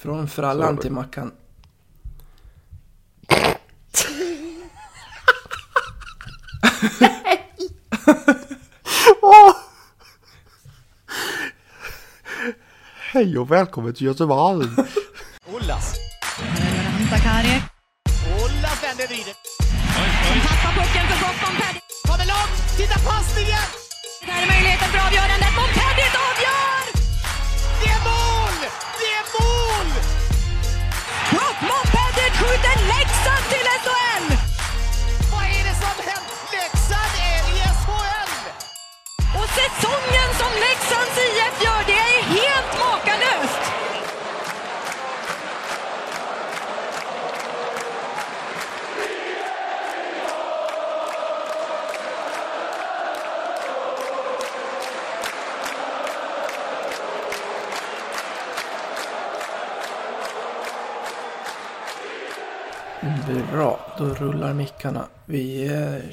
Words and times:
Från 0.00 0.28
frallan 0.28 0.76
till 0.76 0.92
Mackan. 0.92 1.32
Hej 13.12 13.38
och 13.38 13.50
välkommen 13.50 13.94
till 13.94 14.06
Göteborg! 14.06 14.66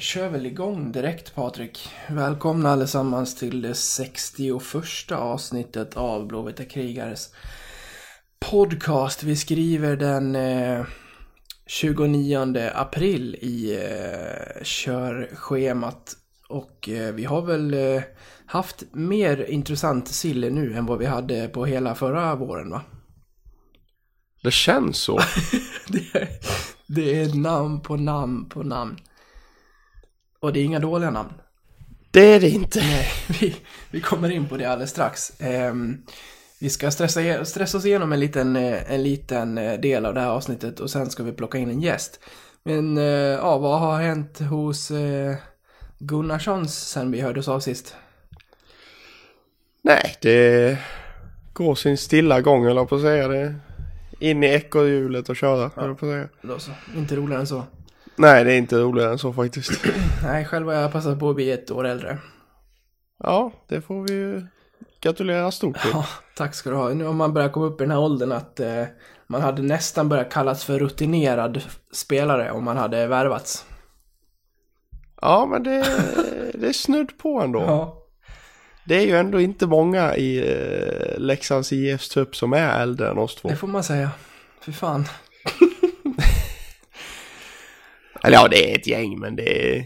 Kör 0.08 0.28
väl 0.28 0.46
igång 0.46 0.92
direkt 0.92 1.34
Patrik. 1.34 1.88
Välkomna 2.08 2.70
allesammans 2.70 3.34
till 3.34 3.62
det 3.62 3.74
61 3.74 5.12
avsnittet 5.12 5.96
av 5.96 6.26
Blåvita 6.26 6.64
krigares 6.64 7.34
podcast. 8.50 9.22
Vi 9.22 9.36
skriver 9.36 9.96
den 9.96 10.36
eh, 10.36 10.86
29 11.66 12.70
april 12.74 13.34
i 13.40 13.74
eh, 13.74 14.64
körschemat. 14.64 16.16
Och 16.48 16.88
eh, 16.88 17.14
vi 17.14 17.24
har 17.24 17.42
väl 17.42 17.74
eh, 17.74 18.02
haft 18.46 18.84
mer 18.92 19.50
intressant 19.50 20.08
sille 20.08 20.50
nu 20.50 20.74
än 20.74 20.86
vad 20.86 20.98
vi 20.98 21.06
hade 21.06 21.48
på 21.48 21.64
hela 21.64 21.94
förra 21.94 22.34
våren 22.34 22.70
va? 22.70 22.82
Det 24.42 24.50
känns 24.52 24.98
så. 24.98 25.20
Det 25.88 26.28
det 26.86 27.22
är 27.22 27.34
namn 27.34 27.80
på 27.80 27.96
namn 27.96 28.48
på 28.48 28.62
namn. 28.62 28.96
Och 30.40 30.52
det 30.52 30.60
är 30.60 30.64
inga 30.64 30.78
dåliga 30.78 31.10
namn. 31.10 31.32
Det 32.10 32.34
är 32.34 32.40
det 32.40 32.48
inte. 32.48 32.78
Nej, 32.78 33.06
vi, 33.40 33.56
vi 33.90 34.00
kommer 34.00 34.30
in 34.30 34.48
på 34.48 34.56
det 34.56 34.64
alldeles 34.64 34.90
strax. 34.90 35.32
Ehm, 35.40 36.02
vi 36.60 36.70
ska 36.70 36.90
stressa, 36.90 37.44
stressa 37.44 37.78
oss 37.78 37.86
igenom 37.86 38.12
en 38.12 38.20
liten, 38.20 38.56
eh, 38.56 38.92
en 38.92 39.02
liten 39.02 39.58
eh, 39.58 39.80
del 39.80 40.06
av 40.06 40.14
det 40.14 40.20
här 40.20 40.28
avsnittet 40.28 40.80
och 40.80 40.90
sen 40.90 41.10
ska 41.10 41.22
vi 41.22 41.32
plocka 41.32 41.58
in 41.58 41.70
en 41.70 41.80
gäst. 41.80 42.20
Men 42.62 42.98
eh, 42.98 43.04
ja, 43.04 43.58
vad 43.58 43.80
har 43.80 44.00
hänt 44.00 44.38
hos 44.38 44.90
eh, 44.90 45.36
Gunnarssons 45.98 46.88
sen 46.88 47.10
vi 47.10 47.20
hördes 47.20 47.48
av 47.48 47.60
sist? 47.60 47.96
Nej, 49.82 50.16
det 50.20 50.78
går 51.52 51.74
sin 51.74 51.98
stilla 51.98 52.40
gång 52.40 52.66
eller 52.66 52.84
på 52.84 52.94
att 52.94 53.02
säga 53.02 53.28
det. 53.28 53.54
In 54.20 54.42
i 54.42 54.46
ekorrhjulet 54.46 55.28
och 55.28 55.36
köra, 55.36 55.70
ja. 55.76 55.82
på 55.82 55.90
att 55.90 55.98
säga. 55.98 56.28
Då 56.42 56.58
så, 56.58 56.70
inte 56.96 57.16
roligare 57.16 57.40
än 57.40 57.46
så. 57.46 57.62
Nej, 58.18 58.44
det 58.44 58.52
är 58.52 58.58
inte 58.58 58.78
roligare 58.78 59.12
än 59.12 59.18
så 59.18 59.32
faktiskt. 59.32 59.84
Nej, 60.22 60.44
själv 60.44 60.66
har 60.66 60.74
jag 60.74 60.92
passat 60.92 61.18
på 61.18 61.30
att 61.30 61.36
bli 61.36 61.50
ett 61.50 61.70
år 61.70 61.86
äldre. 61.86 62.18
Ja, 63.24 63.52
det 63.68 63.80
får 63.80 64.02
vi 64.02 64.14
ju 64.14 64.46
gratulera 65.00 65.50
stort 65.50 65.80
till. 65.82 65.90
Ja, 65.92 66.06
tack 66.36 66.54
ska 66.54 66.70
du 66.70 66.76
ha. 66.76 66.88
Nu 66.88 67.04
har 67.04 67.12
man 67.12 67.34
börjat 67.34 67.52
komma 67.52 67.66
upp 67.66 67.80
i 67.80 67.84
den 67.84 67.90
här 67.90 68.00
åldern 68.00 68.32
att 68.32 68.60
eh, 68.60 68.84
man 69.26 69.42
hade 69.42 69.62
nästan 69.62 70.08
börjat 70.08 70.32
kallas 70.32 70.64
för 70.64 70.78
rutinerad 70.78 71.62
spelare 71.92 72.50
om 72.50 72.64
man 72.64 72.76
hade 72.76 73.06
värvats. 73.06 73.64
Ja, 75.20 75.46
men 75.50 75.62
det, 75.62 75.84
det 76.54 76.68
är 76.68 76.72
snudd 76.72 77.18
på 77.18 77.40
ändå. 77.40 77.60
Ja. 77.60 78.04
Det 78.84 78.94
är 78.94 79.06
ju 79.06 79.16
ändå 79.16 79.40
inte 79.40 79.66
många 79.66 80.16
i 80.16 80.38
eh, 80.38 81.18
Leksands 81.18 81.72
IFs 81.72 82.08
trupp 82.08 82.36
som 82.36 82.52
är 82.52 82.80
äldre 82.80 83.10
än 83.10 83.18
oss 83.18 83.34
två. 83.34 83.48
Det 83.48 83.56
får 83.56 83.68
man 83.68 83.84
säga. 83.84 84.10
Fy 84.64 84.72
fan. 84.72 85.04
Eller 88.28 88.38
ja, 88.38 88.48
det 88.48 88.70
är 88.72 88.78
ett 88.78 88.86
gäng, 88.86 89.18
men 89.20 89.36
det 89.36 89.76
är... 89.76 89.84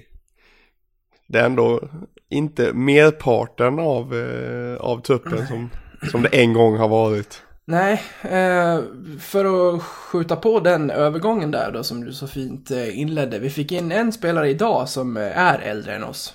Det 1.27 1.39
är 1.39 1.45
ändå 1.47 1.81
inte 2.29 2.73
merparten 2.73 3.79
av, 3.79 4.15
eh, 4.15 4.77
av 4.77 5.01
truppen 5.03 5.47
som, 5.47 5.71
som 6.11 6.23
det 6.23 6.29
en 6.29 6.53
gång 6.53 6.77
har 6.77 6.89
varit. 6.89 7.43
Nej, 7.65 8.03
eh, 8.23 8.81
för 9.21 9.75
att 9.75 9.83
skjuta 9.83 10.37
på 10.37 10.61
den 10.61 10.91
övergången 10.91 11.51
där 11.51 11.73
då 11.73 11.83
som 11.85 12.05
du 12.05 12.13
så 12.13 12.27
fint 12.29 12.71
eh, 12.71 12.99
inledde. 13.01 13.39
Vi 13.39 13.51
fick 13.51 13.73
in 13.73 13.93
en 13.93 14.13
spelare 14.13 14.51
idag 14.51 14.89
som 14.89 15.17
eh, 15.17 15.39
är 15.39 15.59
äldre 15.59 15.95
än 15.95 16.05
oss. 16.05 16.35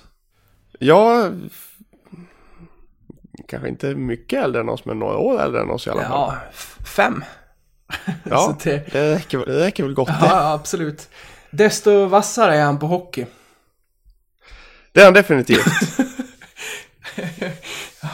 Ja, 0.78 1.30
kanske 3.48 3.68
inte 3.68 3.94
mycket 3.94 4.44
äldre 4.44 4.60
än 4.60 4.68
oss, 4.68 4.84
men 4.84 4.98
några 4.98 5.16
år 5.16 5.40
äldre 5.42 5.60
än 5.60 5.70
oss 5.70 5.86
i 5.86 5.90
alla 5.90 6.02
fall. 6.02 6.10
Ja, 6.10 6.36
fem. 6.86 7.24
Ja, 8.24 8.56
det- 8.64 8.92
det, 8.92 9.14
räcker, 9.14 9.38
det 9.46 9.66
räcker 9.66 9.82
väl 9.84 9.94
gott 9.94 10.08
det. 10.08 10.18
Ja, 10.20 10.52
absolut. 10.52 11.08
Desto 11.50 12.06
vassare 12.06 12.56
är 12.56 12.64
han 12.64 12.78
på 12.78 12.86
hockey. 12.86 13.26
Det 14.92 15.00
är 15.00 15.04
han 15.04 15.14
definitivt. 15.14 15.64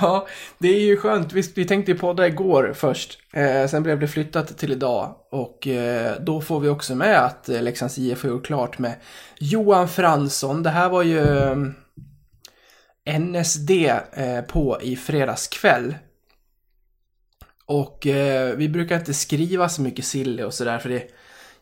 Ja, 0.00 0.26
det 0.58 0.68
är 0.68 0.80
ju 0.80 0.96
skönt. 0.96 1.32
Vi, 1.32 1.42
vi 1.54 1.64
tänkte 1.64 1.92
ju 1.92 1.98
podda 1.98 2.26
igår 2.26 2.72
först. 2.74 3.18
Eh, 3.32 3.66
sen 3.66 3.82
blev 3.82 4.00
det 4.00 4.08
flyttat 4.08 4.58
till 4.58 4.72
idag. 4.72 5.16
Och 5.30 5.66
eh, 5.66 6.20
då 6.20 6.40
får 6.40 6.60
vi 6.60 6.68
också 6.68 6.94
med 6.94 7.24
att 7.24 7.48
eh, 7.48 7.62
Leksands 7.62 7.98
IF 7.98 8.22
har 8.22 8.30
gjort 8.30 8.46
klart 8.46 8.78
med 8.78 8.94
Johan 9.38 9.88
Fransson. 9.88 10.62
Det 10.62 10.70
här 10.70 10.88
var 10.88 11.02
ju 11.02 11.18
eh, 11.20 11.56
NSD 13.18 13.70
på 14.48 14.78
i 14.82 14.96
fredags 14.96 15.48
kväll. 15.48 15.94
Och 17.66 18.06
eh, 18.06 18.56
vi 18.56 18.68
brukar 18.68 18.96
inte 18.96 19.14
skriva 19.14 19.68
så 19.68 19.82
mycket 19.82 20.04
sille 20.04 20.44
och 20.44 20.54
sådär 20.54 20.78
för 20.78 20.88
det 20.88 21.10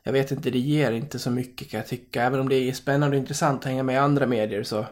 jag 0.03 0.13
vet 0.13 0.31
inte, 0.31 0.51
det 0.51 0.59
ger 0.59 0.93
inte 0.93 1.19
så 1.19 1.31
mycket 1.31 1.71
kan 1.71 1.79
jag 1.79 1.87
tycka. 1.87 2.23
Även 2.23 2.41
om 2.41 2.49
det 2.49 2.55
är 2.57 2.73
spännande 2.73 3.17
och 3.17 3.21
intressant 3.21 3.61
att 3.61 3.65
hänga 3.65 3.83
med 3.83 3.95
i 3.95 3.99
andra 3.99 4.27
medier 4.27 4.63
så 4.63 4.87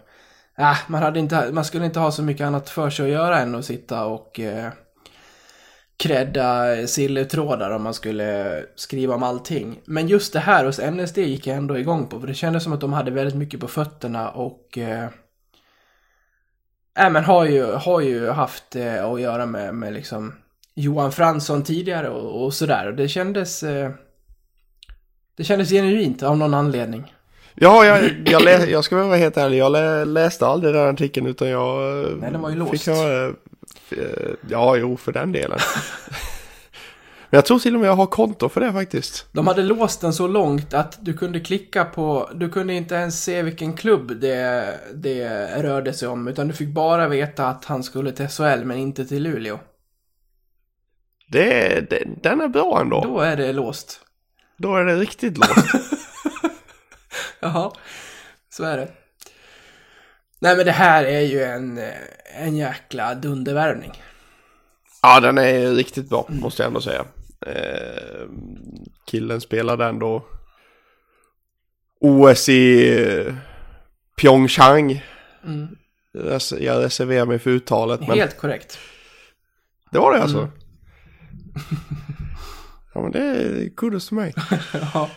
Äh, 0.60 0.76
man, 0.86 1.02
hade 1.02 1.20
inte, 1.20 1.52
man 1.52 1.64
skulle 1.64 1.84
inte 1.84 2.00
ha 2.00 2.10
så 2.10 2.22
mycket 2.22 2.46
annat 2.46 2.70
för 2.70 2.90
sig 2.90 3.04
att 3.04 3.10
göra 3.10 3.38
än 3.38 3.54
att 3.54 3.64
sitta 3.64 4.04
och 4.04 4.40
eh, 4.40 4.72
credda 5.96 6.76
silletrådar 6.86 7.70
om 7.70 7.82
man 7.82 7.94
skulle 7.94 8.62
skriva 8.76 9.14
om 9.14 9.22
allting. 9.22 9.80
Men 9.84 10.08
just 10.08 10.32
det 10.32 10.40
här 10.40 10.64
hos 10.64 10.80
NSD 10.80 11.18
gick 11.18 11.46
jag 11.46 11.56
ändå 11.56 11.78
igång 11.78 12.06
på, 12.06 12.20
för 12.20 12.26
det 12.26 12.34
kändes 12.34 12.64
som 12.64 12.72
att 12.72 12.80
de 12.80 12.92
hade 12.92 13.10
väldigt 13.10 13.36
mycket 13.36 13.60
på 13.60 13.68
fötterna 13.68 14.30
och 14.30 14.78
eh, 14.78 15.08
äh, 16.98 17.10
men 17.10 17.24
har 17.24 17.44
ju, 17.44 17.72
har 17.72 18.00
ju 18.00 18.30
haft 18.30 18.76
eh, 18.76 19.04
att 19.04 19.20
göra 19.20 19.46
med, 19.46 19.74
med 19.74 19.92
liksom 19.92 20.34
Johan 20.74 21.12
Fransson 21.12 21.62
tidigare 21.64 22.08
och, 22.08 22.44
och 22.44 22.54
sådär. 22.54 22.86
Och 22.86 22.94
det 22.94 23.08
kändes, 23.08 23.62
eh, 23.62 23.90
det 25.40 25.44
kändes 25.44 25.70
genuint 25.70 26.22
av 26.22 26.38
någon 26.38 26.54
anledning. 26.54 27.14
Ja, 27.54 27.84
jag, 27.84 28.10
jag, 28.26 28.42
lä, 28.42 28.64
jag 28.64 28.84
ska 28.84 28.96
vara 28.96 29.16
helt 29.16 29.36
ärlig, 29.36 29.58
jag 29.58 29.72
lä, 29.72 30.04
läste 30.04 30.46
aldrig 30.46 30.74
den 30.74 30.88
artikeln 30.88 31.26
utan 31.26 31.48
jag 31.48 32.00
eh, 32.04 32.10
Nej, 32.16 32.30
den 32.32 32.40
var 32.40 32.50
ju 32.50 32.56
fick 32.56 32.86
låst. 32.86 32.86
höra... 32.86 33.26
eh, 33.90 34.30
Ja, 34.48 34.76
jo, 34.76 34.96
för 34.96 35.12
den 35.12 35.32
delen. 35.32 35.58
Men 37.30 37.38
jag 37.38 37.44
tror 37.44 37.58
till 37.58 37.74
och 37.74 37.80
med 37.80 37.88
jag 37.88 37.94
har 37.96 38.06
konto 38.06 38.48
för 38.48 38.60
det 38.60 38.72
faktiskt. 38.72 39.26
De 39.32 39.46
hade 39.46 39.62
låst 39.62 40.00
den 40.00 40.12
så 40.12 40.26
långt 40.28 40.74
att 40.74 40.98
du 41.00 41.12
kunde 41.12 41.40
klicka 41.40 41.84
på, 41.84 42.30
du 42.34 42.48
kunde 42.48 42.74
inte 42.74 42.94
ens 42.94 43.24
se 43.24 43.42
vilken 43.42 43.72
klubb 43.72 44.20
det, 44.20 44.74
det 44.94 45.46
rörde 45.62 45.92
sig 45.92 46.08
om, 46.08 46.28
utan 46.28 46.48
du 46.48 46.54
fick 46.54 46.68
bara 46.68 47.08
veta 47.08 47.46
att 47.46 47.64
han 47.64 47.82
skulle 47.82 48.12
till 48.12 48.28
SHL 48.28 48.64
men 48.64 48.78
inte 48.78 49.04
till 49.04 49.22
Luleå. 49.22 49.58
Det, 51.32 51.80
det, 51.90 52.04
den 52.22 52.40
är 52.40 52.48
bra 52.48 52.80
ändå. 52.80 53.00
Då, 53.00 53.08
Då 53.14 53.20
är 53.20 53.36
det 53.36 53.52
låst. 53.52 54.00
Är 54.68 54.84
det 54.84 54.96
riktigt 54.96 55.38
låst. 55.38 55.66
Jaha, 57.40 57.72
så 58.50 58.64
är 58.64 58.76
det. 58.76 58.88
Nej 60.38 60.56
men 60.56 60.66
det 60.66 60.72
här 60.72 61.04
är 61.04 61.20
ju 61.20 61.42
en, 61.42 61.78
eh, 61.78 61.94
en 62.34 62.56
jäkla 62.56 63.14
dundervärvning. 63.14 64.02
ja, 65.02 65.20
den 65.20 65.38
är 65.38 65.70
riktigt 65.74 66.08
bra, 66.08 66.26
måste 66.28 66.62
jag 66.62 66.68
ändå 66.68 66.80
säga. 66.80 67.04
Eh, 67.46 68.26
killen 69.06 69.40
spelade 69.40 69.84
ändå 69.86 70.24
OS 72.00 72.48
i 72.48 72.94
eh, 73.02 73.34
Pyeongchang. 74.20 75.04
Mm. 75.44 75.68
Jag 76.58 76.84
reserverar 76.84 77.26
mig 77.26 77.38
för 77.38 77.50
uttalet, 77.50 78.00
men 78.00 78.18
Helt 78.18 78.36
korrekt. 78.36 78.78
det 79.92 79.98
var 79.98 80.14
det 80.14 80.22
alltså. 80.22 80.48
Ja 82.92 83.00
men 83.02 83.12
det 83.12 83.18
är 83.20 83.68
kudos 83.76 84.06
till 84.08 84.16
mig. 84.16 84.34
ja. 84.94 85.10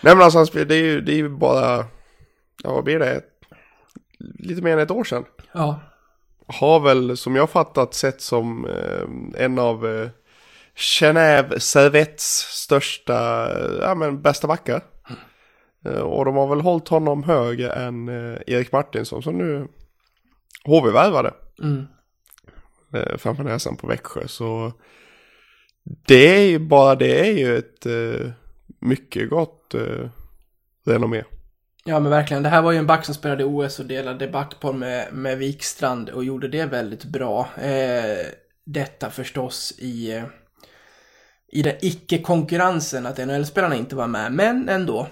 Nej 0.00 0.14
men 0.14 0.24
alltså 0.24 0.38
han 0.38 0.46
spel- 0.46 0.68
det 0.68 0.74
är 0.74 0.82
ju, 0.84 1.00
det 1.00 1.12
är 1.12 1.16
ju 1.16 1.28
bara, 1.28 1.76
ja 2.62 2.72
vad 2.72 2.84
blir 2.84 2.98
det? 2.98 3.22
Lite 4.18 4.62
mer 4.62 4.72
än 4.72 4.78
ett 4.78 4.90
år 4.90 5.04
sedan. 5.04 5.24
ja. 5.52 5.80
Har 6.50 6.80
väl 6.80 7.16
som 7.16 7.36
jag 7.36 7.50
fattat 7.50 7.94
sett 7.94 8.20
som 8.20 8.66
eh, 8.66 9.42
en 9.44 9.58
av 9.58 9.86
eh, 9.86 10.08
Genève 10.76 11.58
Servettes 11.58 12.22
största, 12.50 13.50
eh, 13.58 13.78
ja 13.80 13.94
men 13.94 14.22
bästa 14.22 14.46
backar. 14.46 14.82
Eh, 15.84 16.00
och 16.00 16.24
de 16.24 16.36
har 16.36 16.46
väl 16.48 16.60
hållit 16.60 16.88
honom 16.88 17.22
högre 17.22 17.70
än 17.72 18.08
eh, 18.08 18.38
Erik 18.46 18.72
Martinsson 18.72 19.22
som 19.22 19.38
nu 19.38 19.68
HV 20.64 20.90
värvade. 20.90 21.34
Mm. 21.62 21.86
framför 23.18 23.44
näsan 23.44 23.76
på 23.76 23.86
Växjö. 23.86 24.28
Så 24.28 24.72
det 26.06 26.36
är 26.36 26.42
ju 26.42 26.58
bara 26.58 26.94
det 26.94 27.28
är 27.28 27.32
ju 27.32 27.58
ett 27.58 27.86
eh, 27.86 28.30
mycket 28.80 29.30
gott 29.30 29.74
eh, 29.74 30.08
renommé. 30.86 31.24
Ja 31.84 32.00
men 32.00 32.10
verkligen, 32.10 32.42
det 32.42 32.48
här 32.48 32.62
var 32.62 32.72
ju 32.72 32.78
en 32.78 32.86
back 32.86 33.04
som 33.04 33.14
spelade 33.14 33.44
OS 33.44 33.78
och 33.78 33.86
delade 33.86 34.28
backpar 34.28 34.72
med, 34.72 35.12
med 35.12 35.38
Wikstrand 35.38 36.08
och 36.08 36.24
gjorde 36.24 36.48
det 36.48 36.64
väldigt 36.64 37.04
bra. 37.04 37.48
Eh, 37.62 38.26
detta 38.64 39.10
förstås 39.10 39.72
i, 39.78 40.12
eh, 40.12 40.24
i 41.52 41.62
den 41.62 41.74
icke-konkurrensen 41.80 43.06
att 43.06 43.18
NHL-spelarna 43.18 43.76
inte 43.76 43.96
var 43.96 44.06
med, 44.06 44.32
men 44.32 44.68
ändå. 44.68 45.06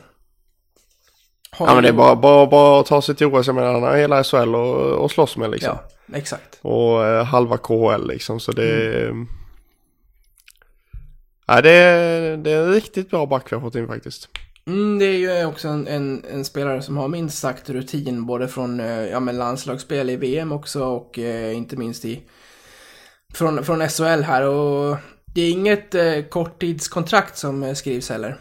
Har 1.50 1.66
Ja 1.66 1.74
men 1.74 1.82
det 1.82 1.88
är 1.88 1.92
bara, 1.92 2.16
bara, 2.16 2.46
bara 2.46 2.80
att 2.80 2.86
ta 2.86 3.02
sig 3.02 3.14
till 3.14 3.26
OS, 3.26 3.46
jag 3.46 3.54
menar 3.54 3.72
han 3.72 3.82
har 3.82 3.96
hela 3.96 4.24
SHL 4.24 4.54
och, 4.54 5.04
och 5.04 5.10
slåss 5.10 5.36
med 5.36 5.50
liksom. 5.50 5.78
Ja, 6.06 6.16
exakt. 6.16 6.58
Och 6.62 7.06
eh, 7.06 7.24
halva 7.24 7.56
KHL 7.56 8.06
liksom 8.06 8.40
så 8.40 8.52
det 8.52 8.68
är... 8.68 9.26
Ja, 11.46 11.60
det, 11.62 11.70
är, 11.70 12.36
det 12.36 12.50
är 12.50 12.62
en 12.62 12.72
riktigt 12.72 13.10
bra 13.10 13.26
back 13.26 13.52
vi 13.52 13.56
har 13.56 13.60
fått 13.60 13.74
in 13.74 13.86
faktiskt. 13.86 14.28
Mm, 14.66 14.98
det 14.98 15.04
är 15.04 15.16
ju 15.40 15.46
också 15.46 15.68
en, 15.68 15.86
en, 15.88 16.24
en 16.30 16.44
spelare 16.44 16.82
som 16.82 16.96
har 16.96 17.08
minst 17.08 17.38
sagt 17.38 17.70
rutin 17.70 18.26
både 18.26 18.48
från 18.48 18.80
eh, 18.80 18.86
ja, 19.06 19.20
men 19.20 19.38
landslagsspel 19.38 20.10
i 20.10 20.16
VM 20.16 20.52
också 20.52 20.84
och 20.84 21.18
eh, 21.18 21.56
inte 21.56 21.76
minst 21.76 22.04
i 22.04 22.22
från, 23.34 23.64
från 23.64 23.88
SHL 23.88 24.22
här 24.22 24.42
och 24.42 24.96
det 25.34 25.40
är 25.40 25.50
inget 25.50 25.94
eh, 25.94 26.22
korttidskontrakt 26.30 27.36
som 27.38 27.62
eh, 27.62 27.74
skrivs 27.74 28.10
heller. 28.10 28.36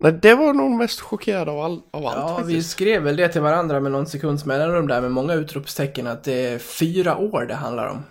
Nej, 0.00 0.12
det 0.22 0.34
var 0.34 0.52
nog 0.52 0.70
mest 0.70 1.00
chockerad 1.00 1.48
av, 1.48 1.60
all, 1.60 1.80
av 1.90 2.06
allt 2.06 2.16
Ja, 2.16 2.36
vi 2.36 2.42
faktiskt. 2.42 2.70
skrev 2.70 3.02
väl 3.02 3.16
det 3.16 3.28
till 3.28 3.40
varandra 3.40 3.80
med 3.80 3.92
någon 3.92 4.06
sekunds 4.06 4.44
mellanrum 4.44 4.88
där 4.88 5.00
med 5.00 5.12
många 5.12 5.34
utropstecken 5.34 6.06
att 6.06 6.24
det 6.24 6.46
är 6.46 6.58
fyra 6.58 7.16
år 7.16 7.46
det 7.48 7.54
handlar 7.54 7.86
om. 7.86 8.02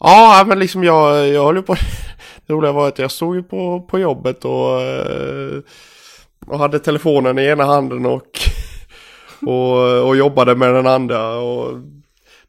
Ja, 0.00 0.44
men 0.46 0.58
liksom 0.58 0.84
jag, 0.84 1.28
jag 1.28 1.42
håller 1.42 1.62
på... 1.62 1.76
Det 2.46 2.52
roliga 2.52 2.72
var 2.72 2.88
att 2.88 2.98
jag 2.98 3.10
stod 3.10 3.36
ju 3.36 3.42
på, 3.42 3.80
på 3.80 3.98
jobbet 3.98 4.44
och, 4.44 4.80
eh, 4.80 5.60
och 6.46 6.58
hade 6.58 6.78
telefonen 6.78 7.38
i 7.38 7.44
ena 7.44 7.64
handen 7.64 8.06
och, 8.06 8.40
och, 9.46 10.06
och 10.08 10.16
jobbade 10.16 10.56
med 10.56 10.74
den 10.74 10.86
andra. 10.86 11.38
Och 11.38 11.78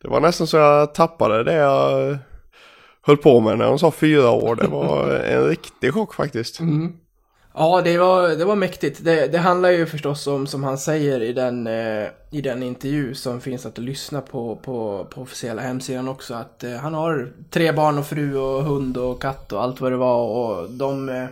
det 0.01 0.07
var 0.07 0.19
nästan 0.19 0.47
så 0.47 0.57
jag 0.57 0.93
tappade 0.93 1.43
det 1.43 1.53
jag 1.53 2.17
höll 3.01 3.17
på 3.17 3.39
med 3.39 3.57
när 3.57 3.67
hon 3.67 3.79
sa 3.79 3.91
fyra 3.91 4.29
år. 4.29 4.55
Det 4.55 4.67
var 4.67 5.09
en 5.09 5.47
riktig 5.47 5.93
chock 5.93 6.13
faktiskt. 6.13 6.59
Mm. 6.59 6.93
Ja, 7.53 7.81
det 7.81 7.97
var, 7.97 8.29
det 8.29 8.45
var 8.45 8.55
mäktigt. 8.55 9.03
Det, 9.03 9.27
det 9.27 9.37
handlar 9.37 9.69
ju 9.69 9.85
förstås 9.85 10.27
om, 10.27 10.47
som 10.47 10.63
han 10.63 10.77
säger 10.77 11.21
i 11.21 11.33
den, 11.33 11.67
eh, 11.67 12.07
i 12.31 12.41
den 12.41 12.63
intervju 12.63 13.15
som 13.15 13.41
finns 13.41 13.65
att 13.65 13.77
lyssna 13.77 14.21
på, 14.21 14.55
på, 14.55 15.07
på 15.09 15.21
officiella 15.21 15.61
hemsidan 15.61 16.07
också, 16.07 16.33
att 16.33 16.63
eh, 16.63 16.75
han 16.75 16.93
har 16.93 17.31
tre 17.49 17.71
barn 17.71 17.97
och 17.97 18.05
fru 18.05 18.37
och 18.37 18.63
hund 18.63 18.97
och 18.97 19.21
katt 19.21 19.51
och 19.51 19.63
allt 19.63 19.81
vad 19.81 19.91
det 19.91 19.97
var 19.97 20.27
och 20.27 20.71
de, 20.71 21.09
eh, 21.09 21.25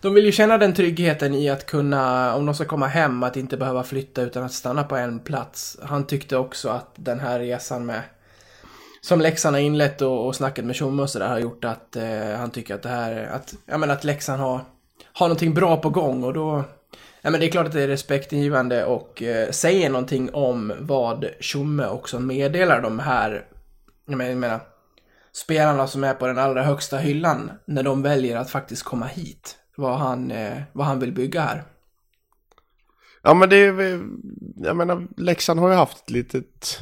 de 0.00 0.14
vill 0.14 0.24
ju 0.24 0.32
känna 0.32 0.58
den 0.58 0.74
tryggheten 0.74 1.34
i 1.34 1.50
att 1.50 1.66
kunna, 1.66 2.34
om 2.34 2.46
de 2.46 2.54
ska 2.54 2.64
komma 2.64 2.86
hem, 2.86 3.22
att 3.22 3.36
inte 3.36 3.56
behöva 3.56 3.82
flytta 3.82 4.22
utan 4.22 4.42
att 4.42 4.52
stanna 4.52 4.84
på 4.84 4.96
en 4.96 5.18
plats. 5.18 5.78
Han 5.82 6.06
tyckte 6.06 6.36
också 6.36 6.68
att 6.68 6.90
den 6.94 7.20
här 7.20 7.38
resan 7.38 7.86
med 7.86 8.02
som 9.00 9.20
Leksand 9.20 9.56
har 9.56 9.60
inlett 9.60 10.02
och, 10.02 10.26
och 10.26 10.36
snacket 10.36 10.64
med 10.64 10.76
Tjomme 10.76 11.02
och 11.02 11.10
sådär 11.10 11.28
har 11.28 11.38
gjort 11.38 11.64
att 11.64 11.96
eh, 11.96 12.36
han 12.36 12.50
tycker 12.50 12.74
att 12.74 12.82
det 12.82 12.88
här, 12.88 13.30
att, 13.32 13.54
ja 13.66 13.78
men 13.78 13.90
att 13.90 14.04
Leksand 14.04 14.40
har, 14.40 14.60
har 15.12 15.28
någonting 15.28 15.54
bra 15.54 15.76
på 15.76 15.90
gång 15.90 16.24
och 16.24 16.32
då, 16.32 16.64
ja 17.22 17.30
men 17.30 17.40
det 17.40 17.46
är 17.46 17.50
klart 17.50 17.66
att 17.66 17.72
det 17.72 17.82
är 17.82 17.88
respektingivande 17.88 18.84
och 18.84 19.22
eh, 19.22 19.50
säger 19.50 19.90
någonting 19.90 20.34
om 20.34 20.72
vad 20.80 21.26
Tjomme 21.40 21.86
också 21.86 22.20
meddelar 22.20 22.82
de 22.82 22.98
här, 22.98 23.46
jag 24.06 24.16
menar, 24.16 24.30
jag 24.30 24.38
menar, 24.38 24.60
spelarna 25.32 25.86
som 25.86 26.04
är 26.04 26.14
på 26.14 26.26
den 26.26 26.38
allra 26.38 26.62
högsta 26.62 26.98
hyllan 26.98 27.50
när 27.66 27.82
de 27.82 28.02
väljer 28.02 28.36
att 28.36 28.50
faktiskt 28.50 28.82
komma 28.82 29.06
hit. 29.06 29.56
Vad 29.76 29.98
han, 29.98 30.30
eh, 30.30 30.62
vad 30.72 30.86
han 30.86 30.98
vill 30.98 31.12
bygga 31.12 31.40
här. 31.40 31.64
Ja 33.22 33.34
men 33.34 33.48
det 33.48 33.56
är 33.56 34.00
jag 34.56 34.76
menar 34.76 35.06
Leksand 35.16 35.60
har 35.60 35.68
ju 35.68 35.74
haft 35.74 36.02
ett 36.02 36.10
litet 36.10 36.80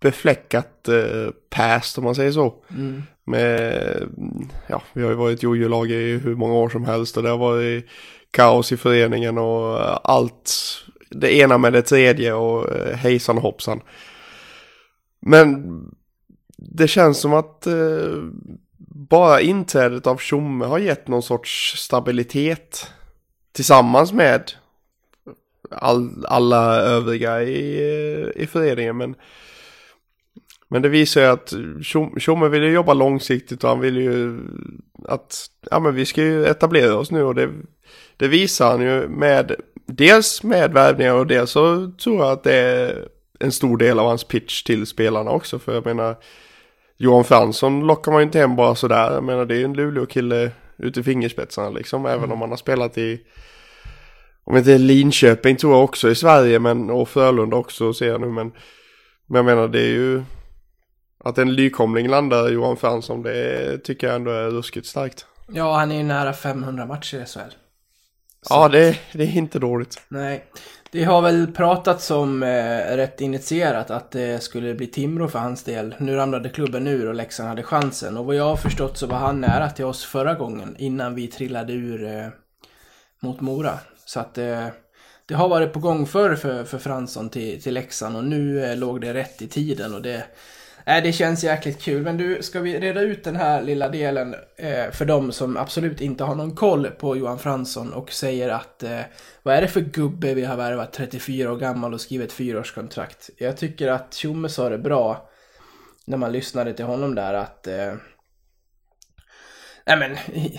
befläckat 0.00 0.88
eh, 0.88 1.30
past 1.50 1.98
om 1.98 2.04
man 2.04 2.14
säger 2.14 2.32
så. 2.32 2.64
Med, 3.26 4.08
ja 4.66 4.82
vi 4.92 5.02
har 5.02 5.10
ju 5.10 5.16
varit 5.16 5.42
jojo-lag 5.42 5.90
i 5.90 6.18
hur 6.18 6.34
många 6.34 6.54
år 6.54 6.68
som 6.68 6.84
helst 6.84 7.16
och 7.16 7.22
det 7.22 7.28
har 7.28 7.38
varit 7.38 7.86
kaos 8.30 8.72
i 8.72 8.76
föreningen 8.76 9.38
och 9.38 10.10
allt 10.10 10.52
det 11.10 11.34
ena 11.34 11.58
med 11.58 11.72
det 11.72 11.82
tredje 11.82 12.32
och 12.32 12.72
eh, 12.72 12.96
hejsan 12.96 13.36
och 13.36 13.42
hoppsan. 13.42 13.80
Men 15.20 15.80
det 16.56 16.88
känns 16.88 17.20
som 17.20 17.34
att 17.34 17.66
eh, 17.66 18.22
bara 19.08 19.40
inträdet 19.40 20.06
av 20.06 20.16
Tjomme 20.16 20.64
har 20.64 20.78
gett 20.78 21.08
någon 21.08 21.22
sorts 21.22 21.74
stabilitet 21.76 22.90
tillsammans 23.52 24.12
med 24.12 24.52
all, 25.70 26.26
alla 26.26 26.76
övriga 26.76 27.42
i, 27.42 27.76
eh, 27.76 28.42
i 28.42 28.46
föreningen. 28.46 28.96
Men, 28.96 29.14
men 30.74 30.82
det 30.82 30.88
visar 30.88 31.20
ju 31.20 31.26
att 31.26 31.52
Tjomme 32.18 32.48
vill 32.48 32.62
ju 32.62 32.72
jobba 32.72 32.94
långsiktigt 32.94 33.64
och 33.64 33.70
han 33.70 33.80
vill 33.80 33.96
ju 33.96 34.40
att 35.04 35.46
ja, 35.70 35.80
men 35.80 35.94
vi 35.94 36.06
ska 36.06 36.22
ju 36.22 36.44
etablera 36.46 36.96
oss 36.96 37.10
nu 37.10 37.22
och 37.22 37.34
det, 37.34 37.50
det 38.16 38.28
visar 38.28 38.70
han 38.70 38.82
ju 38.82 39.08
med 39.08 39.54
dels 39.86 40.42
med 40.42 40.72
värvningar 40.72 41.14
och 41.14 41.26
dels 41.26 41.50
så 41.50 41.92
tror 42.02 42.16
jag 42.16 42.30
att 42.30 42.42
det 42.42 42.54
är 42.54 43.08
en 43.40 43.52
stor 43.52 43.76
del 43.76 43.98
av 43.98 44.06
hans 44.06 44.24
pitch 44.24 44.62
till 44.62 44.86
spelarna 44.86 45.30
också. 45.30 45.58
För 45.58 45.74
jag 45.74 45.86
menar 45.86 46.16
Johan 46.96 47.24
Fransson 47.24 47.86
lockar 47.86 48.12
man 48.12 48.20
ju 48.20 48.24
inte 48.24 48.38
hem 48.38 48.56
bara 48.56 48.74
sådär. 48.74 49.12
Jag 49.12 49.24
menar 49.24 49.44
det 49.44 49.54
är 49.54 49.58
ju 49.58 49.64
en 49.64 49.74
Luleå-kille 49.74 50.50
ute 50.76 51.00
i 51.00 51.02
fingerspetsarna 51.02 51.70
liksom. 51.70 52.06
Även 52.06 52.32
om 52.32 52.40
han 52.40 52.50
har 52.50 52.56
spelat 52.56 52.98
i 52.98 53.20
om 54.44 54.56
inte 54.56 54.78
Linköping 54.78 55.56
tror 55.56 55.72
jag 55.72 55.84
också 55.84 56.10
i 56.10 56.14
Sverige 56.14 56.58
men 56.58 56.90
och 56.90 57.08
Frölunda 57.08 57.56
också 57.56 57.92
ser 57.92 58.08
jag 58.08 58.20
nu 58.20 58.26
men 58.26 58.52
men 59.26 59.36
jag 59.36 59.44
menar 59.44 59.68
det 59.68 59.80
är 59.80 59.92
ju 59.92 60.22
att 61.24 61.38
en 61.38 61.52
nykomling 61.52 62.08
landar 62.08 62.48
Johan 62.48 62.76
Fransson 62.76 63.22
det 63.22 63.78
tycker 63.78 64.06
jag 64.06 64.16
ändå 64.16 64.30
är 64.30 64.50
ruskigt 64.50 64.86
starkt. 64.86 65.26
Ja, 65.48 65.76
han 65.76 65.92
är 65.92 65.96
ju 65.96 66.02
nära 66.02 66.32
500 66.32 66.86
matcher 66.86 67.22
i 67.22 67.26
SHL. 67.26 67.54
Ja 68.48 68.68
det, 68.68 68.98
det 69.12 69.24
är 69.24 69.36
inte 69.36 69.58
dåligt. 69.58 70.02
Nej, 70.08 70.44
det 70.90 71.04
har 71.04 71.22
väl 71.22 71.52
pratats 71.52 72.10
om 72.10 72.42
eh, 72.42 72.96
rätt 72.96 73.20
initierat 73.20 73.90
att 73.90 74.10
det 74.10 74.42
skulle 74.42 74.74
bli 74.74 74.86
Timrå 74.86 75.28
för 75.28 75.38
hans 75.38 75.62
del. 75.62 75.94
Nu 75.98 76.16
ramlade 76.16 76.48
klubben 76.48 76.86
ur 76.86 77.08
och 77.08 77.14
Leksand 77.14 77.48
hade 77.48 77.62
chansen. 77.62 78.16
Och 78.16 78.24
vad 78.24 78.36
jag 78.36 78.44
har 78.44 78.56
förstått 78.56 78.98
så 78.98 79.06
var 79.06 79.18
han 79.18 79.40
nära 79.40 79.70
till 79.70 79.84
oss 79.84 80.04
förra 80.04 80.34
gången 80.34 80.76
innan 80.78 81.14
vi 81.14 81.26
trillade 81.26 81.72
ur 81.72 82.04
eh, 82.04 82.28
mot 83.20 83.40
Mora. 83.40 83.78
Så 84.04 84.20
att 84.20 84.38
eh, 84.38 84.66
det 85.26 85.34
har 85.34 85.48
varit 85.48 85.72
på 85.72 85.78
gång 85.78 86.06
förr 86.06 86.34
för, 86.34 86.64
för 86.64 86.78
Fransson 86.78 87.28
till, 87.28 87.62
till 87.62 87.74
Leksand 87.74 88.16
och 88.16 88.24
nu 88.24 88.64
eh, 88.64 88.76
låg 88.76 89.00
det 89.00 89.14
rätt 89.14 89.42
i 89.42 89.48
tiden 89.48 89.94
och 89.94 90.02
det 90.02 90.24
Äh, 90.86 91.02
det 91.02 91.12
känns 91.12 91.44
jäkligt 91.44 91.82
kul. 91.82 92.02
Men 92.02 92.16
du, 92.16 92.42
ska 92.42 92.60
vi 92.60 92.80
reda 92.80 93.00
ut 93.00 93.24
den 93.24 93.36
här 93.36 93.62
lilla 93.62 93.88
delen 93.88 94.34
eh, 94.56 94.90
för 94.90 95.04
de 95.04 95.32
som 95.32 95.56
absolut 95.56 96.00
inte 96.00 96.24
har 96.24 96.34
någon 96.34 96.54
koll 96.56 96.86
på 96.86 97.16
Johan 97.16 97.38
Fransson 97.38 97.92
och 97.92 98.12
säger 98.12 98.48
att 98.48 98.82
eh, 98.82 99.00
vad 99.42 99.54
är 99.54 99.60
det 99.60 99.68
för 99.68 99.80
gubbe 99.80 100.34
vi 100.34 100.44
har 100.44 100.56
värvat 100.56 100.92
34 100.92 101.52
år 101.52 101.56
gammal 101.56 101.94
och 101.94 102.00
skrivit 102.00 102.32
fyraårskontrakt? 102.32 103.30
Jag 103.38 103.56
tycker 103.56 103.88
att 103.88 104.14
Tjomme 104.14 104.48
sa 104.48 104.68
det 104.68 104.78
bra 104.78 105.28
när 106.06 106.16
man 106.16 106.32
lyssnade 106.32 106.74
till 106.74 106.84
honom 106.84 107.14
där 107.14 107.34
att 107.34 107.66
eh, 107.66 107.94
Nej 109.86 109.96
men, 109.98 110.16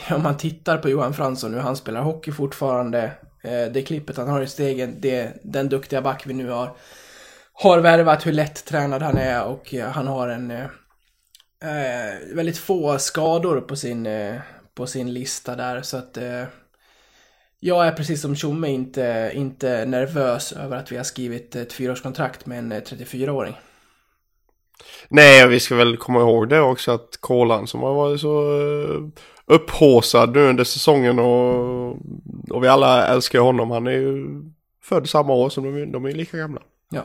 om 0.16 0.24
man 0.24 0.38
tittar 0.38 0.78
på 0.78 0.90
Johan 0.90 1.14
Fransson 1.14 1.52
nu, 1.52 1.58
han 1.58 1.76
spelar 1.76 2.02
hockey 2.02 2.32
fortfarande. 2.32 3.12
Eh, 3.44 3.72
det 3.72 3.82
klippet 3.88 4.18
han 4.18 4.28
har 4.28 4.42
i 4.42 4.48
stegen, 4.48 4.96
det, 5.00 5.32
den 5.44 5.70
duktiga 5.70 6.02
back 6.02 6.28
vi 6.28 6.34
nu 6.34 6.50
har 6.50 6.78
har 7.58 7.80
värvat 7.80 8.26
hur 8.26 8.32
lätt 8.32 8.66
tränad 8.66 9.02
han 9.02 9.18
är 9.18 9.46
och 9.46 9.74
eh, 9.74 9.90
han 9.90 10.08
har 10.08 10.28
en 10.28 10.52
eh, 10.52 10.64
eh, 11.62 12.36
väldigt 12.36 12.58
få 12.58 12.98
skador 12.98 13.62
på 13.62 13.76
sin, 13.76 14.06
eh, 14.06 14.36
på 14.76 14.88
sin 14.88 15.14
lista 15.14 15.56
där 15.56 15.82
så 15.82 15.98
att 15.98 16.18
eh, 16.18 16.44
jag 17.60 17.88
är 17.88 17.92
precis 17.92 18.22
som 18.22 18.36
Tjomme 18.36 18.68
inte, 18.68 19.32
inte 19.34 19.86
nervös 19.86 20.52
över 20.52 20.78
att 20.78 20.92
vi 20.92 20.98
har 20.98 21.04
skrivit 21.04 21.56
ett 21.56 21.74
fyraårskontrakt 21.74 22.46
med 22.46 22.60
en 22.60 22.72
eh, 22.72 22.82
34-åring. 22.82 23.56
Nej 25.08 25.48
vi 25.48 25.60
ska 25.60 25.76
väl 25.76 25.98
komma 25.98 26.20
ihåg 26.20 26.50
det 26.50 26.62
också 26.62 26.92
att 26.92 27.18
Kolan 27.20 27.68
som 27.68 27.82
har 27.82 27.94
varit 27.94 28.22
så 28.22 28.42
upphåsad 29.46 30.36
nu 30.36 30.50
under 30.50 30.64
säsongen 30.64 31.20
och, 31.20 31.90
och 32.50 32.64
vi 32.64 32.68
alla 32.68 33.08
älskar 33.08 33.40
honom. 33.40 33.72
Han 33.72 33.88
är 33.88 33.92
ju 33.92 34.26
född 34.84 35.10
samma 35.10 35.34
år 35.34 35.50
som 35.50 35.64
de, 35.64 35.92
de 35.92 36.06
är 36.06 36.12
lika 36.12 36.38
gamla. 36.38 36.62
Ja. 36.90 37.04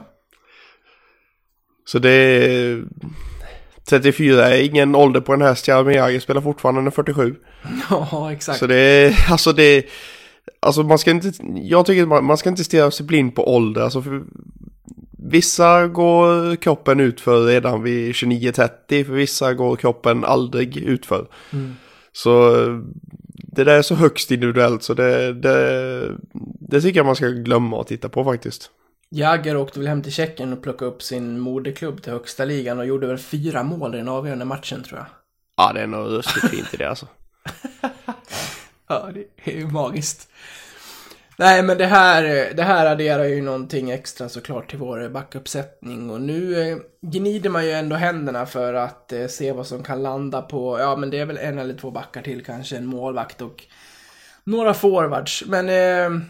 Så 1.90 1.98
det 1.98 2.10
är 2.10 2.84
34 3.84 4.48
är 4.48 4.62
ingen 4.62 4.94
ålder 4.94 5.20
på 5.20 5.34
en 5.34 5.42
häst. 5.42 5.68
Jaromir 5.68 5.94
Jagr 5.94 6.18
spelar 6.18 6.40
fortfarande 6.40 6.80
när 6.80 6.90
47. 6.90 7.34
Ja, 7.90 8.32
exakt. 8.32 8.58
Så 8.58 8.66
det 8.66 8.76
är, 8.76 9.30
alltså 9.30 9.52
det 9.52 9.86
alltså 10.60 10.82
man 10.82 10.98
ska 10.98 11.10
inte, 11.10 11.32
jag 11.54 11.86
tycker 11.86 12.02
att 12.02 12.08
man, 12.08 12.24
man 12.24 12.36
ska 12.36 12.48
inte 12.48 12.64
stirra 12.64 12.90
sig 12.90 13.06
blind 13.06 13.34
på 13.34 13.54
ålder. 13.54 13.82
Alltså 13.82 14.02
för, 14.02 14.22
vissa 15.10 15.86
går 15.86 16.56
kroppen 16.56 17.00
ut 17.00 17.20
för 17.20 17.46
redan 17.46 17.82
vid 17.82 18.12
29-30, 18.12 19.04
för 19.04 19.12
vissa 19.12 19.54
går 19.54 19.76
kroppen 19.76 20.24
aldrig 20.24 20.76
ut 20.76 21.06
för. 21.06 21.26
Mm. 21.52 21.74
Så 22.12 22.50
det 23.34 23.64
där 23.64 23.78
är 23.78 23.82
så 23.82 23.94
högst 23.94 24.30
individuellt 24.30 24.82
så 24.82 24.94
det, 24.94 25.32
det, 25.32 26.16
det 26.60 26.80
tycker 26.80 26.98
jag 26.98 27.06
man 27.06 27.16
ska 27.16 27.28
glömma 27.28 27.80
att 27.80 27.86
titta 27.86 28.08
på 28.08 28.24
faktiskt. 28.24 28.70
Jagger 29.10 29.56
åkte 29.56 29.78
väl 29.78 29.88
hem 29.88 30.02
till 30.02 30.12
Tjeckien 30.12 30.52
och 30.52 30.62
plockade 30.62 30.90
upp 30.90 31.02
sin 31.02 31.40
moderklubb 31.40 32.02
till 32.02 32.12
högsta 32.12 32.44
ligan 32.44 32.78
och 32.78 32.86
gjorde 32.86 33.06
väl 33.06 33.18
fyra 33.18 33.62
mål 33.62 33.94
i 33.94 33.98
den 33.98 34.08
avgörande 34.08 34.44
matchen 34.44 34.82
tror 34.82 34.98
jag. 34.98 35.06
Ja, 35.56 35.72
det 35.72 35.80
är 35.80 35.86
nog 35.86 36.08
ruskigt 36.10 36.48
fint 36.48 36.74
i 36.74 36.76
det 36.76 36.88
alltså. 36.88 37.06
Ja, 38.88 39.10
det 39.14 39.52
är 39.52 39.56
ju 39.56 39.66
magiskt. 39.66 40.28
Nej, 41.36 41.62
men 41.62 41.78
det 41.78 41.86
här, 41.86 42.52
det 42.54 42.62
här 42.62 42.86
adderar 42.86 43.24
ju 43.24 43.42
någonting 43.42 43.90
extra 43.90 44.28
såklart 44.28 44.70
till 44.70 44.78
vår 44.78 45.08
backuppsättning 45.08 46.10
och 46.10 46.20
nu 46.20 46.60
eh, 46.60 46.78
gnider 47.00 47.50
man 47.50 47.64
ju 47.64 47.72
ändå 47.72 47.96
händerna 47.96 48.46
för 48.46 48.74
att 48.74 49.12
eh, 49.12 49.26
se 49.26 49.52
vad 49.52 49.66
som 49.66 49.82
kan 49.82 50.02
landa 50.02 50.42
på, 50.42 50.78
ja 50.80 50.96
men 50.96 51.10
det 51.10 51.18
är 51.18 51.26
väl 51.26 51.38
en 51.38 51.58
eller 51.58 51.74
två 51.74 51.90
backar 51.90 52.22
till 52.22 52.44
kanske, 52.44 52.76
en 52.76 52.86
målvakt 52.86 53.42
och 53.42 53.64
några 54.44 54.74
forwards. 54.74 55.44
Men 55.46 55.68
eh, 55.68 56.20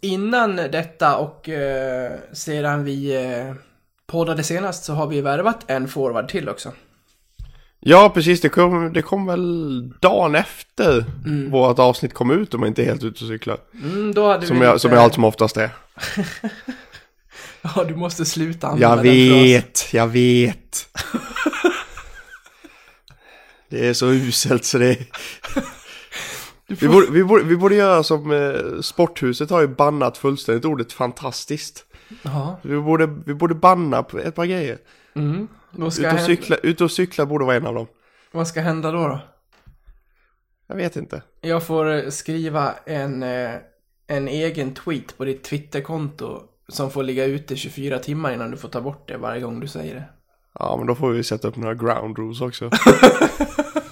innan 0.00 0.56
detta 0.56 1.16
och 1.16 1.48
eh, 1.48 2.12
sedan 2.32 2.84
vi 2.84 3.14
eh, 3.24 3.54
poddade 4.06 4.42
senast 4.42 4.84
så 4.84 4.92
har 4.92 5.06
vi 5.06 5.20
värvat 5.20 5.64
en 5.66 5.88
forward 5.88 6.28
till 6.28 6.48
också. 6.48 6.72
Ja, 7.80 8.10
precis. 8.14 8.40
Det 8.40 8.48
kom, 8.48 8.92
det 8.92 9.02
kom 9.02 9.26
väl 9.26 9.88
dagen 10.00 10.34
efter 10.34 11.04
vårt 11.50 11.78
avsnitt 11.78 12.14
kom 12.14 12.30
ut 12.30 12.54
om 12.54 12.60
jag 12.62 12.70
inte 12.70 12.82
är 12.82 12.86
helt 12.86 13.04
ute 13.04 13.24
och 13.24 13.28
cyklar. 13.28 13.58
Mm, 13.82 14.14
Som 14.14 14.22
jag, 14.22 14.40
lite- 14.40 14.78
som 14.78 14.92
jag 14.92 15.02
allt 15.02 15.14
som 15.14 15.24
oftast 15.24 15.56
är. 15.56 15.70
Ja, 17.74 17.84
du 17.84 17.94
måste 17.96 18.24
sluta 18.24 18.66
Jag 18.80 18.90
använda 18.92 19.02
den 19.02 19.28
frasen. 19.28 19.42
vet, 19.44 19.88
jag 19.92 20.06
vet. 20.06 20.88
Det 23.68 23.86
är 23.88 23.94
så 23.94 24.06
uselt 24.10 24.64
så 24.64 24.78
det. 24.78 24.96
Vi 26.68 26.88
borde, 26.88 27.06
vi, 27.10 27.24
borde, 27.24 27.44
vi 27.44 27.56
borde 27.56 27.74
göra 27.74 28.02
som 28.02 28.30
eh, 28.30 28.80
Sporthuset 28.80 29.50
har 29.50 29.60
ju 29.60 29.66
bannat 29.66 30.18
fullständigt 30.18 30.64
ordet 30.64 30.92
fantastiskt. 30.92 31.84
Ja. 32.22 32.60
Vi 32.62 32.80
borde, 32.80 33.06
vi 33.26 33.34
borde 33.34 33.54
banna 33.54 34.04
ett 34.24 34.34
par 34.34 34.46
grejer. 34.46 34.78
Mm. 35.14 35.48
Vad, 35.70 35.92
ska 35.92 36.08
Ut 36.08 36.14
och, 36.14 36.20
cykla, 36.20 36.56
ut 36.56 36.80
och 36.80 36.90
cykla 36.90 37.26
borde 37.26 37.44
vara 37.44 37.56
en 37.56 37.66
av 37.66 37.74
dem. 37.74 37.86
vad 38.32 38.48
ska 38.48 38.60
hända 38.60 38.90
då, 38.90 39.08
då? 39.08 39.20
Jag 40.66 40.76
vet 40.76 40.96
inte. 40.96 41.22
Jag 41.40 41.66
får 41.66 41.94
eh, 41.94 42.08
skriva 42.08 42.74
en, 42.84 43.22
eh, 43.22 43.50
en 44.06 44.28
egen 44.28 44.74
tweet 44.74 45.16
på 45.18 45.24
ditt 45.24 45.44
Twitterkonto 45.44 46.42
som 46.68 46.90
får 46.90 47.02
ligga 47.02 47.24
ute 47.24 47.56
24 47.56 47.98
timmar 47.98 48.32
innan 48.32 48.50
du 48.50 48.56
får 48.56 48.68
ta 48.68 48.80
bort 48.80 49.08
det 49.08 49.16
varje 49.16 49.40
gång 49.40 49.60
du 49.60 49.68
säger 49.68 49.94
det. 49.94 50.04
Ja, 50.58 50.76
men 50.78 50.86
då 50.86 50.94
får 50.94 51.10
vi 51.10 51.24
sätta 51.24 51.48
upp 51.48 51.56
några 51.56 51.74
ground 51.74 52.18
rules 52.18 52.40
också. 52.40 52.70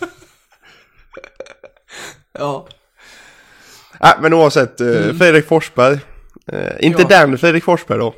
Ja. 2.38 2.67
Nej, 4.00 4.12
men 4.21 4.35
oavsett, 4.35 4.81
eh, 4.81 5.12
Fredrik 5.19 5.47
Forsberg. 5.47 5.99
Eh, 6.53 6.73
inte 6.81 7.03
Mm. 7.03 7.12
Ja. 7.12 7.26
den 7.26 7.38
Fredrik 7.38 7.64
Forsberg 7.64 7.99
då. 7.99 8.14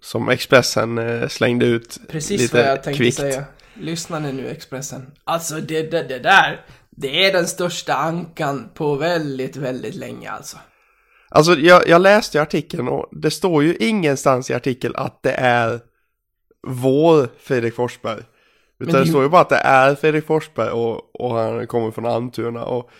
Som 0.00 0.28
Expressen 0.28 0.98
eh, 0.98 1.28
slängde 1.28 1.66
ut 1.66 1.98
Precis 2.08 2.40
lite 2.40 2.56
vad 2.56 2.66
jag 2.66 2.82
tänkte 2.82 3.02
kvickt. 3.02 3.16
säga. 3.16 3.44
Lyssna 3.74 4.18
ni 4.18 4.32
nu 4.32 4.48
Expressen. 4.48 5.10
Alltså 5.24 5.54
det, 5.54 5.82
det, 5.90 6.02
det 6.02 6.18
där, 6.18 6.64
det 6.90 7.24
är 7.26 7.32
den 7.32 7.46
största 7.46 7.94
ankan 7.94 8.70
på 8.74 8.94
väldigt, 8.94 9.56
väldigt 9.56 9.94
länge 9.94 10.30
alltså. 10.30 10.56
Alltså 11.28 11.54
jag, 11.54 11.88
jag 11.88 12.02
läste 12.02 12.42
artikeln 12.42 12.88
och 12.88 13.08
det 13.12 13.30
står 13.30 13.62
ju 13.62 13.76
ingenstans 13.76 14.50
i 14.50 14.54
artikeln 14.54 14.94
att 14.96 15.22
det 15.22 15.32
är 15.32 15.80
vår 16.66 17.28
Fredrik 17.42 17.74
Forsberg. 17.74 18.20
Utan 18.80 18.94
det 18.94 19.00
det, 19.00 19.06
står 19.06 19.22
ju 19.22 19.28
bara 19.28 19.40
att 19.40 19.48
det 19.48 19.56
är 19.56 19.94
Fredrik 19.94 20.26
Forsberg 20.26 20.70
och, 20.70 21.20
och 21.20 21.34
han 21.34 21.66
kommer 21.66 21.90
från 21.90 22.06
Almtuna. 22.06 22.64
Och, 22.64 22.90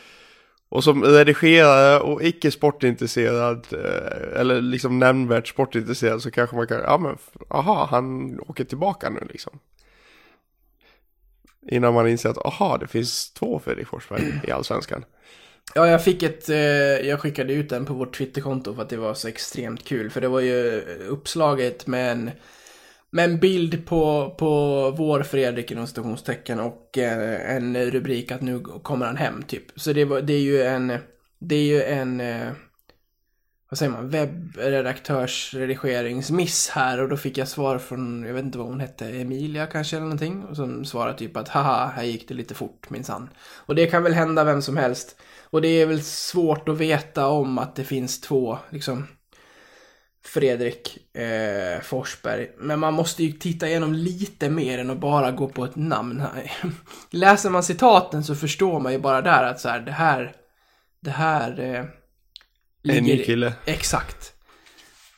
och 0.70 0.84
som 0.84 1.04
redigerare 1.04 2.00
och 2.00 2.22
icke 2.22 2.50
sportintresserad, 2.50 3.66
eh, 3.72 4.40
eller 4.40 4.60
liksom 4.60 4.98
nämnvärt 4.98 5.48
sportintresserad 5.48 6.22
så 6.22 6.30
kanske 6.30 6.56
man 6.56 6.66
kan, 6.66 6.80
ja 6.80 6.98
men, 6.98 7.18
aha, 7.48 7.88
han 7.90 8.40
åker 8.40 8.64
tillbaka 8.64 9.10
nu 9.10 9.20
liksom. 9.30 9.58
Innan 11.68 11.94
man 11.94 12.08
inser 12.08 12.28
att, 12.28 12.46
aha, 12.46 12.78
det 12.78 12.86
finns 12.86 13.32
två 13.32 13.60
Fredrik 13.64 13.86
Forsberg 13.86 14.40
i 14.48 14.50
Allsvenskan. 14.50 15.04
Ja, 15.74 15.86
jag 15.88 16.04
fick 16.04 16.22
ett, 16.22 16.48
eh, 16.48 16.56
jag 17.08 17.20
skickade 17.20 17.52
ut 17.52 17.68
den 17.68 17.86
på 17.86 17.94
vårt 17.94 18.16
Twitterkonto 18.16 18.74
för 18.74 18.82
att 18.82 18.88
det 18.88 18.96
var 18.96 19.14
så 19.14 19.28
extremt 19.28 19.84
kul. 19.84 20.10
För 20.10 20.20
det 20.20 20.28
var 20.28 20.40
ju 20.40 20.80
uppslaget 21.08 21.86
med 21.86 22.12
en, 22.12 22.30
med 23.10 23.24
en 23.24 23.38
bild 23.38 23.86
på, 23.86 24.34
på 24.38 24.50
vår 24.90 25.22
Fredrik 25.22 25.70
inom 25.70 25.86
citationstecken 25.86 26.60
och 26.60 26.98
eh, 26.98 27.56
en 27.56 27.90
rubrik 27.90 28.32
att 28.32 28.40
nu 28.40 28.60
kommer 28.60 29.06
han 29.06 29.16
hem 29.16 29.42
typ. 29.42 29.64
Så 29.76 29.92
det, 29.92 30.04
var, 30.04 30.20
det 30.20 30.32
är 30.32 30.40
ju 30.40 30.62
en, 30.62 30.98
det 31.38 31.54
är 31.54 31.64
ju 31.64 31.82
en, 31.82 32.20
eh, 32.20 32.52
vad 33.70 33.78
säger 33.78 33.92
man, 33.92 34.08
webbredaktörsredigeringsmiss 34.08 36.68
här 36.68 37.00
och 37.00 37.08
då 37.08 37.16
fick 37.16 37.38
jag 37.38 37.48
svar 37.48 37.78
från, 37.78 38.24
jag 38.26 38.34
vet 38.34 38.44
inte 38.44 38.58
vad 38.58 38.66
hon 38.66 38.80
hette, 38.80 39.08
Emilia 39.08 39.66
kanske 39.66 39.96
eller 39.96 40.04
någonting. 40.04 40.44
Och 40.44 40.56
som 40.56 40.84
svarade 40.84 41.18
typ 41.18 41.36
att 41.36 41.48
haha, 41.48 41.92
här 41.96 42.04
gick 42.04 42.28
det 42.28 42.34
lite 42.34 42.54
fort 42.54 42.90
minsann. 42.90 43.30
Och 43.66 43.74
det 43.74 43.86
kan 43.86 44.02
väl 44.02 44.12
hända 44.12 44.44
vem 44.44 44.62
som 44.62 44.76
helst. 44.76 45.16
Och 45.44 45.62
det 45.62 45.68
är 45.68 45.86
väl 45.86 46.02
svårt 46.02 46.68
att 46.68 46.78
veta 46.78 47.26
om 47.26 47.58
att 47.58 47.76
det 47.76 47.84
finns 47.84 48.20
två, 48.20 48.58
liksom, 48.70 49.06
Fredrik 50.24 50.98
eh, 51.16 51.80
Forsberg. 51.82 52.50
Men 52.58 52.78
man 52.78 52.94
måste 52.94 53.24
ju 53.24 53.32
titta 53.32 53.68
igenom 53.68 53.92
lite 53.94 54.50
mer 54.50 54.78
än 54.78 54.90
att 54.90 54.98
bara 54.98 55.30
gå 55.30 55.48
på 55.48 55.64
ett 55.64 55.76
namn. 55.76 56.20
här. 56.20 56.52
Läser 57.10 57.50
man 57.50 57.62
citaten 57.62 58.24
så 58.24 58.34
förstår 58.34 58.80
man 58.80 58.92
ju 58.92 58.98
bara 58.98 59.22
där 59.22 59.44
att 59.44 59.60
så 59.60 59.68
här, 59.68 59.80
det 59.80 59.92
här, 59.92 60.32
det 61.00 61.10
här 61.10 61.60
eh, 61.60 62.96
En 62.96 63.04
ny 63.04 63.24
kille. 63.24 63.52
Exakt. 63.64 64.32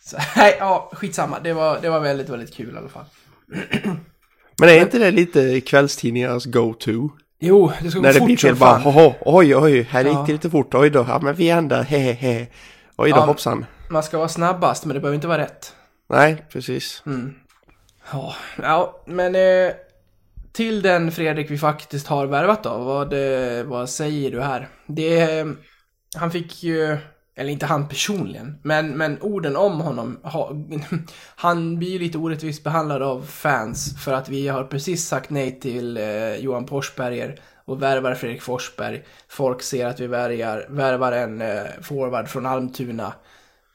Så, 0.04 0.16
nej, 0.36 0.56
ja, 0.58 0.90
skitsamma. 0.94 1.40
Det 1.40 1.52
var, 1.52 1.78
det 1.82 1.90
var 1.90 2.00
väldigt, 2.00 2.28
väldigt 2.28 2.54
kul 2.54 2.74
i 2.74 2.78
alla 2.78 2.88
fall. 2.88 3.04
Men 4.58 4.68
är 4.68 4.80
inte 4.80 4.98
det 4.98 5.10
lite 5.10 5.60
kvällstidningarnas 5.60 6.44
go-to? 6.44 7.08
Jo, 7.40 7.72
det 7.82 7.90
ska 7.90 7.98
gå 7.98 8.02
När 8.02 8.12
det 8.12 8.18
fort 8.18 8.26
blir 8.26 8.36
som 8.36 8.48
fel 8.48 8.56
bara, 8.56 9.14
oj, 9.20 9.56
oj, 9.56 9.82
här 9.82 10.04
gick 10.04 10.14
Ja. 10.14 10.24
det 10.26 10.32
lite 10.32 10.50
fort, 10.50 10.74
oj 10.74 10.90
då, 10.90 11.04
ja 11.08 11.18
men 11.22 11.34
vi 11.34 11.48
ändrar, 11.50 11.82
he, 11.82 12.12
he. 12.12 12.46
Oj 12.96 13.10
då, 13.10 13.16
Ja. 13.16 13.24
hoppsan. 13.24 13.66
Man 13.92 14.02
ska 14.02 14.18
vara 14.18 14.28
snabbast, 14.28 14.84
men 14.84 14.94
det 14.94 15.00
behöver 15.00 15.14
inte 15.14 15.26
vara 15.26 15.42
rätt. 15.42 15.74
Nej, 16.08 16.44
precis. 16.52 17.02
Ja, 18.12 18.34
ja 18.62 19.02
men 19.06 19.34
eh, 19.34 19.72
till 20.52 20.82
den 20.82 21.12
Fredrik 21.12 21.50
vi 21.50 21.58
faktiskt 21.58 22.06
har 22.06 22.26
värvat 22.26 22.62
då, 22.62 22.78
vad, 22.78 23.14
vad 23.66 23.90
säger 23.90 24.30
du 24.30 24.40
här? 24.40 24.68
Det, 24.86 25.38
eh, 25.38 25.46
han 26.16 26.30
fick 26.30 26.62
ju, 26.62 26.98
eller 27.34 27.50
inte 27.50 27.66
han 27.66 27.88
personligen, 27.88 28.58
men, 28.62 28.96
men 28.96 29.22
orden 29.22 29.56
om 29.56 29.80
honom, 29.80 30.20
ha, 30.22 30.52
han 31.36 31.78
blir 31.78 31.90
ju 31.90 31.98
lite 31.98 32.18
orättvist 32.18 32.64
behandlad 32.64 33.02
av 33.02 33.22
fans 33.22 34.04
för 34.04 34.12
att 34.12 34.28
vi 34.28 34.48
har 34.48 34.64
precis 34.64 35.08
sagt 35.08 35.30
nej 35.30 35.60
till 35.60 35.96
eh, 35.96 36.36
Johan 36.36 36.68
Forsberger 36.68 37.40
och 37.64 37.82
värvar 37.82 38.14
Fredrik 38.14 38.42
Forsberg. 38.42 39.04
Folk 39.28 39.62
ser 39.62 39.86
att 39.86 40.00
vi 40.00 40.06
värvar, 40.06 40.66
värvar 40.68 41.12
en 41.12 41.40
eh, 41.40 41.62
forward 41.82 42.28
från 42.28 42.46
Almtuna. 42.46 43.12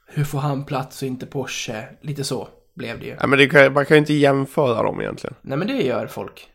Hur 0.08 0.24
får 0.24 0.38
han 0.38 0.64
plats 0.64 1.02
och 1.02 1.08
inte 1.08 1.26
Porsche? 1.26 1.84
Lite 2.00 2.24
så 2.24 2.48
blev 2.74 3.00
det 3.00 3.06
ju. 3.06 3.16
Ja, 3.20 3.26
men 3.26 3.38
det 3.38 3.46
kan, 3.46 3.72
man 3.72 3.86
kan 3.86 3.94
ju 3.94 3.98
inte 3.98 4.14
jämföra 4.14 4.82
dem 4.82 5.00
egentligen. 5.00 5.34
Nej 5.42 5.58
men 5.58 5.66
det 5.68 5.82
gör 5.82 6.06
folk. 6.06 6.48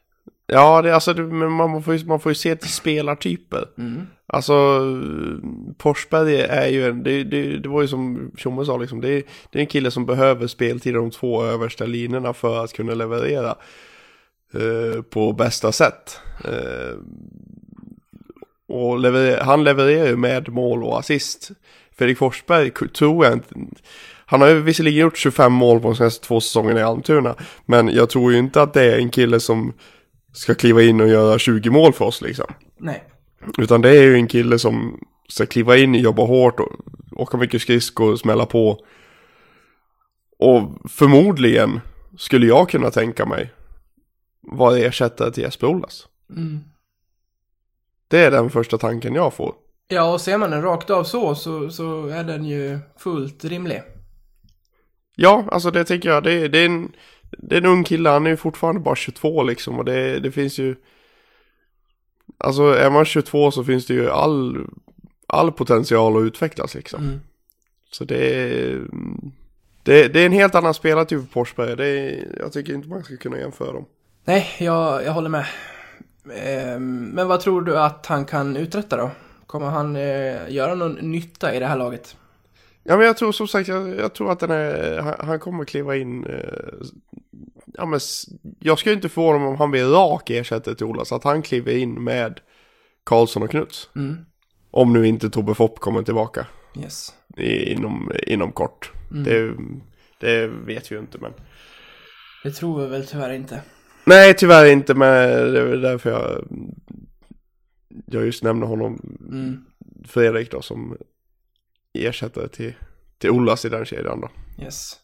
Ja, 0.48 0.82
det, 0.82 0.96
alltså, 0.96 1.14
det, 1.14 1.24
men 1.24 1.52
man, 1.52 1.84
får 1.84 1.96
ju, 1.96 2.06
man 2.06 2.20
får 2.20 2.30
ju 2.32 2.36
se 2.36 2.56
till 2.56 2.70
spelartyper. 2.72 3.66
Mm. 3.78 4.02
Alltså, 4.28 4.80
Forsberg 5.80 6.42
är 6.42 6.68
ju 6.68 6.86
en, 6.90 7.04
det, 7.04 7.24
det, 7.24 7.58
det 7.58 7.70
var 7.70 7.82
ju 7.82 7.88
som 7.88 8.32
Tjomme 8.38 8.66
sa 8.66 8.78
liksom, 8.78 9.02
det, 9.02 9.10
är- 9.10 9.24
det 9.52 9.60
är 9.60 9.62
en 9.62 9.68
kille 9.68 9.92
som 9.92 10.06
behöver 10.06 10.48
speltid 10.48 10.94
i 10.94 10.96
de 10.96 11.12
två 11.12 11.44
översta 11.44 11.86
linjerna 11.86 12.34
för 12.34 12.64
att 12.64 12.74
kunna 12.74 12.94
leverera 12.94 13.56
eh, 14.54 15.02
på 15.02 15.34
bästa 15.34 15.72
sätt. 15.72 16.20
Eh, 16.46 16.98
och 18.68 19.00
leverer, 19.00 19.44
han 19.44 19.64
levererar 19.64 20.08
ju 20.08 20.16
med 20.16 20.50
mål 20.50 20.84
och 20.84 21.00
assist. 21.00 21.52
Fredrik 21.98 22.18
Forsberg 22.18 22.72
tror 22.72 23.26
jag 23.26 23.34
inte, 23.34 23.56
han 24.26 24.42
har 24.42 24.48
ju 24.48 24.62
visserligen 24.62 25.02
gjort 25.02 25.18
25 25.18 25.54
mål 25.54 25.80
på 25.80 25.88
de 25.88 25.96
senaste 25.96 26.28
två 26.28 26.42
säsongerna 26.42 26.80
i 26.80 26.84
Almtuna, 26.84 27.36
men 27.66 27.88
jag 27.88 28.10
tror 28.10 28.32
ju 28.32 28.40
inte 28.40 28.62
att 28.62 28.74
det 28.74 28.94
är 28.94 28.98
en 28.98 29.10
kille 29.10 29.40
som 29.40 29.74
ska 30.34 30.56
kliva 30.56 30.82
in 30.82 31.02
och 31.02 31.08
göra 31.08 31.40
20 31.40 31.70
mål 31.70 31.94
för 31.94 32.06
oss 32.06 32.22
liksom. 32.22 32.46
Nej. 32.78 33.04
Utan 33.58 33.82
det 33.82 33.90
är 33.90 34.04
ju 34.04 34.16
en 34.16 34.28
kille 34.28 34.60
som 34.60 35.00
ska 35.30 35.46
kliva 35.46 35.78
in, 35.78 35.96
jobba 35.96 36.26
hårt, 36.26 36.60
och 36.60 36.72
åka 37.12 37.38
mycket 37.38 37.62
skridskor, 37.62 38.16
smälla 38.16 38.46
på. 38.46 38.86
Och 40.40 40.90
förmodligen 40.90 41.80
skulle 42.18 42.48
jag 42.48 42.70
kunna 42.70 42.92
tänka 42.92 43.26
mig 43.26 43.54
vara 44.42 44.78
ersättare 44.78 45.32
till 45.32 45.44
Jesper 45.44 45.68
Olas. 45.68 46.08
Mm. 46.30 46.60
Det 48.08 48.20
är 48.20 48.32
den 48.32 48.50
första 48.50 48.78
tanken 48.78 49.16
jag 49.16 49.34
får. 49.34 49.56
Ja, 49.94 50.14
och 50.14 50.22
ser 50.22 50.38
man 50.38 50.52
den 50.52 50.62
rakt 50.62 50.90
av 50.90 51.04
så, 51.04 51.36
så, 51.36 51.70
så 51.70 52.08
är 52.08 52.24
den 52.24 52.46
ju 52.46 52.80
fullt 52.98 53.46
rimlig. 53.46 53.84
Ja, 55.16 55.46
alltså 55.52 55.72
det 55.72 55.84
tycker 55.84 56.10
jag. 56.10 56.24
Det, 56.24 56.48
det, 56.48 56.60
är, 56.60 56.66
en, 56.66 56.92
det 57.38 57.56
är 57.56 57.62
en 57.62 57.66
ung 57.66 57.84
kille, 57.84 58.10
han 58.10 58.26
är 58.26 58.30
ju 58.30 58.38
fortfarande 58.38 58.82
bara 58.82 58.96
22 58.96 59.44
liksom. 59.44 59.80
Och 59.80 59.86
det, 59.86 60.20
det 60.20 60.32
finns 60.32 60.58
ju... 60.58 60.76
Alltså 62.38 62.64
är 62.64 62.90
man 62.90 63.06
22 63.06 63.52
så 63.52 63.64
finns 63.64 63.86
det 63.86 63.94
ju 63.94 64.10
all, 64.10 64.68
all 65.28 65.52
potential 65.52 66.18
att 66.18 66.28
utvecklas 66.28 66.76
liksom. 66.76 67.04
Mm. 67.04 67.20
Så 67.92 68.04
det 68.06 68.44
är... 68.44 68.82
Det, 69.84 70.08
det 70.08 70.20
är 70.20 70.26
en 70.26 70.32
helt 70.32 70.56
annan 70.56 70.74
spelartyp 70.74 71.20
på 71.20 71.28
Forsberg. 71.28 71.76
Det 71.76 71.88
är, 71.88 72.38
jag 72.40 72.54
tycker 72.54 72.74
inte 72.74 72.88
man 72.88 73.04
ska 73.04 73.18
kunna 73.18 73.40
jämföra 73.40 73.74
dem. 73.74 73.86
Nej, 74.26 74.48
jag, 74.60 75.04
jag 75.04 75.12
håller 75.12 75.30
med. 75.30 75.46
Ehm, 76.32 77.06
men 77.06 77.28
vad 77.28 77.40
tror 77.40 77.62
du 77.62 77.80
att 77.80 78.06
han 78.06 78.26
kan 78.26 78.58
uträtta 78.58 78.98
då? 78.98 79.12
Kommer 79.54 79.70
han 79.70 79.96
eh, 79.96 80.50
göra 80.50 80.76
någon 80.76 80.92
nytta 80.94 81.56
i 81.56 81.60
det 81.60 81.66
här 81.66 81.78
laget? 81.78 82.18
Ja 82.84 82.98
men 82.98 83.06
jag 83.06 83.18
tror 83.18 83.32
som 83.32 83.48
sagt, 83.48 83.68
jag, 83.68 84.00
jag 84.00 84.14
tror 84.16 84.32
att 84.32 84.40
den 84.40 84.52
är, 84.52 85.00
han, 85.02 85.16
han 85.20 85.40
kommer 85.40 85.66
kliva 85.66 85.96
in. 85.96 86.26
Eh, 86.26 86.74
ja 87.74 87.86
men 87.86 88.00
jag 88.60 88.80
ska 88.80 88.90
ju 88.90 88.96
inte 88.96 89.10
få 89.10 89.28
honom 89.28 89.48
om 89.48 89.56
han 89.56 89.72
blir 89.72 89.86
rak 89.86 90.30
ersättare 90.30 90.76
till 90.76 90.86
Ola. 90.86 91.06
Så 91.06 91.16
att 91.16 91.24
han 91.24 91.42
kliver 91.42 91.78
in 91.78 92.04
med 92.04 92.40
Karlsson 93.04 93.44
och 93.44 93.50
Knuts. 93.50 93.90
Mm. 93.96 94.18
Om 94.72 94.94
nu 94.94 95.08
inte 95.08 95.30
Tobbe 95.30 95.54
Fopp 95.54 95.80
kommer 95.80 96.04
tillbaka 96.04 96.48
Yes. 96.80 97.14
i, 97.38 97.74
inom, 97.74 98.12
inom 98.28 98.52
kort. 98.52 98.92
Mm. 99.12 99.24
Det, 99.24 99.54
det 100.20 100.48
vet 100.48 100.92
vi 100.92 100.96
ju 100.96 101.02
inte 101.02 101.18
men. 101.18 101.34
Det 102.44 102.52
tror 102.52 102.82
vi 102.82 102.88
väl 102.88 103.08
tyvärr 103.08 103.34
inte. 103.34 103.62
Nej 104.06 104.34
tyvärr 104.34 104.66
inte 104.66 104.94
men 104.94 105.10
det 105.54 105.60
är 105.60 105.78
därför 105.78 106.10
jag, 106.10 106.44
jag 108.06 108.26
just 108.26 108.44
nämner 108.44 108.68
honom 108.68 109.18
Mm. 109.32 109.66
Fredrik 110.06 110.52
då 110.52 110.62
som 110.62 110.98
ersättare 111.94 112.48
till, 112.48 112.74
till 113.18 113.30
Olas 113.30 113.66
i 113.66 113.70
den 113.70 113.86
kedjan 113.86 114.22
då. 114.22 114.30
Yes. 114.64 115.00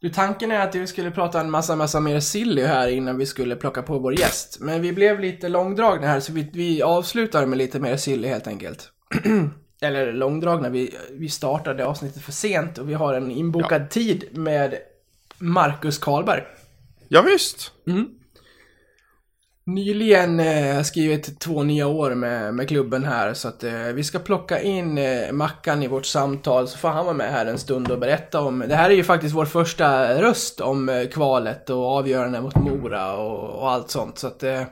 Du, 0.00 0.10
tanken 0.10 0.50
är 0.50 0.60
att 0.60 0.74
vi 0.74 0.86
skulle 0.86 1.10
prata 1.10 1.40
en 1.40 1.50
massa, 1.50 1.76
massa 1.76 2.00
mer 2.00 2.20
silly 2.20 2.62
här 2.62 2.88
innan 2.88 3.18
vi 3.18 3.26
skulle 3.26 3.56
plocka 3.56 3.82
på 3.82 3.98
vår 3.98 4.20
gäst. 4.20 4.58
Men 4.60 4.82
vi 4.82 4.92
blev 4.92 5.20
lite 5.20 5.48
långdragna 5.48 6.06
här 6.06 6.20
så 6.20 6.32
vi, 6.32 6.50
vi 6.52 6.82
avslutar 6.82 7.46
med 7.46 7.58
lite 7.58 7.80
mer 7.80 7.96
silly 7.96 8.28
helt 8.28 8.46
enkelt. 8.46 8.92
Eller 9.80 10.12
långdragna, 10.12 10.68
vi, 10.68 10.94
vi 11.12 11.28
startade 11.28 11.86
avsnittet 11.86 12.22
för 12.22 12.32
sent 12.32 12.78
och 12.78 12.90
vi 12.90 12.94
har 12.94 13.14
en 13.14 13.30
inbokad 13.30 13.90
tid 13.90 14.24
med 14.32 14.74
Marcus 15.38 15.98
Karlberg. 15.98 16.42
Ja, 17.08 17.22
visst. 17.22 17.72
Nyligen 19.66 20.40
eh, 20.40 20.82
skrivit 20.82 21.40
två 21.40 21.62
nya 21.62 21.86
år 21.86 22.14
med, 22.14 22.54
med 22.54 22.68
klubben 22.68 23.04
här 23.04 23.34
så 23.34 23.48
att 23.48 23.64
eh, 23.64 23.72
vi 23.72 24.04
ska 24.04 24.18
plocka 24.18 24.60
in 24.60 24.98
eh, 24.98 25.32
Mackan 25.32 25.82
i 25.82 25.88
vårt 25.88 26.06
samtal 26.06 26.68
så 26.68 26.78
får 26.78 26.88
han 26.88 27.04
vara 27.04 27.16
med 27.16 27.32
här 27.32 27.46
en 27.46 27.58
stund 27.58 27.90
och 27.90 27.98
berätta 27.98 28.40
om 28.40 28.64
Det 28.68 28.74
här 28.74 28.90
är 28.90 28.94
ju 28.94 29.04
faktiskt 29.04 29.34
vår 29.34 29.44
första 29.44 30.14
röst 30.22 30.60
om 30.60 30.88
eh, 30.88 31.08
kvalet 31.08 31.70
och 31.70 31.86
avgörande 31.86 32.40
mot 32.40 32.54
Mora 32.54 33.16
och, 33.16 33.60
och 33.60 33.70
allt 33.70 33.90
sånt 33.90 34.18
så 34.18 34.26
att 34.26 34.42
eh, 34.42 34.62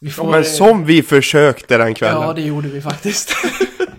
vi 0.00 0.10
får, 0.10 0.24
Ja, 0.24 0.30
men 0.30 0.40
eh, 0.40 0.46
som 0.46 0.84
vi 0.84 1.02
försökte 1.02 1.76
den 1.76 1.94
kvällen. 1.94 2.22
Ja, 2.22 2.32
det 2.32 2.42
gjorde 2.42 2.68
vi 2.68 2.80
faktiskt. 2.80 3.34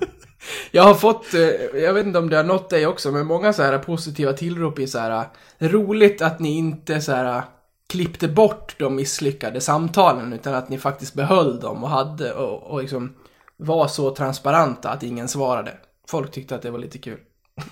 jag 0.72 0.84
har 0.84 0.96
fått, 0.96 1.34
eh, 1.34 1.82
jag 1.82 1.94
vet 1.94 2.06
inte 2.06 2.20
om 2.20 2.30
det 2.30 2.38
har 2.38 2.44
nått 2.44 2.70
dig 2.70 2.88
också, 2.88 3.12
men 3.12 3.26
många 3.26 3.54
så 3.54 3.64
här 3.64 3.78
positiva 3.78 4.34
tillrop 4.34 4.80
i 4.80 4.88
så 4.88 5.00
här 5.00 5.26
roligt 5.60 6.22
att 6.22 6.40
ni 6.40 6.58
inte 6.58 7.02
så 7.02 7.12
här 7.12 7.44
klippte 7.92 8.28
bort 8.28 8.76
de 8.78 8.96
misslyckade 8.96 9.62
samtalen, 9.62 10.34
utan 10.34 10.54
att 10.54 10.70
ni 10.70 10.78
faktiskt 10.78 11.14
behöll 11.14 11.60
dem 11.60 11.84
och 11.84 11.90
hade 11.90 12.34
och, 12.34 12.72
och 12.72 12.82
liksom 12.82 13.14
var 13.58 13.88
så 13.88 14.16
transparenta 14.16 14.90
att 14.90 15.04
ingen 15.04 15.28
svarade. 15.28 15.78
Folk 16.08 16.32
tyckte 16.32 16.56
att 16.56 16.62
det 16.62 16.72
var 16.72 16.80
lite 16.80 16.98
kul. 16.98 17.18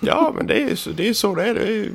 Ja, 0.00 0.32
men 0.36 0.46
det 0.46 0.62
är 0.62 0.68
ju 0.68 0.76
så 0.76 0.90
det 0.90 1.08
är, 1.08 1.12
så 1.12 1.34
det 1.34 1.44
är. 1.44 1.54
Det 1.54 1.60
är. 1.60 1.90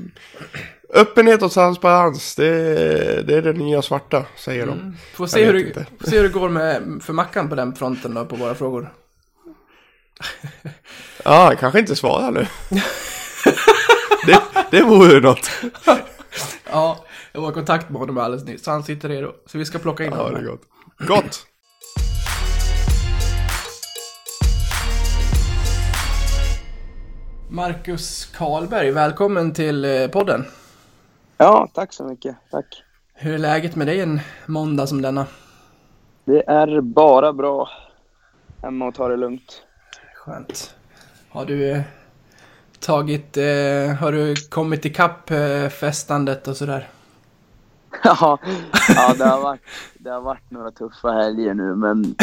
Öppenhet 0.94 1.42
och 1.42 1.52
transparens, 1.52 2.36
det 2.36 2.48
är, 2.48 3.24
det 3.24 3.36
är 3.36 3.42
det 3.42 3.54
nya 3.54 3.82
svarta, 3.82 4.26
säger 4.38 4.68
de. 4.68 4.98
Får 5.14 5.28
se, 5.28 5.46
hur 5.46 5.54
det, 5.54 5.86
får 6.00 6.10
se 6.10 6.18
hur 6.18 6.24
det 6.24 6.30
går 6.30 6.50
med, 6.50 7.00
för 7.02 7.14
Mackan 7.14 7.50
på 7.50 7.56
den 7.56 7.76
fronten 7.76 8.14
då, 8.14 8.26
på 8.26 8.36
våra 8.36 8.56
frågor. 8.56 8.94
Ja, 11.24 11.52
jag 11.52 11.60
kanske 11.60 11.80
inte 11.80 11.96
svarar 11.96 12.32
nu. 12.32 12.48
det, 14.26 14.42
det 14.72 14.84
vore 14.84 15.20
något. 15.20 15.50
Ja, 16.72 17.06
jag 17.36 17.42
var 17.42 17.50
i 17.50 17.54
kontakt 17.54 17.90
med 17.90 18.00
honom 18.00 18.18
alldeles 18.18 18.46
nyss, 18.46 18.64
så 18.64 18.72
han 18.72 18.84
sitter 18.84 19.10
redo. 19.10 19.32
Så 19.46 19.58
vi 19.58 19.66
ska 19.66 19.80
plocka 19.80 20.04
in 20.06 20.12
Ja, 20.12 20.18
honom. 20.18 20.34
det 20.34 20.38
här. 20.40 20.46
är 20.46 20.50
gott. 20.52 20.62
Gott! 21.08 21.46
Marcus 27.50 28.26
Karlberg, 28.26 28.92
välkommen 28.92 29.54
till 29.54 29.86
eh, 29.86 30.08
podden. 30.08 30.46
Ja, 31.38 31.68
tack 31.74 31.94
så 31.94 32.04
mycket. 32.04 32.36
Tack. 32.52 32.66
Hur 33.14 33.34
är 33.34 33.38
läget 33.38 33.76
med 33.76 33.88
dig 33.88 34.02
en 34.02 34.20
måndag 34.46 34.88
som 34.88 35.02
denna? 35.02 35.26
Det 36.26 36.44
är 36.50 36.82
bara 36.82 37.34
bra. 37.34 37.70
Hemma 38.62 38.88
och 38.88 38.96
ta 38.96 39.08
det 39.08 39.18
lugnt. 39.18 39.62
Skönt. 40.16 40.76
Har 41.30 41.46
du 41.46 41.72
eh, 41.72 41.82
tagit, 42.80 43.38
eh, 43.38 43.44
har 44.00 44.12
du 44.12 44.36
kommit 44.50 44.86
ikapp 44.86 45.32
eh, 45.32 45.68
festandet 45.70 46.48
och 46.48 46.58
sådär? 46.58 46.88
ja, 48.20 48.40
ja 48.96 49.14
det, 49.18 49.24
har 49.24 49.42
varit, 49.42 49.62
det 49.94 50.10
har 50.10 50.22
varit 50.22 50.52
några 50.52 50.72
tuffa 50.72 51.12
helger 51.12 51.54
nu, 51.54 51.76
men 51.76 52.02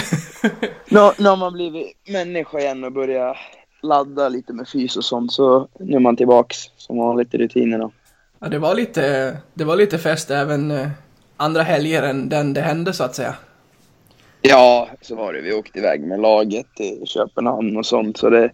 nu, 0.89 1.11
nu 1.19 1.29
har 1.29 1.37
man 1.37 1.53
blivit 1.53 1.97
människa 2.09 2.59
igen 2.59 2.85
och 2.85 2.93
börjat 2.93 3.37
ladda 3.83 4.29
lite 4.29 4.53
med 4.53 4.69
fys 4.69 4.97
och 4.97 5.05
sånt, 5.05 5.33
så 5.33 5.69
nu 5.79 5.97
är 5.97 6.01
man 6.01 6.17
tillbaks 6.17 6.57
som 6.77 6.99
vanligt 6.99 7.35
i 7.35 7.39
rutinerna. 7.39 7.91
Ja, 8.39 8.49
det 8.49 8.59
var 8.59 8.75
lite, 8.75 9.37
det 9.55 9.65
var 9.65 9.77
lite 9.77 9.99
fest 9.99 10.31
även 10.31 10.71
eh, 10.71 10.89
andra 11.37 11.63
helger 11.63 12.03
än 12.03 12.29
den 12.29 12.55
det 12.55 12.61
hände 12.61 12.93
så 12.93 13.05
att 13.05 13.15
säga. 13.15 13.35
Ja, 14.41 14.89
så 15.01 15.17
var 15.17 15.33
det. 15.33 15.41
Vi 15.41 15.53
åkte 15.53 15.79
iväg 15.79 16.01
med 16.01 16.21
laget 16.21 16.67
till 16.77 17.07
Köpenhamn 17.07 17.77
och 17.77 17.87
sånt, 17.87 18.17
så 18.17 18.31
det, 18.31 18.51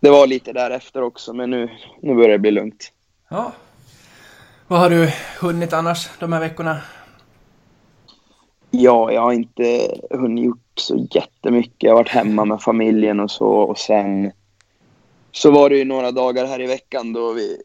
det 0.00 0.10
var 0.10 0.26
lite 0.26 0.52
därefter 0.52 1.02
också, 1.02 1.32
men 1.32 1.50
nu, 1.50 1.68
nu 2.00 2.14
börjar 2.14 2.28
det 2.30 2.38
bli 2.38 2.50
lugnt. 2.50 2.92
Ja. 3.28 3.52
Vad 4.68 4.80
har 4.80 4.90
du 4.90 5.10
hunnit 5.40 5.72
annars 5.72 6.10
de 6.18 6.32
här 6.32 6.40
veckorna? 6.40 6.80
Ja, 8.70 9.12
jag 9.12 9.20
har 9.20 9.32
inte 9.32 9.94
hunnit 10.10 10.44
gjort 10.44 10.72
så 10.74 11.06
jättemycket. 11.10 11.82
Jag 11.82 11.90
har 11.90 11.96
varit 11.96 12.08
hemma 12.08 12.44
med 12.44 12.62
familjen 12.62 13.20
och 13.20 13.30
så 13.30 13.46
och 13.46 13.78
sen 13.78 14.32
så 15.32 15.50
var 15.50 15.70
det 15.70 15.76
ju 15.76 15.84
några 15.84 16.10
dagar 16.10 16.46
här 16.46 16.60
i 16.60 16.66
veckan 16.66 17.12
då 17.12 17.32
vi 17.32 17.62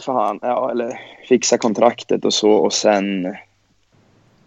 fan, 0.00 0.38
ja, 0.42 0.70
eller 0.70 1.00
fixa 1.28 1.58
kontraktet 1.58 2.24
och 2.24 2.34
så 2.34 2.50
och 2.50 2.72
sen 2.72 3.36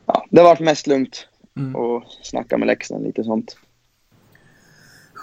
ja, 0.05 0.25
det 0.29 0.41
har 0.41 0.49
varit 0.49 0.59
mest 0.59 0.87
lugnt 0.87 1.27
Mm. 1.57 1.75
och 1.75 2.03
snacka 2.21 2.57
med 2.57 2.67
Leksand 2.67 3.03
lite 3.03 3.23
sånt. 3.23 3.57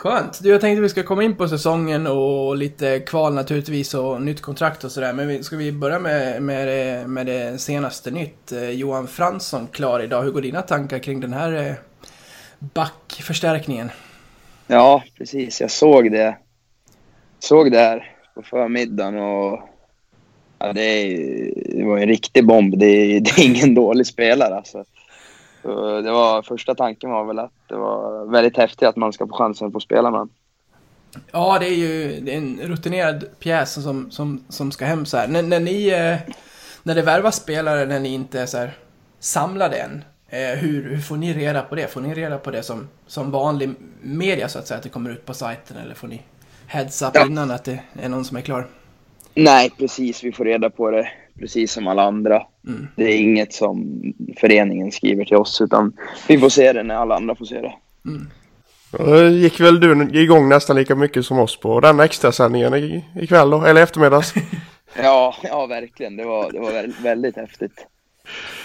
Skönt. 0.03 0.43
Du, 0.43 0.49
jag 0.51 0.61
tänkte 0.61 0.83
vi 0.83 0.89
ska 0.89 1.03
komma 1.03 1.25
in 1.25 1.37
på 1.37 1.49
säsongen 1.49 2.07
och 2.07 2.57
lite 2.57 3.01
kval 3.01 3.35
naturligtvis 3.35 3.95
och 3.95 4.23
nytt 4.23 4.41
kontrakt 4.41 4.85
och 4.85 4.93
sådär. 4.93 5.13
Men 5.13 5.29
vi, 5.29 5.43
ska 5.43 5.57
vi 5.57 5.73
börja 5.73 5.99
med, 5.99 6.43
med, 6.43 6.69
det, 6.69 7.09
med 7.09 7.27
det 7.27 7.61
senaste 7.61 8.11
nytt? 8.11 8.53
Eh, 8.53 8.71
Johan 8.71 9.09
Fransson 9.09 9.67
klar 9.73 10.01
idag. 10.01 10.23
Hur 10.23 10.31
går 10.31 10.41
dina 10.41 10.63
tankar 10.63 10.99
kring 10.99 11.21
den 11.21 11.33
här 11.33 11.53
eh, 11.53 11.75
backförstärkningen? 12.59 13.91
Ja, 14.67 15.03
precis. 15.19 15.61
Jag 15.61 15.71
såg 15.71 16.13
det. 16.13 16.37
Såg 17.39 17.73
det 17.73 17.79
här 17.79 18.15
på 18.35 18.43
förmiddagen 18.43 19.19
och 19.19 19.61
ja, 20.59 20.73
det, 20.73 20.83
är, 20.83 21.19
det 21.77 21.85
var 21.85 21.99
en 21.99 22.09
riktig 22.09 22.47
bomb. 22.47 22.79
Det 22.79 22.87
är, 22.87 23.21
det 23.21 23.31
är 23.31 23.45
ingen 23.45 23.75
dålig 23.75 24.07
spelare 24.07 24.57
alltså. 24.57 24.85
Så 25.63 26.01
det 26.01 26.11
var, 26.11 26.43
första 26.43 26.75
tanken 26.75 27.11
var 27.11 27.25
väl 27.25 27.39
att 27.39 27.53
det 27.69 27.77
var 27.77 28.27
väldigt 28.27 28.57
häftigt 28.57 28.89
att 28.89 28.97
man 28.97 29.13
ska 29.13 29.27
få 29.27 29.33
chansen 29.37 29.67
att 29.67 29.73
få 29.73 29.81
spela 29.81 30.11
med 30.11 30.21
honom. 30.21 30.35
Ja, 31.33 31.59
det 31.59 31.67
är 31.67 31.75
ju 31.75 32.21
det 32.21 32.33
är 32.33 32.39
en 32.39 32.61
rutinerad 32.63 33.25
pjäs 33.39 33.83
som, 33.83 34.11
som, 34.11 34.45
som 34.49 34.73
ska 34.73 34.85
hem 34.85 35.07
så 35.07 35.17
här. 35.17 35.29
När, 35.29 35.43
när 35.43 35.61
ni, 35.61 35.89
eh, 35.89 36.35
när 36.83 36.95
det 36.95 37.03
värvas 37.03 37.37
spelare 37.37 37.87
när 37.87 38.01
ni 38.01 38.15
inte 38.15 38.41
är 38.41 38.47
så 38.47 38.59
här 38.59 38.73
samlade 39.21 39.77
än, 39.77 40.05
eh, 40.29 40.59
hur, 40.59 40.91
hur 40.91 41.01
får 41.01 41.17
ni 41.17 41.33
reda 41.33 41.63
på 41.63 41.75
det? 41.75 41.87
Får 41.87 42.01
ni 42.01 42.15
reda 42.15 42.39
på 42.39 42.51
det 42.51 42.63
som, 42.63 42.89
som 43.07 43.31
vanlig 43.31 43.75
media 44.03 44.49
så 44.49 44.59
att 44.59 44.67
säga, 44.67 44.79
att 44.79 44.83
det 44.83 44.89
kommer 44.89 45.11
ut 45.11 45.27
på 45.27 45.35
sajten 45.35 45.77
eller 45.77 45.95
får 45.95 46.09
ni 46.09 46.23
heads 46.67 47.03
up 47.03 47.11
Ja. 47.15 47.27
innan 47.27 47.51
att 47.51 47.65
det 47.65 47.81
är 48.03 48.09
någon 48.09 48.25
som 48.25 48.37
är 48.37 48.41
klar? 48.41 48.67
Nej, 49.35 49.71
precis. 49.79 50.25
Vi 50.25 50.33
får 50.33 50.45
reda 50.45 50.71
på 50.71 50.91
det 50.91 51.09
precis 51.39 51.73
som 51.73 51.87
alla 51.87 52.03
andra. 52.03 52.43
Det 52.97 53.05
är 53.05 53.19
inget 53.19 53.53
som 53.53 54.03
föreningen 54.41 54.93
skriver 54.93 55.25
till 55.25 55.37
oss 55.37 55.61
utan 55.61 55.93
vi 56.29 56.39
får 56.39 56.49
se 56.49 56.73
det 56.73 56.83
när 56.83 56.95
alla 56.95 57.15
andra 57.17 57.35
får 57.35 57.45
se 57.45 57.61
det. 57.61 57.73
Då 58.99 59.25
gick 59.29 59.61
väl 59.61 59.81
du 59.81 60.21
igång 60.23 60.49
nästan 60.49 60.77
lika 60.77 60.95
mycket 60.95 61.27
som 61.27 61.39
oss 61.39 61.57
på 61.61 61.81
den 61.81 62.01
extra 62.01 62.33
sändningen 62.33 62.75
i- 62.75 63.05
ikväll 63.21 63.51
då, 63.51 63.65
eller 63.65 63.83
eftermiddags. 63.83 64.35
Ja, 65.03 65.35
ja 65.43 65.67
verkligen. 65.67 66.17
Det 66.17 66.25
var, 66.25 66.53
det 66.53 66.61
var 66.61 67.03
väldigt, 67.03 67.37
häftigt. 67.37 67.87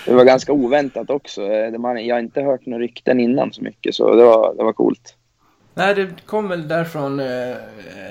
Det 0.05 0.13
var 0.13 0.23
ganska 0.23 0.51
oväntat 0.53 1.09
också. 1.09 1.41
Eh, 1.41 1.99
jag 2.01 2.15
har 2.15 2.19
inte 2.19 2.41
hört 2.41 2.65
några 2.65 2.83
rykten 2.83 3.19
innan 3.19 3.53
så 3.53 3.63
mycket, 3.63 3.95
så 3.95 4.15
det 4.15 4.23
var, 4.23 4.55
det 4.57 4.63
var 4.63 4.73
coolt. 4.73 5.15
Nej, 5.73 5.95
det 5.95 6.07
kom 6.25 6.47
väl 6.47 6.67
därifrån 6.67 7.19
eh, 7.19 7.55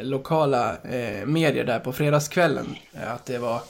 lokala 0.03 0.71
eh, 0.71 1.27
medier 1.27 1.65
där 1.65 1.79
på 1.79 1.93
fredagskvällen. 1.93 2.67
Eh, 2.95 3.13
att 3.15 3.27
det 3.27 3.39
var... 3.39 3.61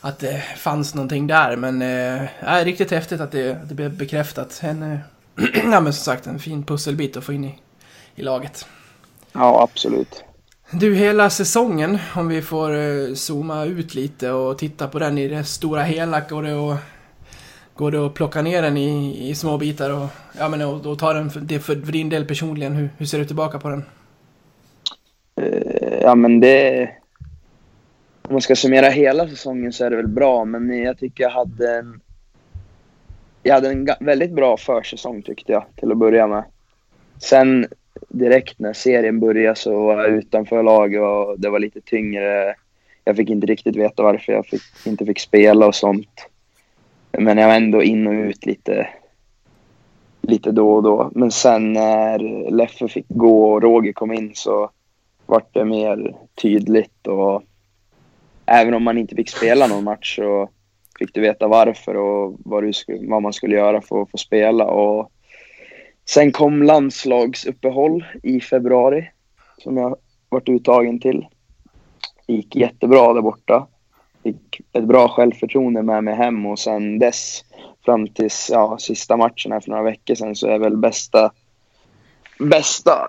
Att 0.00 0.18
det 0.18 0.42
fanns 0.56 0.94
någonting 0.94 1.26
där, 1.26 1.56
men... 1.56 1.82
Eh, 1.82 2.28
är 2.40 2.64
riktigt 2.64 2.90
häftigt 2.90 3.20
att 3.20 3.32
det, 3.32 3.50
att 3.50 3.68
det 3.68 3.74
blev 3.74 3.96
bekräftat. 3.96 4.60
En... 4.62 4.82
Eh, 4.82 4.98
ja, 5.72 5.80
men 5.80 5.92
som 5.92 6.04
sagt, 6.04 6.26
en 6.26 6.38
fin 6.38 6.62
pusselbit 6.62 7.16
att 7.16 7.24
få 7.24 7.32
in 7.32 7.44
i, 7.44 7.58
i 8.14 8.22
laget. 8.22 8.66
Ja, 9.32 9.62
absolut. 9.62 10.24
Du, 10.70 10.94
hela 10.94 11.30
säsongen, 11.30 11.98
om 12.16 12.28
vi 12.28 12.42
får 12.42 12.76
eh, 12.76 13.14
zooma 13.14 13.64
ut 13.64 13.94
lite 13.94 14.30
och 14.30 14.58
titta 14.58 14.88
på 14.88 14.98
den 14.98 15.18
i 15.18 15.28
det 15.28 15.44
stora 15.44 15.82
hela, 15.82 16.20
går 16.20 16.42
det 16.42 16.52
att, 16.52 16.78
går 17.74 17.90
det 17.90 18.06
att 18.06 18.14
plocka 18.14 18.42
ner 18.42 18.62
den 18.62 18.76
i, 18.76 19.30
i 19.30 19.34
små 19.34 19.58
bitar 19.58 19.90
och, 19.90 20.06
ja, 20.38 20.48
men, 20.48 20.62
och, 20.62 20.86
och 20.86 20.98
ta 20.98 21.12
den 21.12 21.30
för, 21.30 21.40
det 21.40 21.60
för, 21.60 21.80
för 21.80 21.92
din 21.92 22.08
del 22.08 22.24
personligen? 22.24 22.72
Hur, 22.72 22.90
hur 22.98 23.06
ser 23.06 23.18
du 23.18 23.24
tillbaka 23.24 23.58
på 23.58 23.68
den? 23.68 23.84
Eh, 25.40 25.80
Ja, 26.02 26.14
men 26.14 26.40
det... 26.40 26.88
Om 28.30 28.34
man 28.34 28.40
ska 28.40 28.56
summera 28.56 28.88
hela 28.88 29.28
säsongen 29.28 29.72
så 29.72 29.84
är 29.84 29.90
det 29.90 29.96
väl 29.96 30.08
bra, 30.08 30.44
men 30.44 30.82
jag 30.82 30.98
tycker 30.98 31.24
jag 31.24 31.30
hade 31.30 31.78
en... 31.78 32.00
Jag 33.42 33.54
hade 33.54 33.70
en 33.70 33.88
väldigt 34.00 34.32
bra 34.32 34.56
försäsong 34.56 35.22
tyckte 35.22 35.52
jag, 35.52 35.64
till 35.76 35.92
att 35.92 35.98
börja 35.98 36.26
med. 36.26 36.44
Sen 37.18 37.66
direkt 38.08 38.58
när 38.58 38.72
serien 38.72 39.20
började 39.20 39.56
så 39.56 39.86
var 39.86 40.02
jag 40.02 40.10
utanför 40.10 40.62
laget 40.62 41.00
och 41.00 41.40
det 41.40 41.50
var 41.50 41.58
lite 41.58 41.80
tyngre. 41.80 42.54
Jag 43.04 43.16
fick 43.16 43.30
inte 43.30 43.46
riktigt 43.46 43.76
veta 43.76 44.02
varför 44.02 44.32
jag 44.32 44.46
fick, 44.46 44.62
inte 44.86 45.06
fick 45.06 45.20
spela 45.20 45.66
och 45.66 45.74
sånt. 45.74 46.28
Men 47.12 47.38
jag 47.38 47.48
var 47.48 47.54
ändå 47.54 47.82
in 47.82 48.06
och 48.06 48.12
ut 48.12 48.46
lite, 48.46 48.88
lite 50.20 50.52
då 50.52 50.72
och 50.72 50.82
då. 50.82 51.10
Men 51.14 51.30
sen 51.30 51.72
när 51.72 52.50
Leffe 52.50 52.88
fick 52.88 53.06
gå 53.08 53.52
och 53.52 53.62
Roger 53.62 53.92
kom 53.92 54.12
in 54.12 54.32
så 54.34 54.70
vart 55.26 55.54
det 55.54 55.64
mer 55.64 56.16
tydligt 56.34 57.06
och 57.06 57.42
även 58.50 58.74
om 58.74 58.82
man 58.82 58.98
inte 58.98 59.16
fick 59.16 59.30
spela 59.30 59.66
någon 59.66 59.84
match 59.84 60.16
så 60.16 60.50
fick 60.98 61.14
du 61.14 61.20
veta 61.20 61.48
varför 61.48 61.96
och 61.96 62.36
vad, 62.44 62.62
du 62.62 62.72
skulle, 62.72 63.10
vad 63.10 63.22
man 63.22 63.32
skulle 63.32 63.56
göra 63.56 63.80
för 63.80 64.02
att 64.02 64.10
få 64.10 64.16
spela. 64.18 64.64
Och 64.64 65.12
sen 66.08 66.32
kom 66.32 66.62
landslagsuppehåll 66.62 68.04
i 68.22 68.40
februari 68.40 69.10
som 69.58 69.76
jag 69.76 69.96
varit 70.28 70.48
uttagen 70.48 71.00
till. 71.00 71.26
Det 72.26 72.32
gick 72.32 72.56
jättebra 72.56 73.12
där 73.12 73.22
borta. 73.22 73.66
Fick 74.22 74.60
ett 74.72 74.84
bra 74.84 75.08
självförtroende 75.08 75.82
med 75.82 76.04
mig 76.04 76.14
hem 76.14 76.46
och 76.46 76.58
sen 76.58 76.98
dess 76.98 77.44
fram 77.84 78.08
tills 78.08 78.50
ja, 78.52 78.78
sista 78.78 79.16
matchen 79.16 79.52
här 79.52 79.60
för 79.60 79.70
några 79.70 79.82
veckor 79.82 80.14
sedan 80.14 80.36
så 80.36 80.46
är 80.46 80.58
väl 80.58 80.76
bästa 80.76 81.32
bästa 82.38 83.08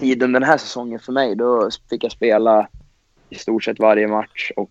tiden 0.00 0.32
den 0.32 0.42
här 0.42 0.58
säsongen 0.58 1.00
för 1.00 1.12
mig. 1.12 1.36
Då 1.36 1.68
fick 1.90 2.04
jag 2.04 2.12
spela 2.12 2.68
i 3.34 3.38
stort 3.38 3.64
sett 3.64 3.78
varje 3.78 4.08
match 4.08 4.50
och 4.56 4.70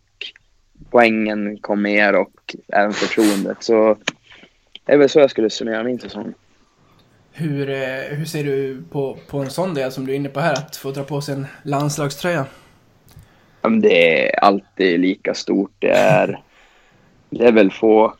poängen 0.90 1.58
kom 1.58 1.82
mer 1.82 2.16
och 2.16 2.56
även 2.68 2.94
förtroendet. 2.94 3.64
Så 3.64 3.98
det 4.86 4.94
är 4.94 4.98
väl 4.98 5.10
så 5.10 5.20
jag 5.20 5.30
skulle 5.30 5.50
summera 5.50 5.84
min 5.84 6.00
säsong. 6.00 6.34
Hur, 7.32 7.70
eh, 7.70 8.18
hur 8.18 8.26
ser 8.26 8.44
du 8.44 8.84
på, 8.92 9.18
på 9.28 9.38
en 9.38 9.50
sån 9.50 9.74
del 9.74 9.92
som 9.92 10.06
du 10.06 10.12
är 10.12 10.16
inne 10.16 10.30
på 10.30 10.40
här, 10.40 10.54
att 10.54 10.76
få 10.76 10.92
dra 10.92 11.04
på 11.04 11.22
sig 11.22 11.36
en 11.36 11.48
landslagströja? 11.64 12.46
Det 13.82 14.28
är 14.28 14.40
alltid 14.40 15.00
lika 15.00 15.34
stort. 15.34 15.72
Det 15.80 15.92
är, 15.92 16.42
det 17.30 17.46
är 17.48 17.52
väl 17.52 17.72
få, 17.72 18.14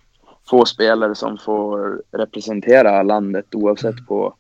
få 0.50 0.66
spelare 0.66 1.16
som 1.16 1.38
får 1.38 2.02
representera 2.12 3.04
landet 3.04 3.56
oavsett 3.56 4.08
på 4.08 4.36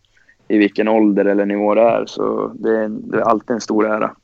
i 0.48 0.58
vilken 0.58 0.88
ålder 0.88 1.26
eller 1.26 1.46
nivå 1.46 1.76
det 1.76 1.82
är. 1.82 2.06
Så 2.06 2.52
det 2.56 2.70
är, 2.70 2.90
det 2.90 3.18
är 3.18 3.22
alltid 3.22 3.52
en 3.52 3.62
stor 3.62 3.88
ära. 3.88 4.16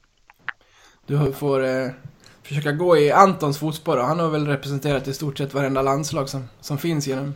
Du 1.09 1.33
får 1.33 1.65
eh, 1.65 1.87
försöka 2.43 2.71
gå 2.71 2.97
i 2.97 3.11
Antons 3.11 3.59
fotspår 3.59 3.97
och 3.97 4.03
han 4.03 4.19
har 4.19 4.29
väl 4.29 4.47
representerat 4.47 5.07
i 5.07 5.13
stort 5.13 5.37
sett 5.37 5.53
varenda 5.53 5.81
landslag 5.81 6.29
som, 6.29 6.43
som 6.61 6.77
finns 6.77 7.07
genom... 7.07 7.35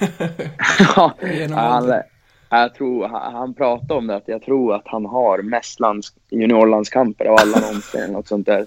Ja, 0.96 1.14
Genom 1.22 1.58
han, 1.58 2.02
jag 2.50 2.74
tror, 2.74 3.08
han, 3.08 3.34
han 3.34 3.54
pratade 3.54 3.94
om 3.94 4.06
det, 4.06 4.16
att 4.16 4.28
jag 4.28 4.42
tror 4.42 4.74
att 4.74 4.82
han 4.84 5.06
har 5.06 5.42
mest 5.42 5.80
lands, 5.80 6.12
juniorlandskamper 6.30 7.24
av 7.24 7.36
alla 7.40 7.58
någonsin. 7.60 8.12
Något 8.12 8.28
sånt 8.28 8.46
där. 8.46 8.66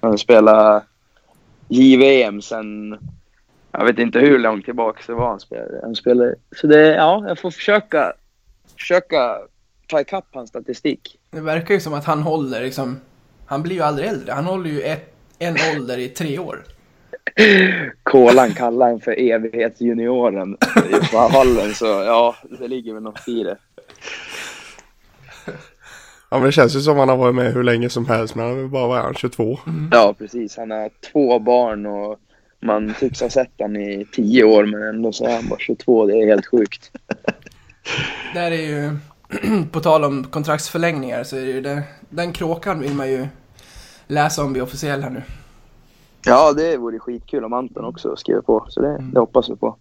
Han 0.00 0.18
spelar 0.18 0.82
JVM 1.68 2.42
sen, 2.42 2.98
jag 3.72 3.84
vet 3.84 3.98
inte 3.98 4.18
hur 4.18 4.38
långt 4.38 4.64
tillbaka 4.64 5.00
det 5.06 5.12
var 5.12 5.28
han 5.28 5.40
spelade. 5.40 5.80
Han 5.82 5.94
spelade 5.94 6.34
så 6.56 6.66
det, 6.66 6.94
ja, 6.94 7.24
jag 7.28 7.38
får 7.38 7.50
försöka, 7.50 8.12
försöka 8.78 9.38
ta 9.86 10.00
ikapp 10.00 10.26
hans 10.32 10.48
statistik. 10.50 11.18
Det 11.30 11.40
verkar 11.40 11.74
ju 11.74 11.80
som 11.80 11.94
att 11.94 12.04
han 12.04 12.22
håller 12.22 12.62
liksom... 12.62 13.00
Han 13.52 13.62
blir 13.62 13.76
ju 13.76 13.82
aldrig 13.82 14.08
äldre. 14.08 14.32
Han 14.32 14.44
håller 14.44 14.70
ju 14.70 14.80
ett, 14.80 15.14
en 15.38 15.56
ålder 15.76 15.98
i 15.98 16.08
tre 16.08 16.38
år. 16.38 16.64
Kolan 18.02 18.54
kallar 18.54 18.86
han 18.86 19.00
för 19.00 19.20
evighetsjunioren 19.20 20.56
i 20.90 21.04
fallen, 21.04 21.74
så 21.74 21.86
ja, 21.86 22.36
det 22.60 22.68
ligger 22.68 22.94
väl 22.94 23.02
något 23.02 23.28
i 23.28 23.42
det. 23.42 23.56
Ja 26.30 26.38
men 26.38 26.42
det 26.42 26.52
känns 26.52 26.76
ju 26.76 26.80
som 26.80 26.98
han 26.98 27.08
har 27.08 27.16
varit 27.16 27.34
med 27.34 27.52
hur 27.54 27.62
länge 27.62 27.88
som 27.88 28.06
helst 28.06 28.34
men 28.34 28.46
han 28.46 28.64
är 28.64 28.68
bara, 28.68 28.86
vad 28.86 28.98
är 28.98 29.02
han, 29.02 29.14
22? 29.14 29.58
Ja, 29.90 30.14
precis. 30.18 30.56
Han 30.56 30.70
har 30.70 30.90
två 31.12 31.38
barn 31.38 31.86
och 31.86 32.18
man 32.60 32.94
tycks 33.00 33.20
ha 33.20 33.30
sett 33.30 33.52
han 33.58 33.76
i 33.76 34.06
tio 34.12 34.44
år 34.44 34.66
men 34.66 34.82
ändå 34.82 35.12
så 35.12 35.26
är 35.26 35.34
han 35.34 35.48
bara 35.48 35.58
22. 35.58 36.06
Det 36.06 36.22
är 36.22 36.26
helt 36.26 36.46
sjukt. 36.46 36.90
Där 38.34 38.50
är 38.50 38.66
ju... 38.66 38.96
på 39.72 39.80
tal 39.80 40.04
om 40.04 40.24
kontraktsförlängningar 40.24 41.24
så 41.24 41.36
är 41.36 41.40
det 41.40 41.52
ju 41.52 41.60
det, 41.60 41.82
den 42.08 42.32
kråkan 42.32 42.80
vill 42.80 42.94
man 42.94 43.10
ju 43.10 43.26
läsa 44.12 44.44
om 44.44 44.52
vid 44.52 44.62
officiell 44.62 45.02
här 45.02 45.10
nu. 45.10 45.22
Ja, 46.24 46.52
det 46.52 46.76
vore 46.76 46.98
skitkul 46.98 47.44
om 47.44 47.52
Anton 47.52 47.84
också 47.84 48.16
skriver 48.16 48.40
på. 48.40 48.66
Så 48.68 48.80
det, 48.82 48.98
det 49.12 49.20
hoppas 49.20 49.50
vi 49.50 49.56
på. 49.56 49.76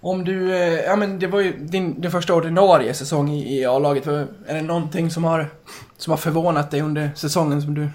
Om 0.00 0.24
du, 0.24 0.54
eh, 0.54 0.80
ja 0.84 0.96
men 0.96 1.18
det 1.18 1.26
var 1.26 1.40
ju 1.40 1.52
din, 1.56 2.00
din 2.00 2.10
första 2.10 2.34
ordinarie 2.34 2.94
säsong 2.94 3.30
i, 3.30 3.58
i 3.60 3.64
A-laget. 3.66 4.06
Är 4.06 4.54
det 4.54 4.62
någonting 4.62 5.10
som 5.10 5.24
har, 5.24 5.50
som 5.96 6.10
har 6.10 6.18
förvånat 6.18 6.70
dig 6.70 6.82
under 6.82 7.10
säsongen 7.14 7.62
som 7.62 7.74
du, 7.74 7.88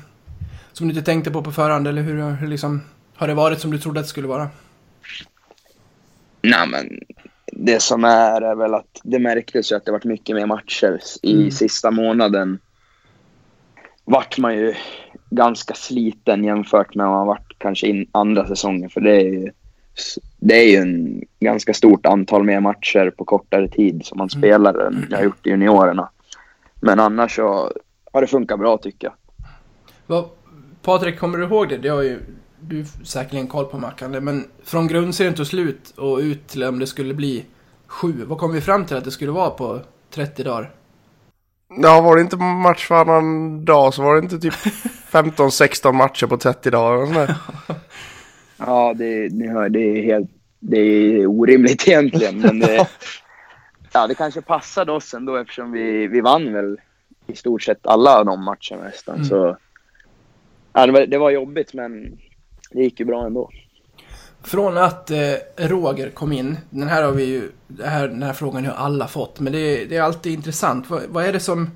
som 0.74 0.88
du 0.88 0.94
inte 0.94 1.06
tänkte 1.06 1.32
på 1.32 1.44
på 1.44 1.52
förhand? 1.52 1.88
Eller 1.88 2.02
hur, 2.02 2.32
hur 2.32 2.48
liksom, 2.48 2.82
har 3.16 3.28
det 3.28 3.34
varit 3.34 3.60
som 3.60 3.72
du 3.72 3.78
trodde 3.80 4.00
att 4.00 4.06
det 4.06 4.10
skulle 4.10 4.28
vara? 4.28 4.50
Nej, 6.42 6.68
men 6.68 7.00
det 7.54 7.82
som 7.82 8.04
är 8.04 8.42
är 8.42 8.56
väl 8.56 8.74
att 8.74 9.00
det 9.04 9.20
märktes 9.20 9.72
ju 9.72 9.76
att 9.76 9.86
det 9.86 9.92
varit 9.92 10.04
mycket 10.06 10.36
mer 10.36 10.46
matcher 10.46 11.00
i 11.22 11.34
Mm. 11.34 11.52
sista 11.52 11.92
månaden. 11.92 12.60
Vart 14.12 14.38
man 14.38 14.56
ju 14.56 14.74
ganska 15.30 15.74
sliten 15.74 16.44
jämfört 16.44 16.96
med 16.96 17.08
vad 17.08 17.16
man 17.16 17.28
varit 17.28 17.56
kanske 17.58 17.88
in 17.88 18.08
andra 18.12 18.48
säsongen. 18.48 18.90
För 18.90 19.02
det 19.02 19.16
är 19.16 19.24
ju, 19.24 19.52
det 20.40 20.54
är 20.54 20.72
ju 20.72 20.76
en 20.78 21.22
ganska 21.40 21.74
stort 21.74 22.06
antal 22.06 22.44
mer 22.44 22.60
matcher 22.60 23.10
på 23.18 23.26
kortare 23.26 23.68
tid 23.68 24.06
som 24.06 24.18
man 24.18 24.30
spelar 24.30 24.88
än 24.88 25.08
jag 25.10 25.18
har 25.18 25.24
gjort 25.24 25.48
i 25.48 25.50
juniorerna. 25.50 26.10
Men 26.80 27.00
annars 27.00 27.36
så 27.36 27.72
har 28.14 28.22
det 28.22 28.28
funkat 28.28 28.60
bra 28.60 28.78
tycker 28.78 29.08
jag. 29.08 29.14
Vad, 30.08 30.30
Patrik, 30.82 31.20
kommer 31.20 31.38
du 31.38 31.44
ihåg 31.44 31.70
det? 31.70 31.78
Det 31.78 31.90
har 31.90 32.02
ju 32.02 32.20
du 32.60 32.86
säkerligen 33.04 33.48
koll 33.48 33.66
på 33.66 33.78
Mackan. 33.78 34.12
Men 34.12 34.46
från 34.64 34.88
grundserien 34.88 35.36
tog 35.36 35.48
slut 35.48 35.94
och 35.98 36.18
ut 36.18 36.48
till 36.48 36.64
om 36.64 36.80
det 36.80 36.88
skulle 36.88 37.14
bli 37.14 37.46
sju. 37.88 38.26
Vad 38.26 38.38
kom 38.38 38.54
vi 38.54 38.62
fram 38.62 38.86
till 38.86 38.98
att 38.98 39.04
det 39.04 39.12
skulle 39.12 39.32
vara 39.32 39.50
på 39.50 39.80
30 40.10 40.44
dagar? 40.44 40.72
Ja 41.78 42.02
var 42.02 42.16
det 42.16 42.22
inte 42.22 42.38
match 42.38 42.90
varannan 42.90 43.66
dag 43.66 43.94
så 43.94 44.04
var 44.04 44.16
det 44.16 44.24
inte 44.24 44.40
typ 44.40 44.54
15-16 45.12 45.92
matcher 45.92 46.28
på 46.28 46.38
30 46.38 46.70
dagar 46.70 47.02
och 47.02 47.08
sånt 47.08 47.28
där. 47.28 47.36
Ja, 48.66 48.94
det, 48.94 49.34
ni 49.34 49.48
hör, 49.48 49.70
det 49.70 49.80
är 49.80 50.04
helt 50.04 50.30
det 50.62 50.78
är 50.78 51.26
orimligt 51.26 51.88
egentligen. 51.88 52.40
Men 52.40 52.60
det, 52.60 52.88
ja, 53.94 54.08
det 54.08 54.16
kanske 54.16 54.42
passade 54.42 54.92
oss 54.92 55.14
ändå 55.14 55.36
eftersom 55.36 55.72
vi, 55.72 56.08
vi 56.08 56.22
vann 56.22 56.54
väl 56.54 56.78
i 57.28 57.36
stort 57.36 57.64
sett 57.64 57.88
alla 57.88 58.24
de 58.24 58.44
matcherna 58.44 58.84
nästan. 58.84 59.16
Mm. 59.16 59.28
Så, 59.28 59.58
ja, 60.74 60.86
det, 60.86 60.92
var, 60.92 61.06
det 61.06 61.18
var 61.18 61.32
jobbigt 61.32 61.74
men 61.74 62.18
det 62.72 62.84
gick 62.84 63.00
ju 63.00 63.06
bra 63.06 63.26
ändå. 63.26 63.50
Från 64.44 64.78
att 64.78 65.12
eh, 65.12 65.34
Roger 65.58 66.10
kom 66.10 66.32
in, 66.32 66.58
den 66.70 66.88
här 66.88 67.04
har 67.04 67.12
vi 67.12 67.26
ju, 67.26 67.52
här, 67.86 68.08
den 68.08 68.24
här 68.24 68.34
frågan 68.34 68.66
har 68.66 68.74
alla 68.74 69.08
fått, 69.08 69.40
men 69.40 69.54
det, 69.54 69.60
är- 69.60 69.86
det 69.86 69.98
är 69.98 70.02
alltid 70.02 70.34
intressant. 70.34 70.90
Vad, 70.90 71.02
vad, 71.10 71.26
är 71.26 71.34
det 71.34 71.40
som, 71.40 71.72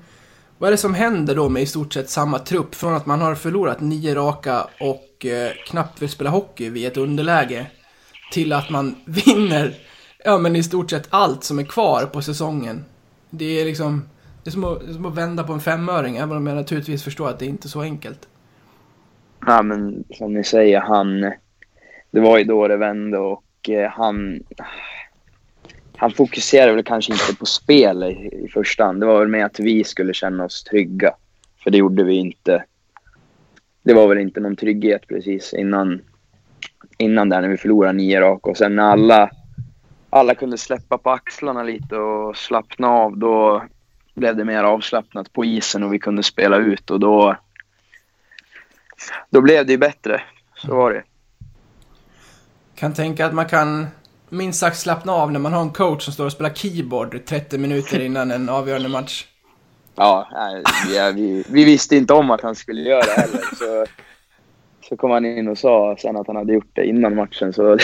vad 0.58 0.68
är 0.68 0.70
det 0.72 0.76
som 0.76 0.94
händer 0.94 1.34
då 1.34 1.48
med 1.48 1.62
i 1.62 1.66
stort 1.66 1.92
sett 1.92 2.10
samma 2.10 2.38
trupp? 2.38 2.74
Från 2.74 2.94
att 2.94 3.06
man 3.06 3.20
har 3.20 3.34
förlorat 3.34 3.80
nio 3.80 4.14
raka 4.14 4.66
och 4.80 5.26
eh, 5.26 5.50
knappt 5.66 6.02
vill 6.02 6.08
spela 6.08 6.30
hockey 6.30 6.68
vid 6.70 6.86
ett 6.86 6.96
underläge, 6.96 7.66
till 8.32 8.52
att 8.52 8.70
man 8.70 8.94
vinner 9.04 9.74
ja, 10.24 10.38
men 10.38 10.56
i 10.56 10.62
stort 10.62 10.90
sett 10.90 11.06
allt 11.10 11.44
som 11.44 11.58
är 11.58 11.64
kvar 11.64 12.06
på 12.06 12.22
säsongen. 12.22 12.84
Det 13.30 13.60
är 13.60 13.64
liksom, 13.64 14.08
det 14.44 14.50
är 14.50 14.52
som 14.52 14.64
att, 14.64 14.80
det 14.80 14.90
är 14.90 14.94
som 14.94 15.06
att 15.06 15.14
vända 15.14 15.44
på 15.44 15.52
en 15.52 15.60
femöring, 15.60 16.16
även 16.16 16.36
om 16.36 16.46
jag 16.46 16.56
naturligtvis 16.56 17.02
förstår 17.04 17.28
att 17.28 17.38
det 17.38 17.46
inte 17.46 17.66
är 17.66 17.70
så 17.70 17.80
enkelt. 17.82 18.28
Ja, 19.46 19.62
men 19.62 20.04
som 20.14 20.32
ni 20.34 20.44
säger, 20.44 20.80
han... 20.80 21.32
Det 22.16 22.22
var 22.22 22.38
ju 22.38 22.44
då 22.44 22.68
det 22.68 22.76
vände 22.76 23.18
och 23.18 23.68
eh, 23.68 23.90
han... 23.90 24.42
Han 25.96 26.10
fokuserade 26.10 26.72
väl 26.72 26.84
kanske 26.84 27.12
inte 27.12 27.36
på 27.38 27.46
spel 27.46 28.02
i, 28.02 28.44
i 28.44 28.48
första 28.48 28.84
hand. 28.84 29.00
Det 29.00 29.06
var 29.06 29.18
väl 29.18 29.28
med 29.28 29.46
att 29.46 29.60
vi 29.60 29.84
skulle 29.84 30.14
känna 30.14 30.44
oss 30.44 30.64
trygga. 30.64 31.14
För 31.62 31.70
det 31.70 31.78
gjorde 31.78 32.04
vi 32.04 32.14
inte. 32.14 32.64
Det 33.82 33.94
var 33.94 34.08
väl 34.08 34.18
inte 34.18 34.40
någon 34.40 34.56
trygghet 34.56 35.08
precis 35.08 35.54
innan, 35.54 36.00
innan 36.98 37.28
där 37.28 37.40
när 37.40 37.48
vi 37.48 37.56
förlorade 37.56 37.92
nio 37.92 38.20
rak. 38.20 38.46
Och 38.46 38.56
sen 38.56 38.76
när 38.76 38.82
alla, 38.82 39.30
alla 40.10 40.34
kunde 40.34 40.58
släppa 40.58 40.98
på 40.98 41.10
axlarna 41.10 41.62
lite 41.62 41.96
och 41.96 42.36
slappna 42.36 42.88
av, 42.88 43.18
då 43.18 43.64
blev 44.14 44.36
det 44.36 44.44
mer 44.44 44.64
avslappnat 44.64 45.32
på 45.32 45.44
isen 45.44 45.82
och 45.82 45.94
vi 45.94 45.98
kunde 45.98 46.22
spela 46.22 46.56
ut. 46.56 46.90
Och 46.90 47.00
då, 47.00 47.36
då 49.30 49.40
blev 49.40 49.66
det 49.66 49.72
ju 49.72 49.78
bättre. 49.78 50.22
Så 50.54 50.76
var 50.76 50.92
det. 50.92 51.02
Kan 52.76 52.94
tänka 52.94 53.26
att 53.26 53.34
man 53.34 53.46
kan 53.46 53.86
minst 54.28 54.60
sagt 54.60 54.78
slappna 54.78 55.12
av 55.12 55.32
när 55.32 55.40
man 55.40 55.52
har 55.52 55.62
en 55.62 55.70
coach 55.70 56.04
som 56.04 56.12
står 56.12 56.24
och 56.24 56.32
spelar 56.32 56.50
keyboard 56.50 57.24
30 57.24 57.58
minuter 57.58 58.00
innan 58.00 58.30
en 58.30 58.48
avgörande 58.48 58.88
match. 58.88 59.26
Ja, 59.94 60.28
ja 60.94 61.12
vi, 61.14 61.44
vi 61.48 61.64
visste 61.64 61.96
inte 61.96 62.14
om 62.14 62.30
att 62.30 62.40
han 62.40 62.54
skulle 62.54 62.80
göra 62.80 63.00
det 63.00 63.20
heller. 63.20 63.40
Så, 63.58 63.86
så 64.88 64.96
kom 64.96 65.10
han 65.10 65.24
in 65.24 65.48
och 65.48 65.58
sa 65.58 65.96
sen 65.98 66.16
att 66.16 66.26
han 66.26 66.36
hade 66.36 66.52
gjort 66.52 66.70
det 66.72 66.86
innan 66.86 67.14
matchen. 67.14 67.52
Så 67.52 67.78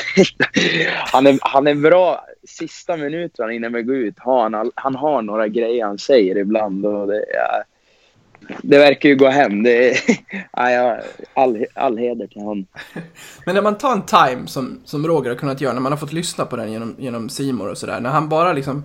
han, 1.13 1.27
är, 1.27 1.39
han 1.41 1.67
är 1.67 1.75
bra 1.75 2.27
sista 2.49 2.97
minuterna 2.97 3.53
innan 3.53 3.73
vi 3.73 3.83
går 3.83 3.97
ut. 3.97 4.19
Har 4.19 4.51
han, 4.51 4.71
han 4.75 4.95
har 4.95 5.23
några 5.23 5.49
grejer 5.49 5.85
han 5.85 5.99
säger 5.99 6.39
ibland. 6.39 6.87
Och 6.87 7.07
det, 7.07 7.25
ja, 7.35 7.63
det 8.63 8.79
verkar 8.79 9.09
ju 9.09 9.17
gå 9.17 9.29
hem. 9.29 9.63
Det 9.63 9.91
är, 9.91 10.01
ja, 10.73 10.99
all, 11.35 11.67
all 11.75 11.99
heder 11.99 12.27
till 12.27 12.43
honom. 12.43 12.67
Men 13.47 13.55
när 13.55 13.63
man 13.63 13.79
tar 13.79 13.93
en 13.93 14.07
time 14.07 14.47
som, 14.47 14.81
som 14.85 15.07
Roger 15.07 15.31
har 15.31 15.37
kunnat 15.37 15.61
göra, 15.61 15.73
när 15.73 15.81
man 15.81 15.93
har 15.93 15.97
fått 15.97 16.13
lyssna 16.13 16.45
på 16.45 16.57
den 16.57 16.73
genom, 16.73 16.95
genom 16.99 17.29
Simor 17.29 17.69
och 17.69 17.79
sådär. 17.79 18.01
När 18.01 18.11
han 18.11 18.29
bara 18.29 18.53
liksom, 18.53 18.85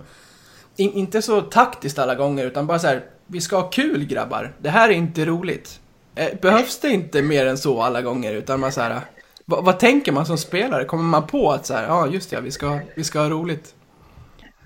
in, 0.76 0.92
inte 0.92 1.22
så 1.22 1.40
taktiskt 1.40 1.98
alla 1.98 2.14
gånger, 2.14 2.46
utan 2.46 2.66
bara 2.66 2.78
så 2.78 2.86
här, 2.86 3.04
vi 3.26 3.40
ska 3.40 3.56
ha 3.56 3.70
kul 3.70 4.04
grabbar. 4.04 4.52
Det 4.58 4.70
här 4.70 4.88
är 4.88 4.92
inte 4.92 5.24
roligt. 5.24 5.80
Eh, 6.14 6.28
Behövs 6.42 6.78
det 6.78 6.88
inte 6.88 7.22
mer 7.22 7.46
än 7.46 7.58
så 7.58 7.82
alla 7.82 8.02
gånger, 8.02 8.34
utan 8.34 8.60
man 8.60 8.72
så 8.72 8.80
här, 8.80 9.00
vad, 9.44 9.64
vad 9.64 9.78
tänker 9.78 10.12
man 10.12 10.26
som 10.26 10.38
spelare? 10.38 10.84
Kommer 10.84 11.04
man 11.04 11.26
på 11.26 11.50
att 11.50 11.66
så 11.66 11.74
här, 11.74 11.86
ja 11.86 12.06
just 12.06 12.30
det, 12.30 12.40
vi 12.40 12.50
ska, 12.50 12.78
vi 12.94 13.04
ska 13.04 13.20
ha 13.20 13.28
roligt? 13.28 13.74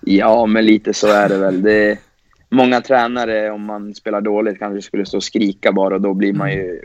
Ja, 0.01 0.47
men 0.47 0.67
lite 0.67 0.95
så 0.95 1.07
är 1.07 1.29
det 1.29 1.39
väl. 1.39 1.63
Det, 1.63 1.99
många 2.53 2.81
tränare, 2.81 3.51
om 3.51 3.65
man 3.65 3.95
spelar 3.95 4.21
dåligt, 4.21 4.59
kanske 4.59 4.83
skulle 4.83 5.07
stå 5.07 5.17
och 5.17 5.25
skrika 5.25 5.73
bara 5.73 5.95
och 5.95 6.01
då 6.01 6.15
blir 6.15 6.33
man 6.33 6.53
ju 6.53 6.81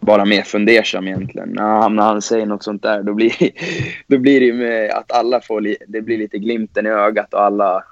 bara 0.00 0.24
mer 0.24 0.42
fundersam 0.42 1.08
egentligen. 1.08 1.48
När 1.48 1.62
han, 1.80 1.96
när 1.96 2.02
han 2.02 2.22
säger 2.22 2.46
något 2.46 2.62
sånt 2.64 2.82
där, 2.82 3.02
då 3.02 3.14
blir, 3.14 3.32
då 4.06 4.18
blir 4.18 4.40
det 4.40 4.46
ju 4.46 4.54
med 4.54 4.90
att 4.90 5.12
alla 5.12 5.40
får, 5.40 5.60
li, 5.60 5.76
det 5.88 6.00
blir 6.00 6.18
lite 6.18 6.38
glimten 6.38 6.86
i 6.86 6.90
ögat 6.90 7.34
och 7.34 7.42
alla 7.42 7.84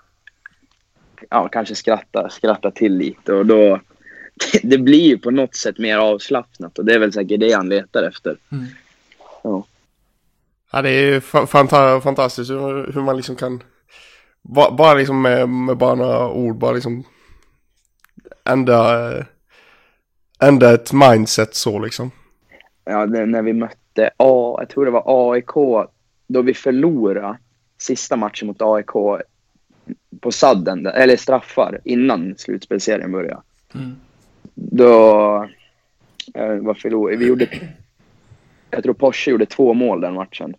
ja, 1.30 1.48
kanske 1.48 1.74
skrattar, 1.74 2.28
skrattar 2.28 2.70
till 2.70 2.96
lite 2.96 3.32
och 3.32 3.46
då 3.46 3.80
det 4.62 4.78
blir 4.78 5.08
ju 5.08 5.18
på 5.18 5.30
något 5.30 5.54
sätt 5.54 5.78
mer 5.78 5.98
avslappnat 5.98 6.78
och 6.78 6.84
det 6.84 6.94
är 6.94 6.98
väl 6.98 7.12
säkert 7.12 7.40
det 7.40 7.52
han 7.52 7.68
letar 7.68 8.02
efter. 8.02 8.36
Mm. 8.52 8.64
Ja. 9.42 9.64
Ja, 10.72 10.82
det 10.82 10.90
är 10.90 11.02
ju 11.02 11.18
fa- 11.18 11.46
fanta- 11.46 12.00
fantastiskt 12.00 12.50
hur, 12.50 12.92
hur 12.92 13.02
man 13.02 13.16
liksom 13.16 13.36
kan, 13.36 13.62
ba- 14.42 14.70
bara 14.70 14.94
liksom 14.94 15.22
med, 15.22 15.48
med 15.48 15.76
bara 15.76 15.94
några 15.94 16.30
ord, 16.30 16.56
bara 16.56 16.72
liksom 16.72 17.04
ändra, 18.44 19.12
ändra 20.42 20.70
ett 20.70 20.92
mindset 20.92 21.54
så 21.54 21.78
liksom. 21.78 22.10
ja, 22.84 23.06
det, 23.06 23.26
när 23.26 23.42
vi 23.42 23.52
mötte 23.52 24.10
A, 24.16 24.56
jag 24.58 24.68
tror 24.68 24.84
det 24.84 24.90
var 24.90 25.32
AIK, 25.32 25.88
då 26.26 26.42
vi 26.42 26.54
förlorade 26.54 27.38
sista 27.78 28.16
matchen 28.16 28.48
mot 28.48 28.62
AIK 28.62 28.90
på 30.20 30.32
sadden, 30.32 30.86
eller 30.86 31.16
straffar, 31.16 31.80
innan 31.84 32.34
slutspelserien 32.38 33.12
började. 33.12 33.42
Mm. 33.74 33.96
Då 34.54 35.48
eh, 36.34 36.54
var 36.54 36.74
förlor, 36.74 37.10
vi 37.10 37.26
gjorde, 37.26 37.48
jag 38.70 38.82
tror 38.82 38.94
Porsche 38.94 39.30
gjorde 39.30 39.46
två 39.46 39.74
mål 39.74 40.00
den 40.00 40.14
matchen. 40.14 40.54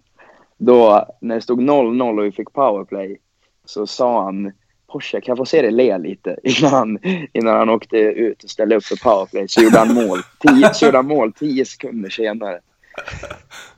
Då, 0.58 1.08
när 1.22 1.36
det 1.36 1.42
stod 1.42 1.62
0-0 1.62 2.20
och 2.20 2.26
vi 2.26 2.32
fick 2.32 2.54
powerplay, 2.54 3.18
så 3.66 3.88
sa 3.88 4.24
han 4.24 4.52
Porsche, 4.88 5.22
kan 5.22 5.32
jag 5.32 5.38
få 5.38 5.46
se 5.46 5.62
dig 5.62 5.72
le 5.72 5.98
lite? 5.98 6.38
Innan 6.44 6.74
han, 6.74 7.00
innan 7.34 7.58
han 7.58 7.70
åkte 7.70 7.98
ut 7.98 8.44
och 8.44 8.50
ställde 8.50 8.76
upp 8.76 8.86
för 8.86 8.96
powerplay 8.96 9.48
så 9.48 9.62
gjorde 9.62 9.78
han 9.78 9.94
mål. 9.94 10.20
Tio, 10.40 10.74
så 10.74 10.86
gjorde 10.86 10.98
han 10.98 11.08
mål 11.08 11.34
tio 11.34 11.66
sekunder 11.66 12.10
senare. 12.10 12.60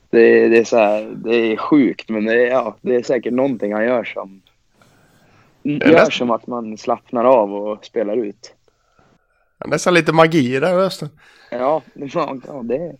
Det, 0.10 0.48
det, 0.48 0.58
är 0.58 0.64
så 0.64 0.78
här, 0.78 1.02
det 1.16 1.36
är 1.36 1.58
sjukt, 1.58 2.10
men 2.10 2.26
det 2.26 2.34
är, 2.34 2.52
ja, 2.52 2.78
det 2.82 2.96
är 2.96 3.04
säkert 3.04 3.34
någonting 3.34 3.74
han 3.74 3.86
gör 3.86 4.04
som 4.04 4.42
gör 5.64 6.10
som 6.10 6.32
att 6.32 6.48
man 6.48 6.78
slappnar 6.78 7.26
av 7.26 7.54
och 7.54 7.86
spelar 7.86 8.18
ut. 8.18 8.54
Nästan 9.66 9.94
lite 9.94 10.14
magi 10.14 10.56
i 10.56 10.60
den 10.60 10.76
rösten. 10.76 11.10
Ja, 11.50 11.82
det, 11.94 12.10
ja 12.14 12.62
det, 12.64 12.96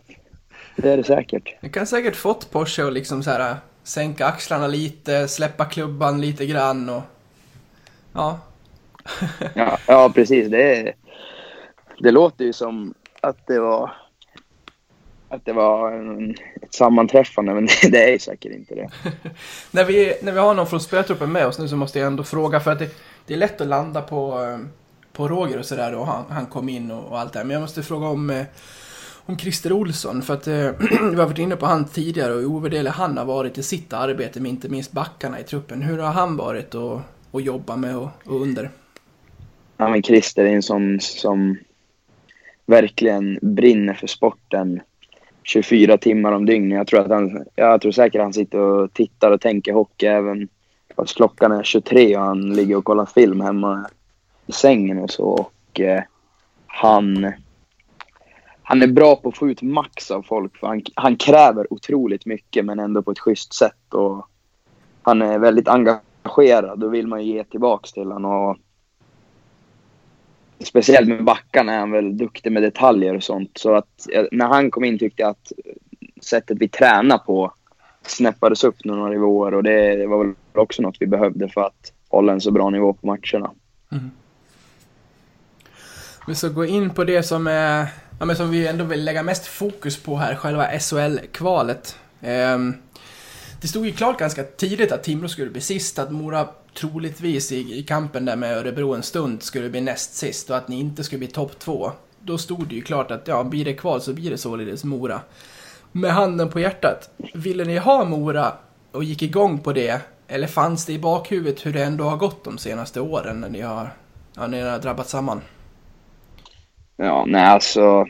det 0.76 0.90
är 0.90 0.98
det 0.98 1.04
säkert. 1.04 1.56
Det 1.62 1.70
kan 1.70 1.88
säkert 1.88 2.16
fått 2.16 2.52
Porsche 2.52 2.88
att 2.88 2.94
liksom 2.94 3.24
så 3.24 3.32
här 3.32 3.56
sänka 3.84 4.26
axlarna 4.26 4.68
lite, 4.68 5.28
släppa 5.28 5.66
klubban 5.66 6.22
lite 6.22 6.46
grann 6.46 6.90
och... 6.90 7.02
Ja. 8.14 8.40
Ja, 9.54 9.78
ja 9.88 10.12
precis. 10.16 10.50
Det, 10.50 10.94
det 12.00 12.12
låter 12.12 12.46
ju 12.46 12.54
som 12.54 12.94
att 13.22 13.48
det 13.48 13.60
var 13.60 13.92
att 15.34 15.46
det 15.46 15.54
var 15.54 15.92
en, 15.92 16.32
ett 16.62 16.74
sammanträffande, 16.74 17.54
men 17.54 17.66
det, 17.82 17.90
det 17.90 18.14
är 18.14 18.20
säkert 18.20 18.52
inte 18.52 18.76
det. 18.76 18.90
när, 19.72 19.86
vi, 19.86 20.14
när 20.22 20.32
vi 20.32 20.40
har 20.40 20.54
någon 20.54 20.68
från 20.68 20.80
spelartruppen 20.80 21.32
med 21.32 21.48
oss 21.48 21.60
nu 21.60 21.68
så 21.68 21.76
måste 21.76 22.00
jag 22.00 22.08
ändå 22.08 22.24
fråga 22.24 22.60
för 22.60 22.72
att 22.72 22.80
det, 22.80 22.90
det 23.26 23.34
är 23.34 23.38
lätt 23.38 23.62
att 23.62 23.68
landa 23.68 24.02
på, 24.02 24.42
eh, 24.42 24.60
på 25.14 25.28
Roger 25.28 25.60
och 25.60 25.66
sådär 25.66 25.96
och 25.96 26.08
han, 26.08 26.24
han 26.30 26.46
kom 26.46 26.70
in 26.70 26.92
och, 26.92 27.12
och 27.12 27.20
allt 27.20 27.34
det 27.34 27.40
här. 27.40 27.46
Men 27.46 27.54
jag 27.54 27.62
måste 27.62 27.84
fråga 27.84 28.08
om, 28.08 28.30
eh, 28.30 28.46
om 29.26 29.38
Christer 29.38 29.74
Olsson 29.74 30.22
för 30.22 30.34
att 30.34 30.48
eh, 30.48 30.54
vi 31.12 31.16
har 31.16 31.26
varit 31.26 31.40
inne 31.40 31.56
på 31.56 31.66
han 31.66 31.86
tidigare 31.86 32.34
och 32.34 32.40
hur 32.40 32.48
ovärderlig 32.48 32.92
han 32.92 33.18
har 33.18 33.26
varit 33.26 33.58
i 33.58 33.64
sitt 33.64 33.94
arbete 33.94 34.40
med 34.40 34.50
inte 34.50 34.70
minst 34.70 34.92
backarna 34.92 35.40
i 35.40 35.44
truppen. 35.44 35.82
Hur 35.82 35.98
har 35.98 36.12
han 36.12 36.38
varit 36.38 36.76
att 36.76 37.44
jobba 37.44 37.76
med 37.76 37.98
och, 37.98 38.10
och 38.26 38.42
under? 38.42 38.70
Ja, 39.78 39.90
men 39.90 40.04
Christer 40.04 40.46
är 40.46 40.56
en 40.56 40.64
sån 40.64 41.00
som 41.00 41.58
verkligen 42.66 43.40
brinner 43.42 43.94
för 43.94 44.08
sporten 44.08 44.82
24 45.44 45.98
timmar 45.98 46.32
om 46.32 46.46
dygnet. 46.46 46.78
Jag 46.78 46.88
tror, 46.88 47.00
att 47.00 47.10
han, 47.10 47.46
jag 47.56 47.82
tror 47.82 47.92
säkert 47.92 48.22
han 48.22 48.34
sitter 48.34 48.60
och 48.60 48.94
tittar 48.94 49.32
och 49.32 49.42
tänker 49.42 49.74
hockey 49.74 50.06
även 50.06 50.48
fast 50.96 51.16
klockan 51.16 51.52
är 51.52 51.64
23 51.64 52.18
och 52.18 52.24
han 52.24 52.54
ligger 52.54 52.76
och 52.76 52.86
kollar 52.86 53.06
film 53.06 53.42
hemma 53.42 53.90
i 54.48 54.52
sängen 54.52 55.00
och 55.00 55.12
så. 55.12 55.24
Och 55.24 55.80
eh, 55.80 56.04
han, 56.68 57.34
han 58.64 58.82
är 58.82 58.88
bra 58.88 59.16
på 59.16 59.30
att 59.30 59.38
få 59.38 59.50
ut 59.50 59.62
max 59.62 60.12
av 60.12 60.22
folk. 60.22 60.58
För 60.58 60.68
han, 60.68 60.82
han 60.96 61.16
kräver 61.16 61.74
otroligt 61.74 62.26
mycket 62.26 62.66
men 62.66 62.80
ändå 62.80 63.02
på 63.02 63.12
ett 63.12 63.20
schysst 63.20 63.54
sätt. 63.54 63.94
Och 63.94 64.28
han 65.02 65.22
är 65.22 65.40
väldigt 65.40 65.68
engagerad. 65.68 66.80
Då 66.80 66.88
vill 66.88 67.08
man 67.08 67.26
ju 67.26 67.34
ge 67.34 67.44
tillbaka 67.44 67.88
till 67.94 68.12
honom. 68.12 68.60
Speciellt 70.60 71.08
med 71.08 71.24
backarna 71.24 71.74
är 71.74 71.80
han 71.80 71.92
väl 71.92 72.18
duktig 72.18 72.52
med 72.52 72.64
detaljer 72.64 73.16
och 73.16 73.24
sånt. 73.24 73.58
Så 73.58 73.76
att 73.76 74.08
när 74.32 74.48
han 74.48 74.72
kom 74.72 74.84
in 74.84 75.00
tyckte 75.00 75.22
jag 75.22 75.30
att 75.30 75.52
sättet 76.22 76.58
vi 76.58 76.68
tränar 76.68 77.18
på 77.18 77.54
snäppades 78.02 78.64
upp 78.64 78.86
några 78.86 79.10
nivåer 79.10 79.54
och 79.54 79.64
det 79.64 80.08
var 80.08 80.26
väl 80.26 80.36
också 80.54 80.82
något 80.82 80.98
vi 81.00 81.08
behövde 81.08 81.50
för 81.50 81.62
att 81.62 81.94
hålla 82.10 82.34
en 82.34 82.42
så 82.42 82.52
bra 82.52 82.70
nivå 82.70 82.94
på 82.94 83.08
matcherna. 83.08 83.52
Mm. 83.92 84.12
Vi 86.28 86.36
ska 86.36 86.48
gå 86.48 86.66
in 86.66 86.90
på 86.90 87.04
det 87.04 87.24
som, 87.24 87.48
är, 87.48 87.88
ja, 88.20 88.26
men 88.26 88.36
som 88.36 88.52
vi 88.52 88.68
ändå 88.68 88.84
vill 88.84 89.04
lägga 89.04 89.24
mest 89.24 89.46
fokus 89.46 89.98
på 89.98 90.18
här, 90.18 90.36
själva 90.36 90.68
SHL-kvalet. 90.80 91.96
Ehm, 92.22 92.76
det 93.62 93.68
stod 93.68 93.86
ju 93.86 93.92
klart 93.92 94.20
ganska 94.20 94.44
tidigt 94.44 94.92
att 94.92 95.04
Timrå 95.04 95.28
skulle 95.28 95.52
bli 95.52 95.62
sist, 95.62 96.00
att 96.00 96.12
Mora 96.12 96.48
troligtvis 96.80 97.52
i, 97.52 97.80
i 97.80 97.84
kampen 97.84 98.26
där 98.26 98.36
med 98.36 98.58
Örebro 98.58 98.94
en 98.94 99.04
stund 99.04 99.44
skulle 99.44 99.70
bli 99.70 99.82
näst 99.82 100.16
sist 100.16 100.50
och 100.50 100.58
att 100.58 100.68
ni 100.68 100.80
inte 100.80 101.04
skulle 101.04 101.20
bli 101.20 101.28
topp 101.28 101.60
två. 101.60 101.92
Då 102.20 102.38
stod 102.38 102.68
det 102.68 102.76
ju 102.76 102.82
klart 102.82 103.12
att 103.12 103.28
ja, 103.28 103.44
blir 103.44 103.66
det 103.66 103.74
kval 103.74 104.02
så 104.02 104.14
blir 104.14 104.30
det 104.30 104.38
således 104.38 104.84
Mora. 104.84 105.22
Med 105.92 106.12
handen 106.14 106.50
på 106.50 106.60
hjärtat, 106.60 107.10
ville 107.34 107.66
ni 107.66 107.78
ha 107.78 108.06
Mora 108.06 108.54
och 108.92 109.04
gick 109.04 109.22
igång 109.22 109.60
på 109.60 109.74
det? 109.74 110.02
Eller 110.28 110.48
fanns 110.48 110.86
det 110.86 110.94
i 110.94 111.00
bakhuvudet 111.00 111.66
hur 111.66 111.74
det 111.74 111.84
ändå 111.84 112.04
har 112.04 112.18
gått 112.18 112.44
de 112.44 112.58
senaste 112.58 113.02
åren 113.02 113.42
när 113.42 113.50
ni 113.50 113.62
har, 113.62 113.94
ja, 114.36 114.48
när 114.48 114.48
ni 114.48 114.70
har 114.70 114.80
drabbat 114.80 115.10
samman? 115.10 115.42
Ja, 116.98 117.26
nej 117.28 117.46
alltså. 117.46 118.08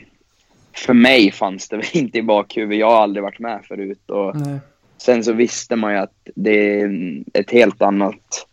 För 0.72 0.92
mig 0.94 1.32
fanns 1.32 1.68
det 1.68 1.76
väl 1.76 1.86
inte 1.92 2.18
i 2.18 2.22
bakhuvudet. 2.22 2.78
Jag 2.78 2.90
har 2.90 3.02
aldrig 3.02 3.22
varit 3.22 3.38
med 3.38 3.60
förut. 3.64 4.10
Och 4.10 4.36
Nej. 4.36 4.58
Sen 4.96 5.24
så 5.24 5.32
visste 5.32 5.76
man 5.76 5.92
ju 5.92 5.98
att 5.98 6.28
det 6.34 6.80
är 6.80 6.90
ett 7.32 7.50
helt 7.50 7.82
annat... 7.82 8.46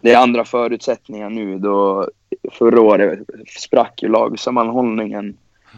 Det 0.00 0.12
är 0.12 0.18
andra 0.18 0.44
förutsättningar 0.44 1.30
nu 1.30 1.58
då 1.58 2.08
förra 2.52 2.80
året 2.80 3.18
sprack 3.58 4.02
ju 4.02 4.08
lagsammanhållningen 4.08 5.36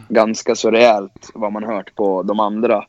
ganska 0.09 0.55
så 0.55 0.71
rejält 0.71 1.29
vad 1.33 1.51
man 1.51 1.63
hört 1.63 1.95
på 1.95 2.23
de 2.23 2.39
andra. 2.39 2.85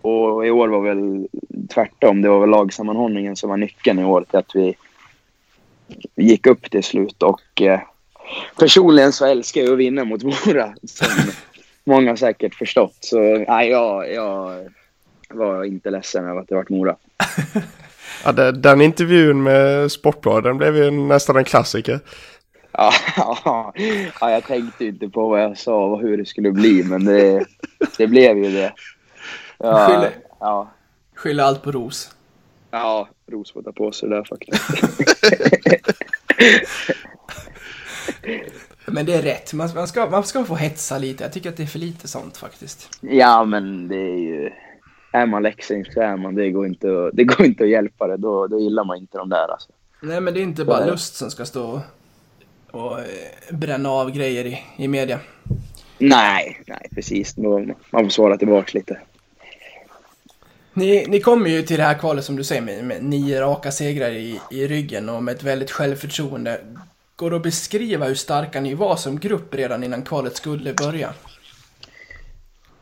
Och 0.00 0.46
i 0.46 0.50
år 0.50 0.68
var 0.68 0.80
väl 0.80 1.28
tvärtom. 1.74 2.22
Det 2.22 2.28
var 2.28 2.40
väl 2.40 2.50
lagsammanhållningen 2.50 3.36
som 3.36 3.50
var 3.50 3.56
nyckeln 3.56 3.98
i 3.98 4.04
år 4.04 4.24
till 4.30 4.38
att 4.38 4.54
vi 4.54 4.74
gick 6.16 6.46
upp 6.46 6.70
till 6.70 6.84
slut. 6.84 7.22
Och 7.22 7.62
eh, 7.62 7.80
personligen 8.58 9.12
så 9.12 9.26
älskar 9.26 9.60
jag 9.60 9.72
att 9.72 9.78
vinna 9.78 10.04
mot 10.04 10.22
Mora. 10.22 10.74
Som 10.84 11.08
många 11.84 12.16
säkert 12.16 12.54
förstått. 12.54 12.96
Så 13.00 13.20
nej, 13.48 13.70
jag, 13.70 14.12
jag 14.12 14.68
var 15.28 15.64
inte 15.64 15.90
ledsen 15.90 16.24
över 16.24 16.40
att 16.40 16.48
det 16.48 16.54
vart 16.54 16.68
Mora. 16.68 16.96
Ja, 18.24 18.32
det, 18.32 18.52
den 18.52 18.80
intervjun 18.80 19.42
med 19.42 19.92
Sportbladet 19.92 20.44
den 20.44 20.58
blev 20.58 20.76
ju 20.76 20.90
nästan 20.90 21.36
en 21.36 21.44
klassiker. 21.44 22.00
Ja, 22.72 22.92
ja, 23.16 23.72
ja, 24.20 24.30
jag 24.30 24.44
tänkte 24.44 24.84
inte 24.84 25.08
på 25.08 25.28
vad 25.28 25.42
jag 25.42 25.58
sa 25.58 25.84
och 25.84 26.00
hur 26.00 26.16
det 26.16 26.26
skulle 26.26 26.52
bli, 26.52 26.84
men 26.84 27.04
det, 27.04 27.44
det 27.98 28.06
blev 28.06 28.38
ju 28.38 28.52
det. 28.52 28.72
Ja, 29.58 29.86
Skyller, 29.88 30.10
ja, 30.40 30.70
skyller 31.14 31.44
allt 31.44 31.62
på 31.62 31.72
Ros. 31.72 32.10
ja 32.70 33.08
Ros 33.26 33.52
får 33.52 33.62
ta 33.62 33.72
på 33.72 33.92
sig 33.92 34.08
det 34.08 34.14
där 34.14 34.24
faktiskt. 34.24 34.62
Men 38.86 39.06
det 39.06 39.14
är 39.14 39.22
rätt. 39.22 39.52
Man, 39.52 39.68
man, 39.74 39.88
ska, 39.88 40.10
man 40.10 40.24
ska 40.24 40.44
få 40.44 40.54
hetsa 40.54 40.98
lite. 40.98 41.24
Jag 41.24 41.32
tycker 41.32 41.48
att 41.48 41.56
det 41.56 41.62
är 41.62 41.66
för 41.66 41.78
lite 41.78 42.08
sånt 42.08 42.36
faktiskt. 42.36 42.88
Ja, 43.00 43.44
men 43.44 43.88
det 43.88 43.96
är 43.96 44.18
ju... 44.18 44.50
Är 45.12 45.26
man 45.26 45.42
leksing 45.42 45.84
så 45.84 46.00
är 46.00 46.16
man. 46.16 46.34
Det 46.34 46.50
går 46.50 46.66
inte, 46.66 46.86
att- 46.88 47.10
det 47.16 47.24
går 47.24 47.46
inte 47.46 47.64
att 47.64 47.70
hjälpa 47.70 48.06
det. 48.06 48.16
Då, 48.16 48.46
då 48.46 48.60
gillar 48.60 48.84
man 48.84 48.96
inte 48.98 49.18
de 49.18 49.28
där 49.28 49.48
alltså. 49.52 49.68
Nej, 50.02 50.20
men 50.20 50.34
det 50.34 50.40
är 50.40 50.42
inte 50.42 50.64
bara 50.64 50.86
lust 50.86 51.14
som 51.14 51.30
ska 51.30 51.44
stå 51.44 51.70
och, 51.70 51.80
och 52.82 52.98
eh, 52.98 53.04
bränna 53.50 53.88
av 53.90 54.10
grejer 54.10 54.44
i, 54.44 54.62
i 54.76 54.88
media. 54.88 55.20
Nej, 55.98 56.60
nej 56.66 56.88
precis. 56.94 57.36
Man 57.36 57.74
får 58.04 58.08
svara 58.08 58.36
tillbaka 58.38 58.70
lite. 58.74 59.00
Ni, 60.74 61.06
ni 61.08 61.20
kommer 61.20 61.50
ju 61.50 61.62
till 61.62 61.76
det 61.76 61.82
här 61.82 61.98
kvalet 61.98 62.24
som 62.24 62.36
du 62.36 62.44
säger 62.44 62.62
med, 62.62 62.84
med 62.84 63.04
nio 63.04 63.40
raka 63.40 63.70
segrar 63.72 64.10
i, 64.10 64.40
i 64.50 64.66
ryggen 64.66 65.08
och 65.08 65.22
med 65.22 65.34
ett 65.34 65.42
väldigt 65.42 65.70
självförtroende. 65.70 66.60
Går 67.16 67.30
det 67.30 67.36
att 67.36 67.42
beskriva 67.42 68.06
hur 68.06 68.14
starka 68.14 68.60
ni 68.60 68.74
var 68.74 68.96
som 68.96 69.18
grupp 69.18 69.54
redan 69.54 69.84
innan 69.84 70.02
kvalet 70.02 70.36
skulle 70.36 70.74
börja? 70.74 71.14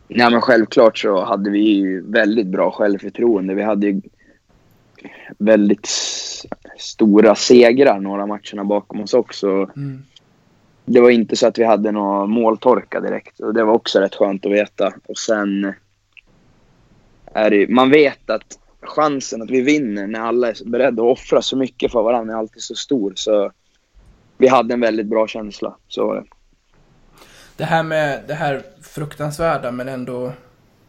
Nej, 0.08 0.30
men 0.30 0.40
självklart 0.40 0.98
så 0.98 1.24
hade 1.24 1.50
vi 1.50 2.00
väldigt 2.04 2.46
bra 2.46 2.70
självförtroende. 2.70 3.54
Vi 3.54 3.62
hade 3.62 4.00
väldigt 5.38 5.88
stora 6.78 7.34
segrar 7.34 8.00
några 8.00 8.26
matcherna 8.26 8.64
bakom 8.64 9.00
oss 9.00 9.14
också. 9.14 9.48
Mm. 9.76 10.02
Det 10.84 11.00
var 11.00 11.10
inte 11.10 11.36
så 11.36 11.46
att 11.46 11.58
vi 11.58 11.64
hade 11.64 11.92
någon 11.92 12.30
måltorka 12.30 13.00
direkt 13.00 13.40
och 13.40 13.54
det 13.54 13.64
var 13.64 13.74
också 13.74 14.00
rätt 14.00 14.14
skönt 14.14 14.46
att 14.46 14.52
veta. 14.52 14.92
Och 15.08 15.18
sen 15.18 15.72
är 17.34 17.50
det 17.50 17.68
man 17.68 17.90
vet 17.90 18.30
att 18.30 18.58
chansen 18.80 19.42
att 19.42 19.50
vi 19.50 19.60
vinner 19.60 20.06
när 20.06 20.20
alla 20.20 20.48
är 20.48 20.68
beredda 20.68 21.02
att 21.02 21.18
offra 21.18 21.42
så 21.42 21.56
mycket 21.56 21.92
för 21.92 22.02
varandra 22.02 22.34
är 22.34 22.38
alltid 22.38 22.62
så 22.62 22.74
stor. 22.74 23.12
Så 23.16 23.52
vi 24.40 24.48
hade 24.48 24.74
en 24.74 24.80
väldigt 24.80 25.06
bra 25.06 25.26
känsla. 25.26 25.76
Så 25.88 26.06
var 26.06 26.16
det. 26.16 26.24
Det 27.56 27.64
här 27.64 27.82
med 27.82 28.22
det 28.28 28.34
här 28.34 28.62
fruktansvärda 28.82 29.70
men 29.70 29.88
ändå 29.88 30.32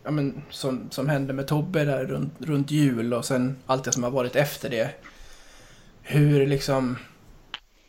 ja, 0.03 0.11
men, 0.11 0.41
som, 0.49 0.87
som 0.89 1.09
hände 1.09 1.33
med 1.33 1.47
Tobbe 1.47 1.85
där 1.85 2.05
runt, 2.05 2.33
runt 2.39 2.71
jul 2.71 3.13
och 3.13 3.25
sen 3.25 3.57
allt 3.65 3.83
det 3.83 3.91
som 3.91 4.03
har 4.03 4.11
varit 4.11 4.35
efter 4.35 4.69
det. 4.69 4.89
Hur 6.01 6.47
liksom... 6.47 6.97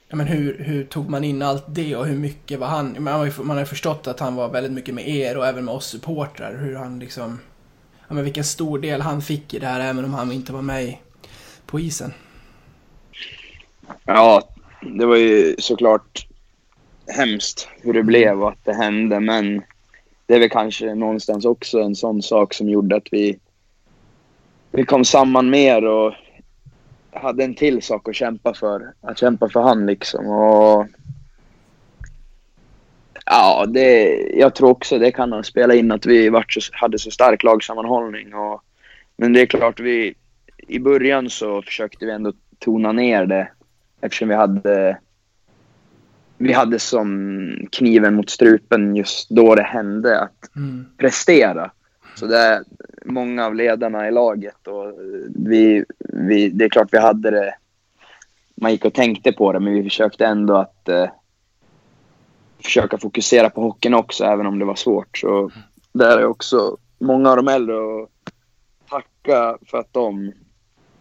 Ja, 0.08 0.16
men 0.16 0.26
hur, 0.26 0.58
hur 0.58 0.84
tog 0.84 1.10
man 1.10 1.24
in 1.24 1.42
allt 1.42 1.64
det 1.68 1.96
och 1.96 2.06
hur 2.06 2.18
mycket 2.18 2.60
var 2.60 2.66
han... 2.66 2.96
Man 2.98 3.14
har, 3.14 3.24
ju, 3.24 3.32
man 3.42 3.56
har 3.56 3.64
förstått 3.64 4.06
att 4.06 4.20
han 4.20 4.34
var 4.34 4.48
väldigt 4.48 4.72
mycket 4.72 4.94
med 4.94 5.08
er 5.08 5.36
och 5.36 5.46
även 5.46 5.64
med 5.64 5.74
oss 5.74 5.86
supportrar. 5.86 6.56
Hur 6.56 6.76
han 6.76 6.98
liksom... 6.98 7.38
Ja, 8.08 8.14
men 8.14 8.24
vilken 8.24 8.44
stor 8.44 8.78
del 8.78 9.00
han 9.00 9.22
fick 9.22 9.54
i 9.54 9.58
det 9.58 9.66
här 9.66 9.80
även 9.80 10.04
om 10.04 10.14
han 10.14 10.32
inte 10.32 10.52
var 10.52 10.62
med 10.62 10.96
på 11.66 11.80
isen. 11.80 12.12
Ja, 14.04 14.51
det 14.84 15.06
var 15.06 15.16
ju 15.16 15.54
såklart 15.58 16.26
hemskt 17.06 17.68
hur 17.82 17.92
det 17.92 18.02
blev 18.02 18.42
och 18.42 18.48
att 18.48 18.64
det 18.64 18.74
hände. 18.74 19.20
Men 19.20 19.62
det 20.26 20.34
är 20.34 20.38
väl 20.38 20.50
kanske 20.50 20.94
någonstans 20.94 21.44
också 21.44 21.80
en 21.80 21.94
sån 21.94 22.22
sak 22.22 22.54
som 22.54 22.68
gjorde 22.68 22.96
att 22.96 23.08
vi, 23.10 23.38
vi 24.70 24.84
kom 24.84 25.04
samman 25.04 25.50
mer 25.50 25.84
och 25.84 26.14
hade 27.12 27.44
en 27.44 27.54
till 27.54 27.82
sak 27.82 28.08
att 28.08 28.14
kämpa 28.14 28.54
för. 28.54 28.92
Att 29.00 29.18
kämpa 29.18 29.48
för 29.48 29.60
han 29.60 29.86
liksom. 29.86 30.26
Och 30.26 30.86
ja, 33.26 33.66
det, 33.68 34.18
jag 34.36 34.54
tror 34.54 34.70
också 34.70 34.98
det 34.98 35.10
kan 35.10 35.32
ha 35.32 35.42
spelat 35.42 35.76
in 35.76 35.92
att 35.92 36.06
vi 36.06 36.28
vart 36.28 36.52
så, 36.52 36.60
hade 36.72 36.98
så 36.98 37.10
stark 37.10 37.42
lagsammanhållning. 37.42 38.34
Och, 38.34 38.62
men 39.16 39.32
det 39.32 39.40
är 39.40 39.46
klart, 39.46 39.80
vi, 39.80 40.14
i 40.56 40.78
början 40.78 41.30
så 41.30 41.62
försökte 41.62 42.06
vi 42.06 42.12
ändå 42.12 42.32
tona 42.58 42.92
ner 42.92 43.26
det 43.26 43.48
eftersom 44.02 44.28
vi 44.28 44.34
hade 44.34 44.98
vi 46.38 46.52
hade 46.52 46.78
som 46.78 47.68
kniven 47.72 48.14
mot 48.14 48.30
strupen 48.30 48.96
just 48.96 49.28
då 49.30 49.54
det 49.54 49.62
hände 49.62 50.20
att 50.20 50.56
Mm. 50.56 50.84
prestera. 50.98 51.70
Så 52.14 52.26
det 52.26 52.38
är 52.38 52.64
många 53.04 53.46
av 53.46 53.54
ledarna 53.54 54.08
i 54.08 54.10
laget 54.10 54.66
och 54.66 54.92
vi, 55.34 55.84
vi, 55.98 56.48
det 56.48 56.64
är 56.64 56.68
klart 56.68 56.88
vi 56.92 56.98
hade 56.98 57.30
det. 57.30 57.54
Man 58.54 58.70
gick 58.70 58.84
och 58.84 58.94
tänkte 58.94 59.32
på 59.32 59.52
det, 59.52 59.60
men 59.60 59.74
vi 59.74 59.82
försökte 59.82 60.26
ändå 60.26 60.56
att 60.56 60.88
eh, 60.88 61.08
försöka 62.62 62.98
fokusera 62.98 63.50
på 63.50 63.62
hockeyn 63.62 63.94
också, 63.94 64.24
även 64.24 64.46
om 64.46 64.58
det 64.58 64.64
var 64.64 64.74
svårt. 64.74 65.18
Så 65.18 65.50
där 65.92 66.18
är 66.18 66.24
också 66.24 66.76
många 66.98 67.30
av 67.30 67.36
de 67.36 67.48
äldre 67.48 67.76
och 67.76 68.10
tacka 68.90 69.58
för 69.66 69.78
att 69.78 69.92
de, 69.92 70.32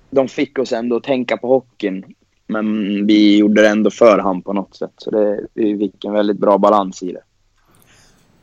de 0.10 0.28
fick 0.28 0.60
oss 0.60 0.72
ändå 0.72 0.96
att 0.96 1.04
tänka 1.04 1.38
på 1.38 1.48
hockeyn. 1.48 2.06
Men 2.52 3.06
vi 3.08 3.38
gjorde 3.38 3.62
det 3.62 3.68
ändå 3.70 3.90
för 3.92 4.20
han 4.20 4.42
på 4.42 4.54
något 4.54 4.76
sätt. 4.76 4.92
Så 4.98 5.12
det, 5.12 5.40
vi 5.54 5.78
fick 5.78 6.06
en 6.06 6.14
väldigt 6.14 6.38
bra 6.40 6.58
balans 6.58 7.04
i 7.04 7.12
det. 7.12 7.22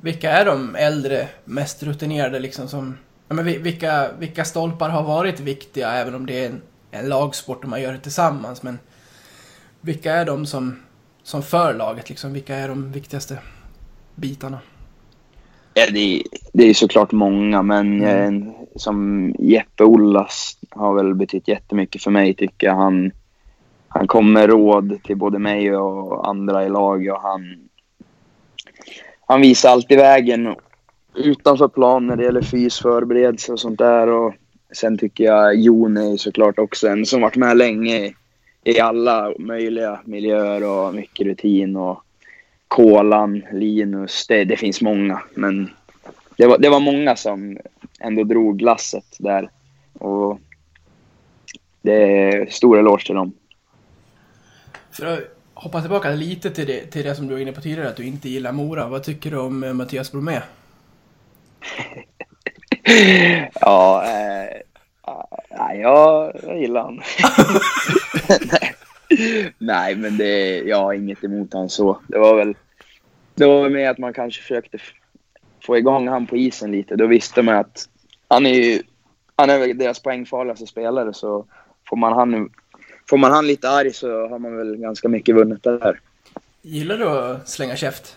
Vilka 0.01 0.31
är 0.31 0.45
de 0.45 0.77
äldre, 0.77 1.29
mest 1.45 1.83
rutinerade 1.83 2.39
liksom 2.39 2.69
som... 2.69 2.95
Ja, 3.29 3.35
men 3.35 3.45
vi- 3.45 3.59
vilka, 3.59 4.09
vilka 4.19 4.45
stolpar 4.45 4.89
har 4.89 5.03
varit 5.03 5.41
viktiga 5.41 5.93
även 5.93 6.15
om 6.15 6.27
det 6.27 6.45
är 6.45 6.47
en, 6.47 6.61
en 6.91 7.09
lagsport 7.09 7.65
och 7.65 7.71
man 7.71 7.83
gör 7.83 7.93
det 7.93 7.99
tillsammans 7.99 8.63
men... 8.63 8.79
Vilka 9.81 10.13
är 10.13 10.25
de 10.25 10.47
som, 10.47 10.77
som 11.23 11.43
för 11.43 11.75
laget 11.75 12.09
liksom? 12.09 12.33
Vilka 12.33 12.55
är 12.57 12.69
de 12.69 12.93
viktigaste 12.93 13.39
bitarna? 14.15 14.59
Ja, 15.75 15.87
det, 15.93 15.99
är- 16.17 16.23
det 16.53 16.65
är 16.65 16.75
såklart 16.75 17.13
många, 17.13 17.63
men 17.63 18.03
är 18.03 18.23
en, 18.23 18.53
som 18.77 19.29
Jeppe 19.39 19.85
Ollas 19.85 20.59
har 20.71 20.95
väl 20.95 21.15
betytt 21.15 21.49
jättemycket 21.49 22.03
för 22.03 22.11
mig 22.11 22.35
tycker 22.35 22.67
jag. 22.67 22.75
Han, 22.75 23.11
han 23.99 24.07
kom 24.07 24.33
med 24.33 24.51
råd 24.51 25.03
till 25.03 25.17
både 25.17 25.39
mig 25.39 25.77
och 25.77 26.29
andra 26.29 26.67
i 26.67 26.69
laget 26.69 27.13
och 27.13 27.21
han, 27.21 27.69
han 29.27 29.41
visar 29.41 29.71
alltid 29.71 29.99
vägen 29.99 30.55
utanför 31.15 31.69
plan 31.69 32.07
när 32.07 32.17
det 32.17 32.25
gäller 32.25 32.43
fysförberedelse 32.43 33.53
och 33.53 33.61
sånt 33.61 33.79
där. 33.79 34.09
Och 34.09 34.35
sen 34.73 34.99
tycker 34.99 35.25
jag 35.25 35.57
Jon 35.57 35.97
är 35.97 36.17
såklart 36.17 36.59
också 36.59 36.89
en 36.89 37.07
som 37.07 37.21
varit 37.21 37.37
med 37.37 37.57
länge 37.57 37.97
i, 37.97 38.15
i 38.65 38.81
alla 38.81 39.33
möjliga 39.39 40.01
miljöer 40.05 40.69
och 40.69 40.95
mycket 40.95 41.27
rutin. 41.27 41.77
och 41.77 42.03
Kolan, 42.69 43.43
Linus, 43.53 44.27
det, 44.27 44.45
det 44.45 44.57
finns 44.57 44.81
många. 44.81 45.23
Men 45.35 45.71
det 46.37 46.47
var, 46.47 46.59
det 46.59 46.69
var 46.69 46.81
många 46.81 47.17
som 47.17 47.59
ändå 48.01 48.25
drog 48.25 48.61
lasset 48.63 49.17
där. 49.19 49.51
Och 49.99 50.41
det 51.83 52.23
är 52.23 52.47
stor 52.47 52.79
eloge 52.79 53.07
till 53.07 53.15
dem. 53.15 53.33
För 54.99 55.07
att 55.07 55.21
hoppa 55.55 55.81
tillbaka 55.81 56.11
lite 56.11 56.51
till 56.51 56.67
det, 56.67 56.87
till 56.87 57.05
det 57.05 57.15
som 57.15 57.27
du 57.27 57.35
var 57.35 57.41
inne 57.41 57.53
på 57.53 57.61
tidigare, 57.61 57.89
att 57.89 57.97
du 57.97 58.07
inte 58.07 58.29
gillar 58.29 58.53
Mora. 58.53 58.89
Vad 58.89 59.03
tycker 59.03 59.31
du 59.31 59.39
om 59.39 59.65
eh, 59.65 59.73
Mattias 59.73 60.13
Bromé? 60.13 60.41
Ja, 63.61 64.05
eh, 64.05 64.61
ah, 65.01 65.27
ja 65.51 65.75
jag, 65.75 66.33
jag 66.43 66.61
gillar 66.61 66.83
han. 66.83 67.03
Nej. 69.59 69.95
Men 69.95 70.17
det, 70.17 70.59
jag 70.59 70.77
har 70.77 70.93
inget 70.93 71.25
emot 71.25 71.55
han 71.55 71.69
så. 71.69 72.01
Det 72.09 72.19
var 72.19 72.37
väl 72.37 72.55
det 73.35 73.47
var 73.47 73.63
väl 73.63 73.73
med 73.73 73.91
att 73.91 73.99
man 73.99 74.13
kanske 74.13 74.43
försökte 74.43 74.79
få 75.67 75.79
igång 75.79 76.09
han 76.09 76.27
på 76.27 76.37
isen 76.37 76.73
lite. 76.73 76.97
Då 76.97 77.07
visste 77.07 77.43
man 77.43 77.55
att 77.57 77.89
han 78.29 78.47
är 78.47 78.55
ju, 78.55 78.83
han 79.37 79.51
är 79.51 79.75
deras 79.75 80.03
poängfarligaste 80.03 80.67
spelare 80.67 81.15
så 81.15 81.47
får 81.89 81.97
man 81.97 82.13
han, 82.13 82.51
får 83.09 83.17
man 83.17 83.33
han 83.33 83.47
lite 83.47 83.71
arg 83.71 83.93
så 83.93 84.29
har 84.29 84.39
man 84.39 84.57
väl 84.57 84.77
ganska 84.77 85.09
mycket 85.09 85.37
vunnet 85.37 85.63
där. 85.63 86.01
Gillar 86.63 86.99
du 86.99 87.09
att 87.09 87.49
slänga 87.49 87.77
käft? 87.77 88.17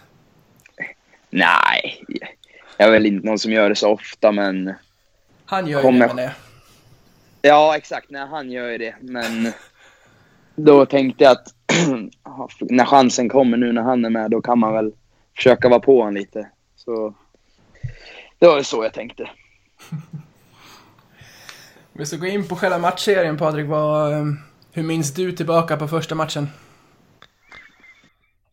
Nej, 1.30 2.04
jag 2.78 2.88
är 2.88 2.92
väl 2.92 3.06
inte 3.06 3.28
någon 3.28 3.40
som 3.40 3.52
gör 3.52 3.70
det 3.70 3.76
så 3.76 3.90
ofta 3.90 4.32
men 4.32 4.74
Han 5.46 5.68
gör 5.68 5.82
Kommer- 5.82 6.08
det 6.08 6.14
det. 6.14 6.36
Ja, 7.42 7.78
exakt. 7.78 8.10
Nej, 8.10 8.28
han 8.28 8.52
gör 8.52 8.70
ju 8.70 8.78
det. 8.78 8.96
Men 9.02 9.52
då 10.56 10.86
tänkte 10.86 11.24
jag 11.24 11.32
att 11.32 11.54
när 12.60 12.86
chansen 12.86 13.30
kommer 13.30 13.58
nu 13.58 13.72
när 13.72 13.82
han 13.82 14.06
är 14.06 14.10
med, 14.10 14.32
då 14.32 14.42
kan 14.42 14.60
man 14.60 14.74
väl 14.74 14.92
försöka 15.36 15.70
vara 15.70 15.80
på 15.80 15.98
honom 16.00 16.14
lite. 16.14 16.50
Så 16.76 17.14
det 18.40 18.48
var 18.48 18.58
ju 18.58 18.64
så 18.64 18.84
jag 18.84 18.94
tänkte. 18.94 19.30
Vi 21.94 22.06
ska 22.06 22.18
gå 22.18 22.26
in 22.26 22.48
på 22.48 22.56
själva 22.56 22.78
matchserien 22.78 23.38
Patrik. 23.38 23.68
Vad, 23.68 24.12
eh, 24.14 24.26
hur 24.72 24.84
minns 24.84 25.14
du 25.14 25.32
tillbaka 25.32 25.78
på 25.78 25.88
första 25.88 26.16
matchen? 26.16 26.48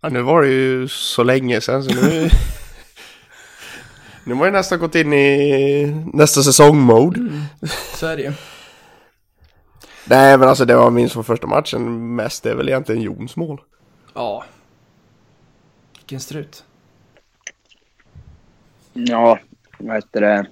Ja, 0.01 0.09
nu 0.09 0.23
var 0.23 0.43
det 0.43 0.49
ju 0.49 0.89
så 0.89 1.23
länge 1.23 1.61
sedan 1.61 1.85
så 1.85 1.95
nu... 1.95 2.31
nu 4.25 4.35
har 4.35 4.45
jag 4.45 4.53
nästan 4.53 4.79
gått 4.79 4.95
in 4.95 5.13
i 5.13 5.87
nästa 6.13 6.43
säsong-mode. 6.43 7.47
Så 7.95 8.07
är 8.07 8.17
det 8.17 8.23
ju. 8.23 8.33
Nej 10.05 10.39
men 10.39 10.49
alltså 10.49 10.65
det 10.65 10.77
var 10.77 10.91
minst 10.91 11.13
från 11.13 11.25
första 11.25 11.47
matchen 11.47 12.15
mest 12.17 12.43
det 12.43 12.51
är 12.51 12.55
väl 12.55 12.69
egentligen 12.69 13.03
Jons 13.03 13.37
mål. 13.37 13.61
Ja. 14.15 14.45
Vilken 15.99 16.21
strut. 16.21 16.65
Ja, 18.93 19.39
vad 19.79 19.97
heter 19.97 20.21
det? 20.21 20.47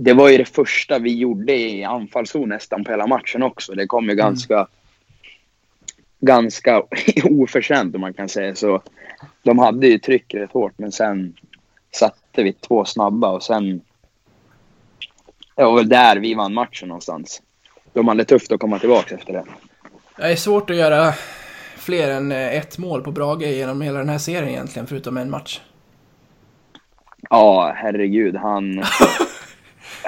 Det 0.00 0.12
var 0.12 0.28
ju 0.28 0.38
det 0.38 0.44
första 0.44 0.98
vi 0.98 1.14
gjorde 1.14 1.52
i 1.52 1.84
anfallszon 1.84 2.48
nästan 2.48 2.84
på 2.84 2.90
hela 2.90 3.06
matchen 3.06 3.42
också. 3.42 3.74
Det 3.74 3.86
kom 3.86 4.08
ju 4.08 4.14
ganska, 4.14 4.66
ganska 6.20 6.82
oförtjänt 7.24 7.94
om 7.94 8.00
man 8.00 8.14
kan 8.14 8.28
säga 8.28 8.54
så. 8.54 8.82
De 9.42 9.58
hade 9.58 9.86
ju 9.86 9.98
tryck 9.98 10.34
rätt 10.34 10.52
hårt 10.52 10.72
men 10.76 10.92
sen 10.92 11.34
satte 11.94 12.42
vi 12.42 12.52
två 12.52 12.84
snabba 12.84 13.30
och 13.30 13.42
sen... 13.42 13.80
Det 15.54 15.64
var 15.64 15.76
väl 15.76 15.88
där 15.88 16.16
vi 16.16 16.34
vann 16.34 16.54
matchen 16.54 16.88
någonstans. 16.88 17.42
De 17.92 18.08
hade 18.08 18.24
tufft 18.24 18.52
att 18.52 18.60
komma 18.60 18.78
tillbaka 18.78 19.14
efter 19.14 19.32
det. 19.32 19.44
Det 20.16 20.22
är 20.22 20.36
svårt 20.36 20.70
att 20.70 20.76
göra 20.76 21.12
fler 21.76 22.10
än 22.10 22.32
eh, 22.32 22.56
ett 22.56 22.78
mål 22.78 23.02
på 23.02 23.12
Brage 23.12 23.46
genom 23.46 23.80
hela 23.80 23.98
den 23.98 24.08
här 24.08 24.18
serien 24.18 24.48
egentligen, 24.48 24.86
förutom 24.86 25.16
en 25.16 25.30
match. 25.30 25.60
Ja, 27.30 27.72
herregud. 27.76 28.36
Han... 28.36 28.84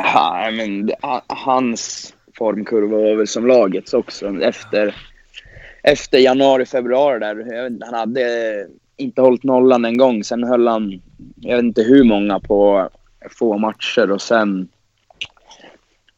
ja, 0.04 0.50
men, 0.52 0.90
hans 1.28 2.14
formkurva 2.38 2.96
var 2.96 3.16
väl 3.16 3.26
som 3.26 3.46
lagets 3.46 3.94
också. 3.94 4.40
Efter, 4.42 4.94
efter 5.82 6.18
januari, 6.18 6.66
februari 6.66 7.18
där. 7.18 7.36
Jag 7.36 7.62
vet, 7.62 7.72
inte, 7.72 7.86
han 7.86 7.94
hade 7.94 8.66
inte 8.96 9.20
hållit 9.20 9.44
nollan 9.44 9.84
en 9.84 9.98
gång. 9.98 10.24
Sen 10.24 10.44
höll 10.44 10.66
han, 10.66 11.02
jag 11.36 11.56
vet 11.56 11.64
inte 11.64 11.82
hur 11.82 12.04
många 12.04 12.40
på 12.40 12.88
få 13.30 13.58
matcher 13.58 14.10
och 14.10 14.22
sen 14.22 14.68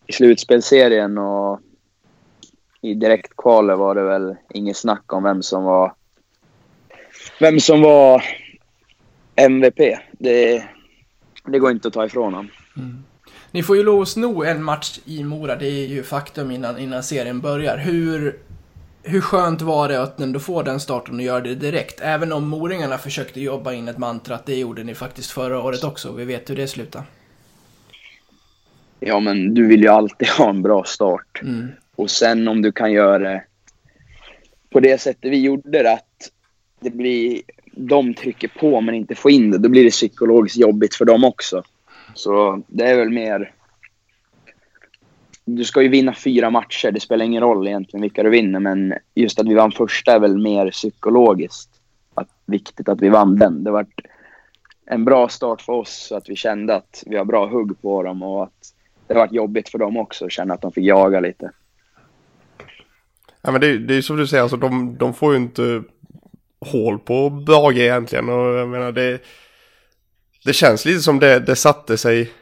i 0.06 0.12
slutspelserien 0.12 1.18
och 1.18 1.60
i 2.80 2.94
direktkvalet 2.94 3.78
var 3.78 3.94
det 3.94 4.02
väl 4.02 4.36
inget 4.54 4.76
snack 4.76 5.12
om 5.12 5.22
vem 5.22 5.42
som 5.42 5.64
var 5.64 5.94
vem 7.40 7.60
som 7.60 7.82
var 7.82 8.24
MVP. 9.36 9.98
Det, 10.12 10.64
det 11.44 11.58
går 11.58 11.70
inte 11.70 11.88
att 11.88 11.94
ta 11.94 12.06
ifrån 12.06 12.24
honom. 12.24 12.48
Mm. 12.76 13.04
Ni 13.52 13.62
får 13.62 13.76
ju 13.76 13.82
lov 13.82 14.02
att 14.02 14.08
sno 14.08 14.44
en 14.44 14.62
match 14.62 14.98
i 15.04 15.24
Mora, 15.24 15.56
det 15.56 15.66
är 15.66 15.86
ju 15.86 16.02
faktum 16.02 16.50
innan, 16.50 16.78
innan 16.78 17.02
serien 17.02 17.40
börjar. 17.40 17.78
Hur, 17.78 18.36
hur 19.02 19.20
skönt 19.20 19.62
var 19.62 19.88
det 19.88 20.02
att 20.02 20.20
ändå 20.20 20.40
få 20.40 20.62
den 20.62 20.80
starten 20.80 21.14
och 21.14 21.22
göra 21.22 21.40
det 21.40 21.54
direkt? 21.54 22.00
Även 22.00 22.32
om 22.32 22.48
moringarna 22.48 22.98
försökte 22.98 23.40
jobba 23.40 23.72
in 23.72 23.88
ett 23.88 23.98
mantra 23.98 24.34
att 24.34 24.46
det 24.46 24.56
gjorde 24.56 24.84
ni 24.84 24.94
faktiskt 24.94 25.30
förra 25.30 25.62
året 25.62 25.84
också. 25.84 26.12
Vi 26.12 26.24
vet 26.24 26.50
hur 26.50 26.56
det 26.56 26.68
slutade. 26.68 27.04
Ja, 29.00 29.20
men 29.20 29.54
du 29.54 29.66
vill 29.66 29.82
ju 29.82 29.88
alltid 29.88 30.28
ha 30.28 30.50
en 30.50 30.62
bra 30.62 30.84
start. 30.84 31.40
Mm. 31.42 31.68
Och 31.96 32.10
sen 32.10 32.48
om 32.48 32.62
du 32.62 32.72
kan 32.72 32.92
göra 32.92 33.18
det 33.18 33.44
på 34.70 34.80
det 34.80 35.00
sättet 35.00 35.30
vi 35.30 35.40
gjorde 35.40 35.82
det, 35.82 35.92
att 35.92 36.30
det 36.80 36.90
blir, 36.90 37.42
de 37.64 38.14
trycker 38.14 38.48
på 38.48 38.80
men 38.80 38.94
inte 38.94 39.14
får 39.14 39.30
in 39.30 39.50
det, 39.50 39.58
då 39.58 39.68
blir 39.68 39.84
det 39.84 39.90
psykologiskt 39.90 40.58
jobbigt 40.58 40.94
för 40.94 41.04
dem 41.04 41.24
också. 41.24 41.62
Så 42.14 42.62
det 42.66 42.84
är 42.84 42.96
väl 42.96 43.10
mer... 43.10 43.54
Du 45.44 45.64
ska 45.64 45.82
ju 45.82 45.88
vinna 45.88 46.14
fyra 46.14 46.50
matcher, 46.50 46.90
det 46.90 47.00
spelar 47.00 47.24
ingen 47.24 47.42
roll 47.42 47.66
egentligen 47.66 48.02
vilka 48.02 48.22
du 48.22 48.30
vinner, 48.30 48.60
men 48.60 48.94
just 49.14 49.38
att 49.38 49.48
vi 49.48 49.54
vann 49.54 49.72
första 49.72 50.12
är 50.12 50.20
väl 50.20 50.38
mer 50.38 50.70
psykologiskt 50.70 51.70
att, 52.14 52.28
viktigt 52.46 52.88
att 52.88 53.02
vi 53.02 53.08
vann 53.08 53.36
den. 53.36 53.64
Det 53.64 53.70
var 53.70 53.86
en 54.86 55.04
bra 55.04 55.28
start 55.28 55.62
för 55.62 55.72
oss, 55.72 56.06
så 56.08 56.16
att 56.16 56.28
vi 56.28 56.36
kände 56.36 56.74
att 56.74 57.02
vi 57.06 57.16
har 57.16 57.24
bra 57.24 57.46
hugg 57.46 57.82
på 57.82 58.02
dem 58.02 58.22
och 58.22 58.42
att 58.42 58.74
det 59.06 59.14
varit 59.14 59.32
jobbigt 59.32 59.68
för 59.68 59.78
dem 59.78 59.96
också 59.96 60.24
att 60.24 60.32
känna 60.32 60.54
att 60.54 60.60
de 60.60 60.72
fick 60.72 60.84
jaga 60.84 61.20
lite. 61.20 61.50
Ja 63.42 63.52
men 63.52 63.60
det, 63.60 63.78
det 63.78 63.94
är 63.94 63.96
ju 63.96 64.02
som 64.02 64.16
du 64.16 64.26
säger, 64.26 64.42
alltså 64.42 64.56
de, 64.56 64.96
de 64.98 65.14
får 65.14 65.32
ju 65.32 65.38
inte 65.38 65.82
hål 66.60 66.98
på 66.98 67.30
Brage 67.30 67.76
egentligen 67.76 68.28
och 68.28 68.54
jag 68.54 68.68
menar 68.68 68.92
det... 68.92 69.20
Det 70.44 70.52
känns 70.52 70.84
lite 70.84 71.00
som 71.00 71.18
det, 71.18 71.40
det 71.40 71.56
satte 71.56 71.98
sig 71.98 72.32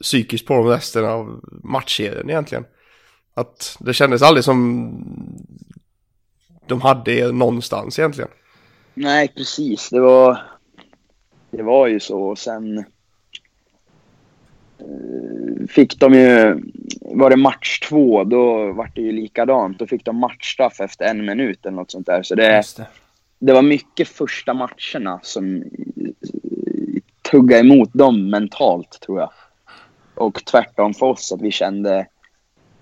psykiskt 0.00 0.46
på 0.46 0.54
dem 0.54 0.66
resten 0.66 1.04
av 1.04 1.40
matchserien 1.62 2.30
egentligen. 2.30 2.64
Att 3.34 3.76
det 3.80 3.94
kändes 3.94 4.22
aldrig 4.22 4.44
som 4.44 4.90
de 6.66 6.80
hade 6.80 7.12
er 7.12 7.32
någonstans 7.32 7.98
egentligen. 7.98 8.30
Nej, 8.94 9.28
precis. 9.28 9.90
Det 9.90 10.00
var, 10.00 10.42
det 11.50 11.62
var 11.62 11.86
ju 11.86 12.00
så. 12.00 12.20
Och 12.20 12.38
sen 12.38 12.78
eh, 12.78 12.84
fick 15.68 16.00
de 16.00 16.14
ju... 16.14 16.62
Var 17.00 17.30
det 17.30 17.36
match 17.36 17.80
två, 17.80 18.24
då 18.24 18.72
var 18.72 18.90
det 18.94 19.00
ju 19.00 19.12
likadant. 19.12 19.78
Då 19.78 19.86
fick 19.86 20.04
de 20.04 20.16
matchstraff 20.16 20.80
efter 20.80 21.04
en 21.04 21.26
minut 21.26 21.66
eller 21.66 21.76
något 21.76 21.90
sånt 21.90 22.06
där. 22.06 22.22
Så 22.22 22.34
det, 22.34 22.64
det. 22.76 22.86
det 23.38 23.52
var 23.52 23.62
mycket 23.62 24.08
första 24.08 24.54
matcherna 24.54 25.20
som 25.22 25.64
tugga 27.30 27.58
emot 27.58 27.90
dem 27.92 28.30
mentalt, 28.30 29.00
tror 29.00 29.20
jag. 29.20 29.30
Och 30.14 30.44
tvärtom 30.44 30.94
för 30.94 31.06
oss, 31.06 31.32
att 31.32 31.40
vi 31.40 31.50
kände 31.50 32.06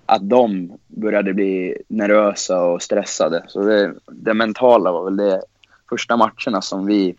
att 0.07 0.28
de 0.28 0.72
började 0.86 1.34
bli 1.34 1.82
nervösa 1.88 2.64
och 2.64 2.82
stressade. 2.82 3.44
Så 3.49 3.62
det, 3.62 3.94
det 4.07 4.34
mentala 4.34 4.92
var 4.92 5.05
väl 5.05 5.16
det 5.16 5.42
första 5.88 6.16
matcherna 6.16 6.62
som 6.62 6.86
vi, 6.86 7.16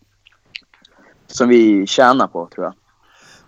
som 1.28 1.50
vi 1.50 1.88
tjänar 1.88 2.28
på, 2.28 2.50
tror 2.56 2.66
jag. 2.66 2.74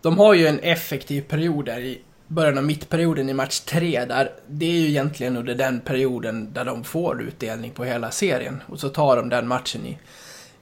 De 0.02 0.18
har 0.18 0.34
ju 0.34 0.48
en 0.48 0.60
effektiv 0.60 1.22
period 1.22 1.66
där 1.66 1.80
i 1.80 2.02
början 2.28 2.58
av 2.58 2.64
mittperioden 2.64 3.30
i 3.30 3.34
match 3.34 3.60
tre 3.60 4.06
där 4.06 4.32
det 4.48 4.66
är 4.66 4.80
ju 4.80 4.88
egentligen 4.88 5.38
under 5.38 5.56
den 5.56 5.80
perioden 5.80 6.54
där 6.54 6.66
de 6.66 6.84
får 6.84 7.22
utdelning 7.22 7.72
på 7.72 7.84
hela 7.84 8.12
serien. 8.12 8.64
Och 8.68 8.80
så 8.80 8.90
tar 8.90 9.16
de 9.16 9.30
den 9.30 9.48
matchen 9.48 9.86
i, 9.86 9.98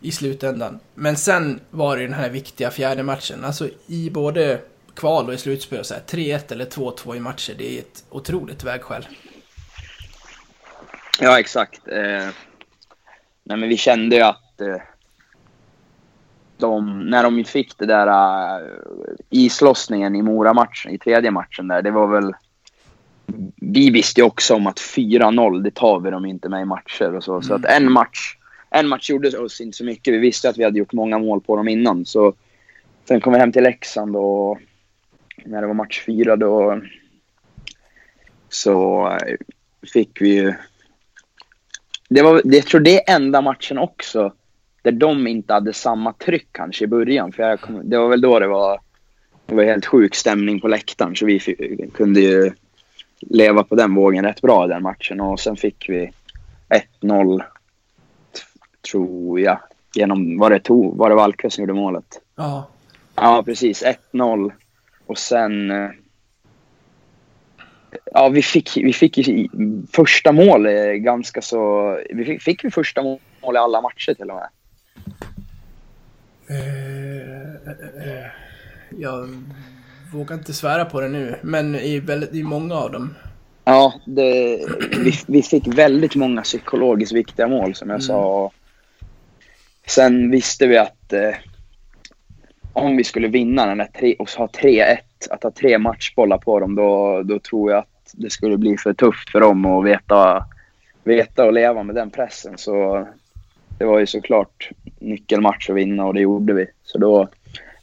i 0.02 0.12
slutändan. 0.12 0.80
Men 0.96 1.16
sen 1.16 1.60
var 1.70 1.98
det 1.98 2.04
den 2.04 2.14
här 2.14 2.30
viktiga 2.30 2.72
fjärde 2.72 3.04
matchen. 3.04 3.46
Alltså 3.46 3.70
i 3.88 4.10
både 4.10 4.60
kval 4.96 5.28
och 5.28 5.34
i 5.34 5.38
slutspel 5.38 5.86
så 5.86 5.94
här 5.94 6.02
3-1 6.02 6.52
eller 6.52 6.66
2-2 6.66 7.16
i 7.16 7.20
matcher. 7.20 7.56
Det 7.58 7.76
är 7.76 7.80
ett 7.80 8.04
otroligt 8.10 8.64
vägskäl. 8.64 9.08
Ja, 11.20 11.40
exakt. 11.40 11.88
Eh, 11.88 12.30
nej, 13.44 13.58
men 13.58 13.70
vi 13.70 13.78
kände 13.78 14.16
ju 14.16 14.22
att 14.22 14.62
eh, 14.62 14.82
de, 16.58 17.00
när 17.10 17.24
de 17.24 17.44
fick 17.44 17.78
det 17.78 17.86
där 17.86 18.08
uh, 18.08 18.68
islossningen 19.30 20.16
i 20.16 20.22
Mora-matchen, 20.22 20.92
i 20.92 20.98
tredje 20.98 21.32
matchen 21.32 21.68
där, 21.68 21.82
det 21.82 21.92
var 21.92 22.08
väl... 22.08 22.34
Vi 23.56 23.90
visste 23.90 24.22
ju 24.22 24.28
också 24.28 24.56
om 24.56 24.68
att 24.68 24.80
4-0, 24.80 25.62
det 25.62 25.72
tar 25.72 26.00
vi 26.00 26.12
dem 26.12 26.26
inte 26.26 26.50
med 26.50 26.62
i 26.62 26.66
matcher 26.66 27.16
och 27.16 27.24
så. 27.24 27.42
Så 27.42 27.54
att 27.54 27.66
en 27.66 27.92
match, 27.92 28.38
en 28.70 28.88
match 28.88 29.10
gjorde 29.10 29.40
oss 29.40 29.62
inte 29.62 29.78
så 29.78 29.84
mycket. 29.84 30.14
Vi 30.14 30.18
visste 30.18 30.50
att 30.50 30.58
vi 30.58 30.64
hade 30.64 30.80
gjort 30.80 30.94
många 30.94 31.20
mål 31.20 31.42
på 31.42 31.56
dem 31.56 31.68
innan. 31.68 32.06
Så 32.06 32.34
sen 33.08 33.22
kom 33.22 33.34
vi 33.34 33.40
hem 33.40 33.52
till 33.52 33.64
Leksand 33.64 34.16
och 34.16 34.60
när 35.46 35.62
det 35.62 35.68
var 35.68 35.74
match 35.74 36.04
fyra 36.06 36.36
då 36.36 36.82
så 38.50 39.08
eh, 39.08 39.36
fick 39.94 40.22
vi 40.22 40.30
ju 40.30 40.54
det 42.10 42.22
var, 42.22 42.42
jag 42.44 42.66
tror 42.66 42.82
det 42.82 43.10
är 43.10 43.16
enda 43.16 43.42
matchen 43.42 43.78
också 43.78 44.34
där 44.82 44.92
de 44.92 45.28
inte 45.28 45.54
hade 45.54 45.74
samma 45.74 46.14
tryck 46.14 46.48
kanske 46.52 46.84
i 46.84 46.88
början. 46.88 47.32
För 47.32 47.44
jag 47.44 47.62
kom, 47.62 47.90
det 47.90 47.98
var 47.98 48.10
väl 48.10 48.22
då 48.22 48.40
det 48.40 48.48
var, 48.48 48.80
det 49.46 49.56
var 49.56 49.64
helt 49.64 49.86
sjuk 49.86 50.16
stämning 50.16 50.62
på 50.62 50.68
läktaren. 50.68 51.16
Så 51.16 51.26
vi 51.26 51.40
fick, 51.40 51.94
kunde 51.94 52.22
ju 52.22 52.52
leva 53.20 53.64
på 53.64 53.76
den 53.76 53.96
vågen 53.96 54.26
rätt 54.26 54.42
bra 54.42 54.66
i 54.66 54.68
den 54.68 54.84
matchen. 54.84 55.22
Och 55.22 55.40
sen 55.40 55.56
fick 55.56 55.90
vi 55.90 56.12
1-0, 57.02 57.44
tror 58.92 59.40
jag. 59.40 59.60
Genom, 59.96 60.38
var 60.40 60.50
det, 60.50 60.60
to, 60.60 60.92
var 60.96 61.10
det 61.10 61.16
Valkve 61.16 61.50
som 61.50 61.62
gjorde 61.62 61.74
målet? 61.74 62.22
Ja. 62.36 62.68
Ja, 63.16 63.44
precis. 63.46 63.84
1-0. 64.14 64.52
Och 65.06 65.18
sen... 65.18 65.72
eh, 65.72 65.90
Ja, 68.14 68.30
vi 68.30 68.42
fick, 68.42 68.78
vi 68.78 68.94
fick 68.94 69.18
ju 69.18 69.48
första 69.92 70.32
mål 70.32 70.66
eh, 70.66 70.92
ganska 70.92 71.42
så... 71.42 71.92
Vi 72.10 72.26
fick, 72.26 72.42
fick 72.42 72.64
vi 72.64 72.72
första 72.72 73.04
mål 73.04 73.56
i 73.56 73.58
alla 73.58 73.82
matcher 73.82 74.14
till 74.14 74.30
och 74.30 74.36
med. 74.36 74.50
Eh, 76.50 78.26
jag 78.98 79.30
vågar 80.14 80.36
inte 80.36 80.54
svära 80.54 80.86
på 80.86 81.02
det 81.02 81.10
nu, 81.10 81.36
men 81.42 81.76
i, 81.76 82.00
väldigt, 82.00 82.34
i 82.34 82.44
många 82.44 82.76
av 82.76 82.92
dem. 82.92 83.16
Ja, 83.64 83.94
det, 84.06 84.60
vi, 85.04 85.14
vi 85.28 85.44
fick 85.44 85.68
väldigt 85.68 86.16
många 86.16 86.42
psykologiskt 86.42 87.14
viktiga 87.14 87.48
mål 87.48 87.76
som 87.76 87.90
jag 87.90 88.04
sa. 88.04 88.52
Sen 89.88 90.32
visste 90.32 90.68
vi 90.68 90.78
att 90.78 91.14
eh, 91.14 91.36
om 92.74 92.98
vi 92.98 93.04
skulle 93.04 93.28
vinna 93.28 93.66
den 93.66 93.80
här 93.80 93.90
tre, 94.00 94.16
och 94.20 94.30
ha 94.30 94.48
3-1, 94.48 94.98
att 95.30 95.44
ha 95.44 95.52
tre 95.52 95.78
matchbollar 95.78 96.38
på 96.38 96.60
dem, 96.60 96.76
då, 96.76 97.22
då 97.24 97.40
tror 97.40 97.72
jag 97.72 97.80
att 97.80 98.12
det 98.12 98.30
skulle 98.30 98.58
bli 98.58 98.78
för 98.78 98.94
tufft 98.94 99.30
för 99.30 99.40
dem 99.40 99.66
att 99.66 99.86
veta, 99.86 100.46
veta 101.04 101.46
och 101.46 101.54
leva 101.54 101.84
med 101.84 101.96
den 101.96 102.10
pressen. 102.10 102.58
Så 102.58 103.08
det 103.78 103.86
var 103.86 104.00
ju 104.00 104.06
såklart 104.06 104.70
nyckelmatch 105.00 105.70
att 105.70 105.76
vinna 105.76 106.06
och 106.06 106.14
det 106.14 106.22
gjorde 106.22 106.54
vi. 106.54 106.68
Så 106.84 106.98
då, 106.98 107.30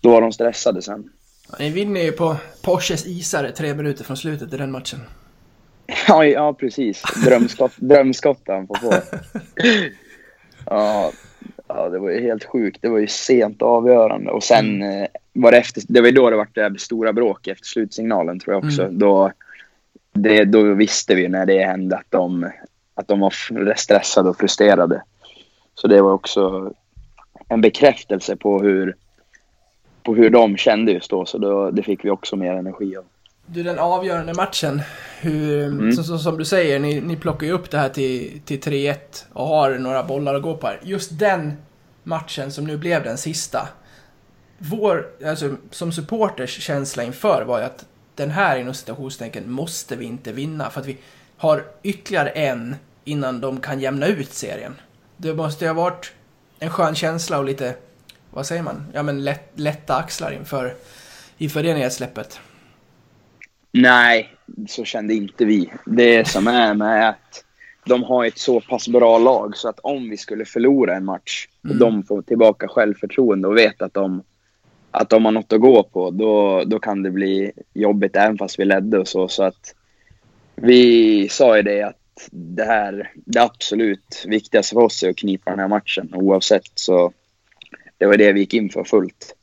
då 0.00 0.10
var 0.10 0.20
de 0.20 0.32
stressade 0.32 0.82
sen. 0.82 1.10
Ja, 1.50 1.56
Ni 1.58 1.70
vinner 1.70 2.00
ju 2.00 2.12
på 2.12 2.36
Porsches 2.62 3.06
isare 3.06 3.52
tre 3.52 3.74
minuter 3.74 4.04
från 4.04 4.16
slutet 4.16 4.52
i 4.52 4.56
den 4.56 4.70
matchen. 4.70 5.00
Ja, 6.08 6.24
ja 6.24 6.54
precis. 6.54 7.02
Drömskott, 7.24 7.72
drömskott 7.76 8.42
han 8.46 8.66
får 8.66 8.74
få. 8.74 8.92
Ja, 10.66 11.12
ja, 11.74 11.88
det 11.88 11.98
var 11.98 12.10
ju 12.10 12.20
helt 12.20 12.44
sjukt. 12.44 12.82
Det 12.82 12.88
var 12.88 12.98
ju 12.98 13.06
sent 13.06 13.62
avgörande. 13.62 14.30
Och 14.30 14.42
sen 14.42 14.82
eh, 14.82 15.06
var 15.32 15.52
det 15.52 15.58
efter, 15.58 15.82
det 15.88 16.00
var 16.00 16.08
ju 16.08 16.14
då 16.14 16.30
det 16.30 16.36
var 16.36 16.70
det 16.70 16.80
stora 16.80 17.12
bråk 17.12 17.46
efter 17.46 17.66
slutsignalen 17.66 18.40
tror 18.40 18.54
jag 18.54 18.64
också. 18.64 18.88
Då, 18.90 19.32
det, 20.12 20.44
då 20.44 20.74
visste 20.74 21.14
vi 21.14 21.28
när 21.28 21.46
det 21.46 21.64
hände 21.64 21.96
att 21.96 22.10
de, 22.10 22.50
att 22.94 23.08
de 23.08 23.20
var 23.20 23.74
stressade 23.76 24.28
och 24.28 24.36
frustrerade. 24.36 25.02
Så 25.74 25.88
det 25.88 26.02
var 26.02 26.12
också 26.12 26.72
en 27.48 27.60
bekräftelse 27.60 28.36
på 28.36 28.62
hur, 28.62 28.96
på 30.02 30.14
hur 30.14 30.30
de 30.30 30.56
kände 30.56 30.92
just 30.92 31.10
då. 31.10 31.24
Så 31.24 31.38
då, 31.38 31.70
det 31.70 31.82
fick 31.82 32.04
vi 32.04 32.10
också 32.10 32.36
mer 32.36 32.52
energi 32.54 32.96
av. 32.96 33.04
Du, 33.46 33.62
den 33.62 33.78
avgörande 33.78 34.34
matchen. 34.34 34.82
Hur, 35.20 35.92
så, 35.92 36.02
så, 36.04 36.18
som 36.18 36.38
du 36.38 36.44
säger, 36.44 36.78
ni, 36.78 37.00
ni 37.00 37.16
plockar 37.16 37.46
ju 37.46 37.52
upp 37.52 37.70
det 37.70 37.78
här 37.78 37.88
till, 37.88 38.40
till 38.44 38.60
3-1 38.60 38.96
och 39.32 39.46
har 39.46 39.78
några 39.78 40.02
bollar 40.02 40.34
att 40.34 40.42
gå 40.42 40.56
på 40.56 40.66
här. 40.66 40.80
Just 40.82 41.18
den 41.18 41.52
matchen 42.02 42.52
som 42.52 42.64
nu 42.64 42.76
blev 42.76 43.04
den 43.04 43.18
sista. 43.18 43.68
Vår, 44.58 45.06
alltså 45.26 45.56
som 45.70 45.92
supporters 45.92 46.62
känsla 46.62 47.02
inför 47.02 47.44
var 47.44 47.58
ju 47.58 47.64
att 47.64 47.86
den 48.14 48.30
här 48.30 48.56
inom 48.56 48.74
citationstecken 48.74 49.50
måste 49.50 49.96
vi 49.96 50.04
inte 50.04 50.32
vinna 50.32 50.70
för 50.70 50.80
att 50.80 50.86
vi 50.86 50.98
har 51.36 51.64
ytterligare 51.82 52.28
en 52.28 52.76
innan 53.04 53.40
de 53.40 53.60
kan 53.60 53.80
jämna 53.80 54.06
ut 54.06 54.32
serien. 54.32 54.80
Det 55.16 55.34
måste 55.34 55.64
ju 55.64 55.68
ha 55.68 55.74
varit 55.74 56.12
en 56.58 56.70
skön 56.70 56.94
känsla 56.94 57.38
och 57.38 57.44
lite, 57.44 57.74
vad 58.30 58.46
säger 58.46 58.62
man, 58.62 58.86
ja 58.92 59.02
men 59.02 59.24
lätt, 59.24 59.50
lätta 59.54 59.96
axlar 59.96 60.30
inför, 60.32 60.74
inför 61.38 61.62
det 61.62 61.74
nedsläppet. 61.74 62.40
Nej, 63.76 64.28
så 64.68 64.84
kände 64.84 65.14
inte 65.14 65.44
vi. 65.44 65.70
Det 65.86 66.28
som 66.28 66.46
är 66.46 66.74
med 66.74 67.08
att 67.08 67.44
de 67.84 68.02
har 68.02 68.24
ett 68.24 68.38
så 68.38 68.60
pass 68.60 68.88
bra 68.88 69.18
lag 69.18 69.56
så 69.56 69.68
att 69.68 69.78
om 69.78 70.10
vi 70.10 70.16
skulle 70.16 70.44
förlora 70.44 70.96
en 70.96 71.04
match 71.04 71.48
och 71.68 71.76
de 71.76 72.02
får 72.02 72.22
tillbaka 72.22 72.68
självförtroende 72.68 73.48
och 73.48 73.56
vet 73.56 73.82
att 73.82 73.94
de, 73.94 74.22
att 74.90 75.10
de 75.10 75.24
har 75.24 75.32
något 75.32 75.52
att 75.52 75.60
gå 75.60 75.82
på, 75.82 76.10
då, 76.10 76.64
då 76.64 76.78
kan 76.78 77.02
det 77.02 77.10
bli 77.10 77.52
jobbigt 77.72 78.16
även 78.16 78.38
fast 78.38 78.58
vi 78.58 78.64
ledde 78.64 78.98
och 78.98 79.08
så. 79.08 79.28
Så 79.28 79.42
att 79.42 79.74
vi 80.54 81.28
sa 81.28 81.56
ju 81.56 81.62
det 81.62 81.82
att 81.82 82.28
det 82.30 82.64
här, 82.64 83.12
det 83.14 83.42
absolut 83.42 84.24
viktigaste 84.26 84.74
för 84.74 84.82
oss 84.82 85.02
är 85.02 85.10
att 85.10 85.16
knipa 85.16 85.50
den 85.50 85.60
här 85.60 85.68
matchen 85.68 86.10
oavsett. 86.14 86.70
Så 86.74 87.12
det 87.98 88.06
var 88.06 88.16
det 88.16 88.32
vi 88.32 88.40
gick 88.40 88.54
in 88.54 88.70
för 88.70 88.84
fullt. 88.84 89.34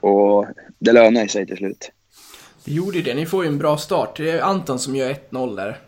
Och 0.00 0.46
det 0.78 0.92
lönade 0.92 1.28
sig 1.28 1.46
till 1.46 1.56
slut. 1.56 1.90
Det 2.68 2.74
gjorde 2.74 2.96
ju 2.96 3.02
det. 3.02 3.14
Ni 3.14 3.26
får 3.26 3.44
ju 3.44 3.48
en 3.48 3.58
bra 3.58 3.76
start. 3.76 4.16
Det 4.16 4.30
är 4.30 4.42
Anton 4.42 4.78
som 4.78 4.96
gör 4.96 5.16
1-0 5.30 5.56
där. 5.56 5.78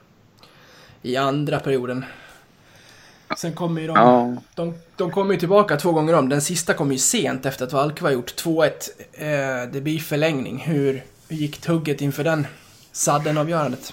I 1.02 1.16
andra 1.16 1.60
perioden. 1.60 2.04
Sen 3.36 3.52
kommer 3.52 3.80
ju 3.80 3.86
de... 3.86 3.96
Ja. 3.96 4.36
De, 4.54 4.74
de 4.96 5.10
kommer 5.10 5.34
ju 5.34 5.40
tillbaka 5.40 5.76
två 5.76 5.92
gånger 5.92 6.14
om. 6.14 6.28
Den 6.28 6.42
sista 6.42 6.74
kom 6.74 6.92
ju 6.92 6.98
sent 6.98 7.46
efter 7.46 7.64
att 7.64 7.72
Valke 7.72 8.02
var 8.02 8.10
gjort 8.10 8.44
2-1. 8.44 8.70
Eh, 9.12 9.70
det 9.72 9.80
blir 9.80 9.98
förlängning. 9.98 10.58
Hur, 10.58 11.02
hur 11.28 11.36
gick 11.36 11.60
tugget 11.60 12.00
inför 12.00 12.24
den 12.24 12.46
sadden-avgörandet? 12.92 13.92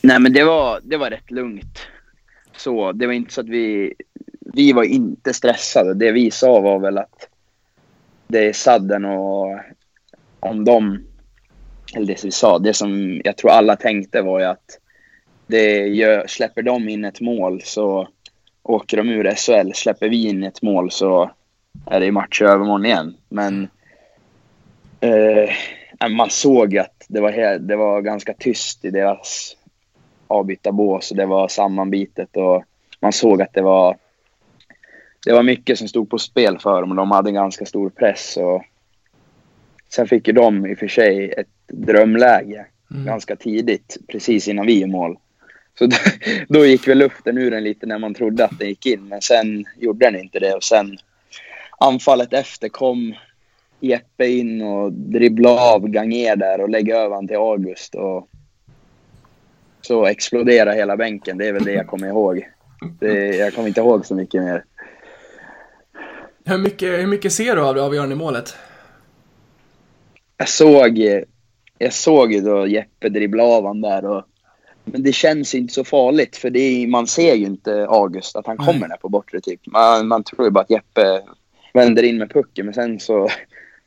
Nej, 0.00 0.20
men 0.20 0.32
det 0.32 0.44
var, 0.44 0.80
det 0.82 0.96
var 0.96 1.10
rätt 1.10 1.30
lugnt. 1.30 1.78
Så 2.56 2.92
det 2.92 3.06
var 3.06 3.12
inte 3.12 3.34
så 3.34 3.40
att 3.40 3.48
vi... 3.48 3.94
Vi 4.40 4.72
var 4.72 4.84
inte 4.84 5.34
stressade. 5.34 5.94
Det 5.94 6.12
vi 6.12 6.30
sa 6.30 6.60
var 6.60 6.78
väl 6.78 6.98
att 6.98 7.28
det 8.26 8.48
är 8.48 8.52
sadden 8.52 9.04
och 9.04 9.60
om 10.40 10.64
de... 10.64 11.06
Eller 11.96 12.06
det 12.06 12.24
vi 12.24 12.30
sa, 12.30 12.58
det 12.58 12.74
som 12.74 13.20
jag 13.24 13.36
tror 13.36 13.50
alla 13.50 13.76
tänkte 13.76 14.22
var 14.22 14.40
ju 14.40 14.46
att 14.46 14.78
det 15.46 15.86
gör, 15.86 16.26
släpper 16.26 16.62
de 16.62 16.88
in 16.88 17.04
ett 17.04 17.20
mål 17.20 17.62
så 17.64 18.08
åker 18.62 18.96
de 18.96 19.08
ur 19.08 19.34
SHL. 19.34 19.72
Släpper 19.74 20.08
vi 20.08 20.28
in 20.28 20.44
ett 20.44 20.62
mål 20.62 20.90
så 20.90 21.30
är 21.86 22.00
det 22.00 22.12
match 22.12 22.42
i 22.42 22.44
övermorgon 22.44 22.86
igen. 22.86 23.16
Men 23.28 23.68
eh, 25.00 25.50
eh, 26.00 26.08
man 26.10 26.30
såg 26.30 26.78
att 26.78 27.04
det 27.08 27.20
var, 27.20 27.58
det 27.58 27.76
var 27.76 28.00
ganska 28.00 28.34
tyst 28.34 28.84
i 28.84 28.90
deras 28.90 29.56
avbytarbås 30.26 31.10
och 31.10 31.16
det 31.16 31.26
var 31.26 31.48
sammanbitet 31.48 32.36
och 32.36 32.64
man 33.00 33.12
såg 33.12 33.42
att 33.42 33.52
det 33.52 33.62
var 33.62 33.96
det 35.24 35.32
var 35.32 35.42
mycket 35.42 35.78
som 35.78 35.88
stod 35.88 36.10
på 36.10 36.18
spel 36.18 36.58
för 36.58 36.80
dem 36.80 36.90
och 36.90 36.96
de 36.96 37.10
hade 37.10 37.30
en 37.30 37.34
ganska 37.34 37.66
stor 37.66 37.90
press. 37.90 38.36
Och 38.36 38.64
sen 39.88 40.08
fick 40.08 40.26
ju 40.26 40.32
de 40.32 40.66
i 40.66 40.74
och 40.74 40.78
för 40.78 40.88
sig 40.88 41.32
ett 41.32 41.48
drömläge 41.68 42.66
ganska 42.88 43.36
tidigt, 43.36 43.96
precis 44.08 44.48
innan 44.48 44.66
vi 44.66 44.82
är 44.82 44.86
i 44.86 44.90
mål. 44.90 45.16
Så 45.78 45.86
då, 45.86 45.96
då 46.48 46.66
gick 46.66 46.88
väl 46.88 46.98
luften 46.98 47.38
ur 47.38 47.50
den 47.50 47.64
lite 47.64 47.86
när 47.86 47.98
man 47.98 48.14
trodde 48.14 48.44
att 48.44 48.58
den 48.58 48.68
gick 48.68 48.86
in, 48.86 49.08
men 49.08 49.22
sen 49.22 49.64
gjorde 49.76 50.10
den 50.10 50.20
inte 50.20 50.38
det. 50.38 50.54
Och 50.54 50.64
sen 50.64 50.98
anfallet 51.78 52.32
efter 52.32 52.68
kom 52.68 53.14
Jeppe 53.80 54.26
in 54.26 54.62
och 54.62 54.92
dribblade 54.92 55.60
av 55.60 55.88
Ganger 55.88 56.36
där 56.36 56.60
och 56.60 56.68
lägga 56.68 56.96
över 56.96 57.14
han 57.14 57.28
till 57.28 57.36
August. 57.36 57.94
Och 57.94 58.28
så 59.80 60.06
exploderade 60.06 60.76
hela 60.76 60.96
bänken. 60.96 61.38
Det 61.38 61.46
är 61.46 61.52
väl 61.52 61.64
det 61.64 61.72
jag 61.72 61.86
kommer 61.86 62.08
ihåg. 62.08 62.48
Det, 63.00 63.36
jag 63.36 63.54
kommer 63.54 63.68
inte 63.68 63.80
ihåg 63.80 64.06
så 64.06 64.14
mycket 64.14 64.42
mer. 64.42 64.64
Hur 66.44 66.58
mycket, 66.58 66.88
hur 66.88 67.06
mycket 67.06 67.32
ser 67.32 67.56
du 67.56 67.62
av 67.62 67.74
det 67.74 67.82
avgörande 67.82 68.14
målet? 68.14 68.56
Jag 70.36 70.48
såg, 70.48 70.98
jag 71.78 71.92
såg 71.92 72.32
ju 72.32 72.40
då 72.40 72.66
Jeppe 72.66 73.08
dribbla 73.08 73.42
av 73.42 73.66
han 73.66 73.80
där. 73.80 74.04
Och, 74.04 74.24
men 74.84 75.02
det 75.02 75.12
känns 75.12 75.54
inte 75.54 75.74
så 75.74 75.84
farligt 75.84 76.36
för 76.36 76.50
det 76.50 76.58
är, 76.58 76.86
man 76.86 77.06
ser 77.06 77.34
ju 77.34 77.46
inte 77.46 77.86
August 77.88 78.36
att 78.36 78.46
han 78.46 78.56
kommer 78.56 78.88
där 78.88 78.96
på 78.96 79.08
bortre 79.08 79.40
typ. 79.40 79.60
Man, 79.66 80.08
man 80.08 80.24
tror 80.24 80.44
ju 80.44 80.50
bara 80.50 80.60
att 80.60 80.70
Jeppe 80.70 81.22
vänder 81.74 82.02
in 82.02 82.18
med 82.18 82.30
pucken 82.30 82.64
men 82.66 82.74
sen 82.74 83.00
så, 83.00 83.28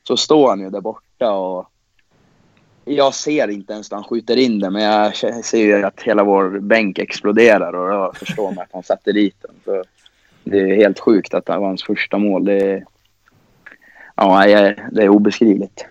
så 0.08 0.18
står 0.18 0.50
han 0.50 0.60
ju 0.60 0.70
där 0.70 0.82
borta 0.82 1.32
och 1.32 1.66
jag 2.86 3.14
ser 3.14 3.48
inte 3.48 3.74
ens 3.74 3.92
när 3.92 3.96
han 3.98 4.04
skjuter 4.04 4.38
in 4.38 4.60
det 4.60 4.70
men 4.70 4.84
jag 4.84 5.16
ser 5.46 5.58
ju 5.58 5.86
att 5.86 6.02
hela 6.02 6.24
vår 6.24 6.60
bänk 6.60 7.00
exploderar 7.00 7.74
och 7.74 7.90
jag 7.90 8.18
förstår 8.18 8.52
mig 8.52 8.64
att 8.64 8.74
han 8.74 8.84
satte 8.84 9.12
dit 9.12 9.36
den. 9.42 9.56
Så 9.66 9.84
det 10.44 10.60
är 10.60 10.76
helt 10.76 11.00
sjukt 11.00 11.34
att 11.34 11.46
det 11.46 11.58
var 11.58 11.68
hans 11.68 11.84
första 11.84 12.18
mål. 12.18 12.46
Det 12.46 12.84
ja, 14.16 14.46
det 14.92 15.04
är 15.04 15.10
obeskrivligt. 15.10 15.86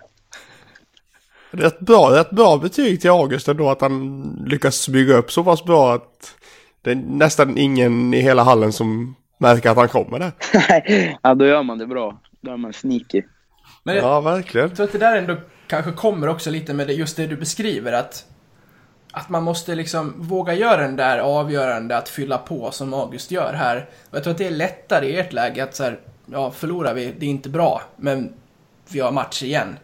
Det 1.52 1.62
är 1.62 1.66
ett 1.66 1.80
bra, 1.80 2.20
ett 2.20 2.30
bra 2.30 2.56
betyg 2.58 3.00
till 3.00 3.10
August 3.10 3.48
ändå 3.48 3.70
att 3.70 3.80
han 3.80 4.22
lyckas 4.46 4.88
bygga 4.88 5.14
upp 5.14 5.32
så 5.32 5.44
pass 5.44 5.64
bra 5.64 5.94
att 5.94 6.34
det 6.82 6.90
är 6.90 6.94
nästan 6.94 7.58
ingen 7.58 8.14
i 8.14 8.20
hela 8.20 8.42
hallen 8.42 8.72
som 8.72 9.14
märker 9.38 9.70
att 9.70 9.76
han 9.76 9.88
kommer 9.88 10.18
där. 10.18 10.32
ja, 11.22 11.34
då 11.34 11.46
gör 11.46 11.62
man 11.62 11.78
det 11.78 11.86
bra. 11.86 12.20
Då 12.40 12.52
är 12.52 12.56
man 12.56 12.72
sneaky. 12.72 13.22
Men 13.82 13.96
jag 13.96 14.04
Ja, 14.04 14.20
verkligen. 14.20 14.70
tror 14.74 14.86
att 14.86 14.92
det 14.92 14.98
där 14.98 15.16
ändå 15.16 15.36
kanske 15.66 15.92
kommer 15.92 16.28
också 16.28 16.50
lite 16.50 16.74
med 16.74 16.86
det, 16.86 16.92
just 16.92 17.16
det 17.16 17.26
du 17.26 17.36
beskriver 17.36 17.92
att 17.92 18.24
att 19.12 19.28
man 19.28 19.42
måste 19.42 19.74
liksom 19.74 20.14
våga 20.16 20.54
göra 20.54 20.82
den 20.82 20.96
där 20.96 21.18
avgörande 21.18 21.96
att 21.96 22.08
fylla 22.08 22.38
på 22.38 22.70
som 22.70 22.94
August 22.94 23.30
gör 23.30 23.52
här. 23.52 23.88
Och 24.10 24.16
jag 24.16 24.22
tror 24.22 24.30
att 24.32 24.38
det 24.38 24.46
är 24.46 24.50
lättare 24.50 25.06
i 25.06 25.16
ert 25.18 25.32
läge 25.32 25.64
att 25.64 25.74
så 25.74 25.84
här, 25.84 25.98
ja 26.26 26.50
förlorar 26.50 26.94
vi, 26.94 27.14
det 27.18 27.26
är 27.26 27.30
inte 27.30 27.48
bra, 27.48 27.82
men 27.96 28.32
vi 28.88 29.00
har 29.00 29.12
match 29.12 29.42
igen. 29.42 29.76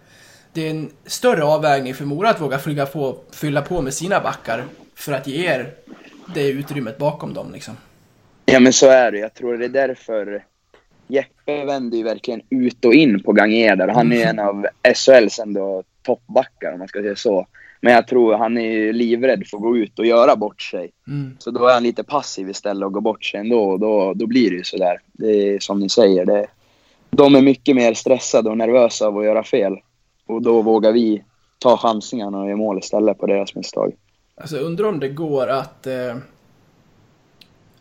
Det 0.54 0.66
är 0.66 0.70
en 0.70 0.90
större 1.06 1.44
avvägning 1.44 1.94
för 1.94 2.04
Mora 2.04 2.30
att 2.30 2.40
våga 2.40 2.58
fylla 2.58 2.86
på, 2.86 3.16
fylla 3.32 3.62
på 3.62 3.82
med 3.82 3.94
sina 3.94 4.20
backar 4.20 4.64
för 4.94 5.12
att 5.12 5.26
ge 5.26 5.46
er 5.46 5.74
det 6.34 6.48
utrymmet 6.48 6.98
bakom 6.98 7.34
dem 7.34 7.52
liksom. 7.52 7.76
Ja, 8.46 8.60
men 8.60 8.72
så 8.72 8.86
är 8.86 9.12
det. 9.12 9.18
Jag 9.18 9.34
tror 9.34 9.58
det 9.58 9.64
är 9.64 9.68
därför 9.68 10.44
Jeppe 11.06 11.64
vänder 11.64 11.98
ju 11.98 12.04
verkligen 12.04 12.42
ut 12.50 12.84
och 12.84 12.94
in 12.94 13.22
på 13.22 13.32
där. 13.32 13.88
Han 13.88 14.12
är 14.12 14.16
ju 14.16 14.22
en 14.22 14.38
av 14.38 14.66
SHLs 14.94 15.38
ändå 15.38 15.82
toppbackar 16.02 16.72
om 16.72 16.78
man 16.78 16.88
ska 16.88 17.02
säga 17.02 17.16
så. 17.16 17.46
Men 17.80 17.92
jag 17.92 18.06
tror 18.06 18.34
han 18.34 18.58
är 18.58 18.70
ju 18.70 18.92
livrädd 18.92 19.46
för 19.46 19.56
att 19.56 19.62
gå 19.62 19.76
ut 19.76 19.98
och 19.98 20.06
göra 20.06 20.36
bort 20.36 20.62
sig. 20.62 20.90
Mm. 21.08 21.36
Så 21.38 21.50
då 21.50 21.66
är 21.66 21.74
han 21.74 21.82
lite 21.82 22.04
passiv 22.04 22.50
istället 22.50 22.86
och 22.86 22.92
går 22.92 23.00
bort 23.00 23.24
sig 23.24 23.40
ändå. 23.40 23.64
Och 23.64 23.80
då, 23.80 24.14
då 24.14 24.26
blir 24.26 24.50
det 24.50 24.56
ju 24.56 24.64
sådär. 24.64 25.00
Det 25.12 25.26
är 25.26 25.58
som 25.58 25.80
ni 25.80 25.88
säger. 25.88 26.26
Det, 26.26 26.46
de 27.10 27.34
är 27.34 27.42
mycket 27.42 27.76
mer 27.76 27.94
stressade 27.94 28.50
och 28.50 28.58
nervösa 28.58 29.06
av 29.06 29.18
att 29.18 29.24
göra 29.24 29.44
fel. 29.44 29.76
Och 30.26 30.42
då 30.42 30.62
vågar 30.62 30.92
vi 30.92 31.24
ta 31.58 31.76
chansningarna 31.76 32.38
och 32.38 32.46
göra 32.46 32.56
mål 32.56 32.78
istället 32.78 33.18
på 33.18 33.26
deras 33.26 33.54
misstag. 33.54 33.92
Alltså 34.40 34.56
undrar 34.56 34.88
om 34.88 35.00
det 35.00 35.08
går 35.08 35.46
att... 35.46 35.86
Eh, 35.86 36.16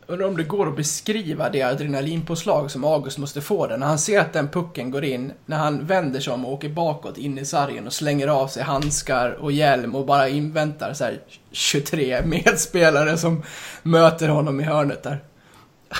undrar 0.06 0.26
om 0.26 0.36
det 0.36 0.42
går 0.42 0.68
att 0.68 0.76
beskriva 0.76 1.50
det 1.50 1.62
adrenalinpåslag 1.62 2.70
som 2.70 2.84
August 2.84 3.18
måste 3.18 3.40
få 3.40 3.66
där. 3.66 3.76
När 3.76 3.86
han 3.86 3.98
ser 3.98 4.20
att 4.20 4.32
den 4.32 4.48
pucken 4.48 4.90
går 4.90 5.04
in, 5.04 5.32
när 5.46 5.56
han 5.56 5.86
vänder 5.86 6.20
sig 6.20 6.32
om 6.32 6.44
och 6.44 6.52
åker 6.52 6.68
bakåt 6.68 7.18
in 7.18 7.38
i 7.38 7.44
sargen 7.44 7.86
och 7.86 7.92
slänger 7.92 8.28
av 8.28 8.46
sig 8.46 8.62
handskar 8.62 9.30
och 9.30 9.52
hjälm 9.52 9.94
och 9.94 10.06
bara 10.06 10.28
inväntar 10.28 10.92
så 10.92 11.04
här 11.04 11.20
23 11.52 12.22
medspelare 12.24 13.16
som 13.16 13.42
möter 13.82 14.28
honom 14.28 14.60
i 14.60 14.64
hörnet 14.64 15.02
där. 15.02 15.18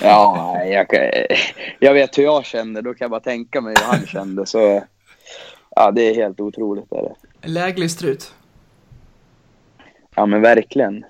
Ja, 0.03 0.59
jag, 0.65 0.87
jag 1.79 1.95
vet 1.95 2.19
hur 2.19 2.23
jag 2.23 2.45
kände. 2.45 2.83
Då 2.83 2.95
kan 2.95 3.05
jag 3.05 3.11
bara 3.11 3.21
tänka 3.21 3.61
mig 3.61 3.75
hur 3.79 3.87
han 3.87 4.07
kände. 4.07 4.47
Så, 4.47 4.83
ja, 5.77 5.91
det 5.91 6.03
är 6.03 6.15
helt 6.15 6.41
otroligt. 6.41 6.93
Är 6.93 7.03
det. 7.03 7.49
Läglig 7.49 7.91
strut. 7.91 8.35
Ja, 10.15 10.27
men 10.27 10.43
verkligen. 10.43 11.05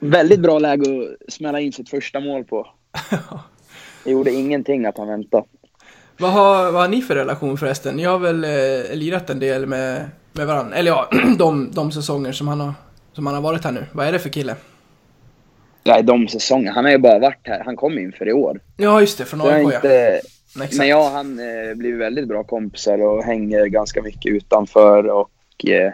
Väldigt 0.00 0.40
bra 0.40 0.58
läge 0.58 0.82
att 1.26 1.32
smälla 1.32 1.60
in 1.60 1.72
sitt 1.72 1.90
första 1.90 2.20
mål 2.20 2.44
på. 2.44 2.66
Det 4.04 4.10
gjorde 4.10 4.32
ingenting 4.32 4.86
att 4.86 4.98
han 4.98 5.08
väntade. 5.08 5.44
Vad 6.18 6.32
har, 6.32 6.72
vad 6.72 6.82
har 6.82 6.88
ni 6.88 7.02
för 7.02 7.14
relation 7.14 7.58
förresten? 7.58 7.96
Ni 7.96 8.04
har 8.04 8.18
väl 8.18 8.44
eh, 8.44 8.96
lirat 8.96 9.30
en 9.30 9.38
del 9.38 9.66
med, 9.66 10.04
med 10.32 10.46
varandra? 10.46 10.76
Eller 10.76 10.90
ja, 10.90 11.10
de, 11.38 11.70
de 11.72 11.92
säsonger 11.92 12.32
som 12.32 12.48
han, 12.48 12.60
har, 12.60 12.74
som 13.12 13.26
han 13.26 13.34
har 13.34 13.42
varit 13.42 13.64
här 13.64 13.72
nu. 13.72 13.84
Vad 13.92 14.06
är 14.06 14.12
det 14.12 14.18
för 14.18 14.28
kille? 14.28 14.54
Nej, 15.84 16.02
de 16.02 16.28
säsongerna. 16.28 16.74
Han 16.74 16.84
har 16.84 16.92
ju 16.92 16.98
bara 16.98 17.18
varit 17.18 17.40
här. 17.42 17.62
Han 17.64 17.76
kom 17.76 17.98
inför 17.98 18.28
i 18.28 18.32
år. 18.32 18.60
Ja, 18.76 19.00
just 19.00 19.18
det, 19.18 19.24
från 19.24 19.40
AIK 19.40 19.68
ja. 19.72 19.74
inte, 19.74 20.20
Exakt. 20.62 20.78
men 20.78 20.88
jag 20.88 21.06
och 21.06 21.10
han 21.10 21.38
eh, 21.38 21.74
blir 21.74 21.96
väldigt 21.96 22.28
bra 22.28 22.44
kompisar 22.44 23.02
och 23.02 23.24
hänger 23.24 23.66
ganska 23.66 24.02
mycket 24.02 24.32
utanför. 24.32 25.06
Och 25.06 25.66
eh, 25.66 25.92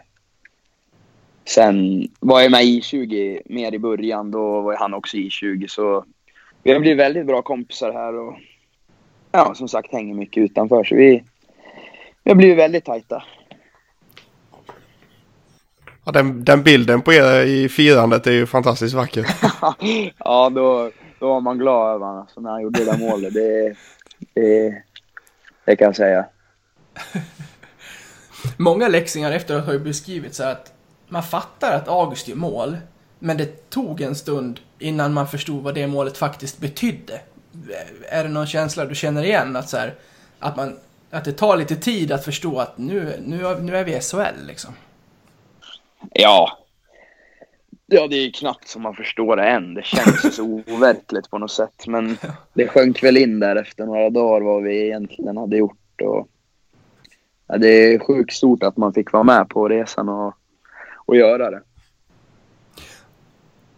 Sen 1.44 2.08
var 2.20 2.40
jag 2.40 2.50
med 2.50 2.64
i 2.64 2.80
20 2.80 3.42
mer 3.44 3.74
i 3.74 3.78
början. 3.78 4.30
Då 4.30 4.60
var 4.60 4.76
han 4.76 4.94
också 4.94 5.16
i 5.16 5.30
20 5.30 5.68
Så 5.68 6.04
vi 6.62 6.72
har 6.72 6.80
blivit 6.80 6.98
väldigt 6.98 7.26
bra 7.26 7.42
kompisar 7.42 7.92
här. 7.92 8.14
Och 8.14 8.34
ja, 9.32 9.54
som 9.54 9.68
sagt 9.68 9.92
hänger 9.92 10.14
mycket 10.14 10.42
utanför. 10.42 10.84
Så 10.84 10.94
vi, 10.94 11.24
vi 12.22 12.30
har 12.30 12.36
blivit 12.36 12.58
väldigt 12.58 12.84
tajta. 12.84 13.22
Ja, 16.04 16.12
den, 16.12 16.44
den 16.44 16.62
bilden 16.62 17.02
på 17.02 17.12
er 17.12 17.46
i 17.46 17.68
firandet 17.68 18.26
är 18.26 18.32
ju 18.32 18.46
fantastiskt 18.46 18.94
vacker. 18.94 19.26
ja, 20.18 20.50
då, 20.50 20.90
då 21.18 21.28
var 21.28 21.40
man 21.40 21.58
glad 21.58 21.94
över 21.94 22.06
honom. 22.06 22.20
Alltså, 22.20 22.40
när 22.40 22.50
han 22.50 22.62
gjorde 22.62 22.84
det 22.84 22.90
där 22.90 22.98
målet. 22.98 23.34
Det, 23.34 23.74
det, 24.34 24.82
det 25.64 25.76
kan 25.76 25.84
jag 25.86 25.96
säga. 25.96 26.26
Många 28.56 28.88
läxingar 28.88 29.32
efteråt 29.32 29.64
har 29.64 29.72
ju 29.72 29.78
beskrivit 29.78 30.34
så 30.34 30.44
att 30.44 30.72
man 31.08 31.22
fattar 31.22 31.72
att 31.72 31.88
August 31.88 32.28
gör 32.28 32.36
mål, 32.36 32.76
men 33.18 33.36
det 33.36 33.70
tog 33.70 34.00
en 34.00 34.14
stund 34.14 34.60
innan 34.78 35.12
man 35.12 35.28
förstod 35.28 35.62
vad 35.62 35.74
det 35.74 35.86
målet 35.86 36.16
faktiskt 36.16 36.58
betydde. 36.58 37.20
Är 38.08 38.24
det 38.24 38.30
någon 38.30 38.46
känsla 38.46 38.84
du 38.84 38.94
känner 38.94 39.24
igen? 39.24 39.56
Att, 39.56 39.68
så 39.68 39.76
här, 39.76 39.94
att, 40.38 40.56
man, 40.56 40.78
att 41.10 41.24
det 41.24 41.32
tar 41.32 41.56
lite 41.56 41.76
tid 41.76 42.12
att 42.12 42.24
förstå 42.24 42.58
att 42.58 42.78
nu, 42.78 43.22
nu, 43.24 43.58
nu 43.60 43.76
är 43.76 43.84
vi 43.84 43.96
i 43.96 44.00
SHL 44.00 44.46
liksom. 44.46 44.74
Ja. 46.12 46.63
Ja, 47.86 48.06
det 48.06 48.16
är 48.16 48.30
knappt 48.30 48.68
som 48.68 48.82
man 48.82 48.94
förstår 48.94 49.36
det 49.36 49.48
än. 49.48 49.74
Det 49.74 49.84
känns 49.84 50.36
så 50.36 50.42
overkligt 50.66 51.30
på 51.30 51.38
något 51.38 51.50
sätt. 51.50 51.86
Men 51.86 52.16
det 52.54 52.68
sjönk 52.68 53.02
väl 53.02 53.16
in 53.16 53.40
där 53.40 53.56
efter 53.56 53.86
några 53.86 54.10
dagar 54.10 54.40
vad 54.40 54.62
vi 54.62 54.84
egentligen 54.84 55.36
hade 55.36 55.56
gjort. 55.56 56.00
Och, 56.02 56.28
ja, 57.46 57.58
det 57.58 57.68
är 57.68 57.98
sjukt 57.98 58.32
stort 58.32 58.62
att 58.62 58.76
man 58.76 58.94
fick 58.94 59.12
vara 59.12 59.22
med 59.22 59.48
på 59.48 59.68
resan 59.68 60.08
och, 60.08 60.34
och 60.94 61.16
göra 61.16 61.50
det. 61.50 61.62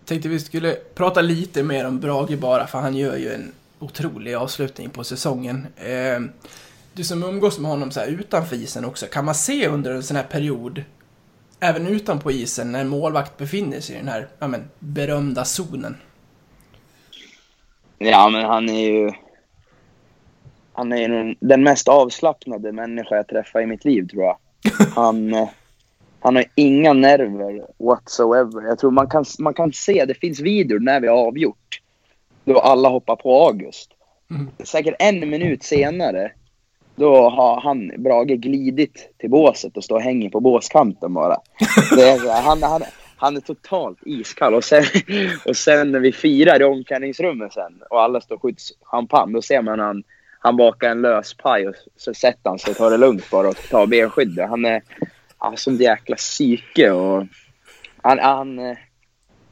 Tänkte 0.05 0.29
vi 0.29 0.41
skulle 0.41 0.73
prata 0.95 1.21
lite 1.21 1.63
mer 1.63 1.87
om 1.87 2.01
Brage 2.01 2.39
bara, 2.39 2.67
för 2.67 2.79
han 2.79 2.97
gör 2.97 3.17
ju 3.17 3.33
en 3.33 3.53
otrolig 3.79 4.35
avslutning 4.35 4.91
på 4.91 5.05
säsongen. 5.05 5.67
Eh, 5.77 6.21
du 6.93 7.05
som 7.05 7.23
umgås 7.23 7.59
med 7.59 7.71
honom 7.71 7.91
så 7.91 8.01
här 8.01 8.07
utanför 8.07 8.57
isen 8.57 8.85
också, 8.85 9.07
kan 9.07 9.25
man 9.25 9.35
se 9.35 9.69
under 9.69 9.91
en 9.95 10.03
sån 10.03 10.17
här 10.17 10.25
period, 10.25 10.83
även 11.69 11.87
utanpå 11.87 12.31
isen, 12.31 12.73
när 12.73 12.81
en 12.81 12.89
målvakt 12.89 13.37
befinner 13.37 13.81
sig 13.81 13.95
i 13.95 13.99
den 13.99 14.09
här 14.09 14.29
ja, 14.39 14.49
men, 14.49 14.71
berömda 14.79 15.45
zonen? 15.45 15.97
Ja, 17.99 18.29
men 18.29 18.45
han 18.45 18.69
är 18.69 18.91
ju... 18.91 19.13
Han 20.73 20.93
är 20.93 21.09
den, 21.09 21.37
den 21.41 21.63
mest 21.63 21.89
avslappnade 21.89 22.73
människa 22.73 23.17
jag 23.17 23.29
träffat 23.29 23.63
i 23.63 23.67
mitt 23.67 23.85
liv, 23.85 24.09
tror 24.09 24.25
jag. 24.25 24.39
Han, 24.95 25.35
eh, 25.35 25.49
han 26.21 26.37
har 26.37 26.45
inga 26.55 26.93
nerver 26.93 27.67
whatsoever. 27.79 28.63
Jag 28.63 28.79
tror 28.79 28.91
man 28.91 29.09
kan, 29.09 29.25
man 29.39 29.55
kan 29.55 29.73
se, 29.73 30.05
det 30.05 30.15
finns 30.15 30.41
videor 30.41 30.81
när 30.81 31.01
vi 31.01 31.09
har 31.09 31.17
avgjort, 31.17 31.81
då 32.45 32.59
alla 32.59 32.89
hoppar 32.89 33.17
på 33.17 33.47
August. 33.47 33.91
Mm. 34.31 34.51
Säkert 34.65 34.95
en 34.99 35.31
minut 35.31 35.63
senare, 35.63 36.33
då 36.97 37.31
har 37.31 37.61
han, 37.61 37.93
Brage, 38.03 38.37
glidit 38.37 39.15
till 39.19 39.31
båset 39.31 39.77
och 39.77 39.85
står 39.85 39.97
och 39.97 40.03
hänger 40.03 40.31
på 40.31 40.41
båskanten 40.41 41.15
bara. 41.15 41.37
Det 41.97 42.03
är, 42.03 42.43
han, 42.43 42.63
han, 42.63 42.83
han 43.17 43.37
är 43.37 43.41
totalt 43.41 43.99
iskall. 44.07 44.55
Och 44.55 44.65
sen, 44.65 44.85
och 45.47 45.57
sen 45.57 45.93
när 45.93 46.01
vi 46.01 46.13
firar 46.13 46.61
i 46.61 46.65
omklädningsrummet 46.65 47.53
sen 47.53 47.83
och 47.91 48.03
alla 48.03 48.21
står 48.21 48.35
och 48.35 48.43
skjuts 48.43 48.73
champagne, 48.83 49.33
då 49.33 49.43
ser 49.43 49.63
man 49.63 49.79
han, 49.79 50.03
han 50.39 50.57
bakar 50.57 50.91
en 50.91 51.03
lös 51.03 51.35
paj 51.35 51.69
och 51.69 51.75
så 51.97 52.15
sätter 52.15 52.51
han 52.51 52.59
sig 52.59 52.71
och 52.71 52.77
tar 52.77 52.91
det 52.91 52.97
lugnt 52.97 53.31
bara 53.31 53.49
och 53.49 53.57
tar 53.57 53.87
benskyddet. 53.87 54.49
Han 54.49 54.65
är 54.65 54.83
han 55.39 55.57
sånt 55.57 55.81
jäkla 55.81 56.17
psyke 56.17 56.91
och 56.91 57.27
han, 58.03 58.19
han, 58.19 58.59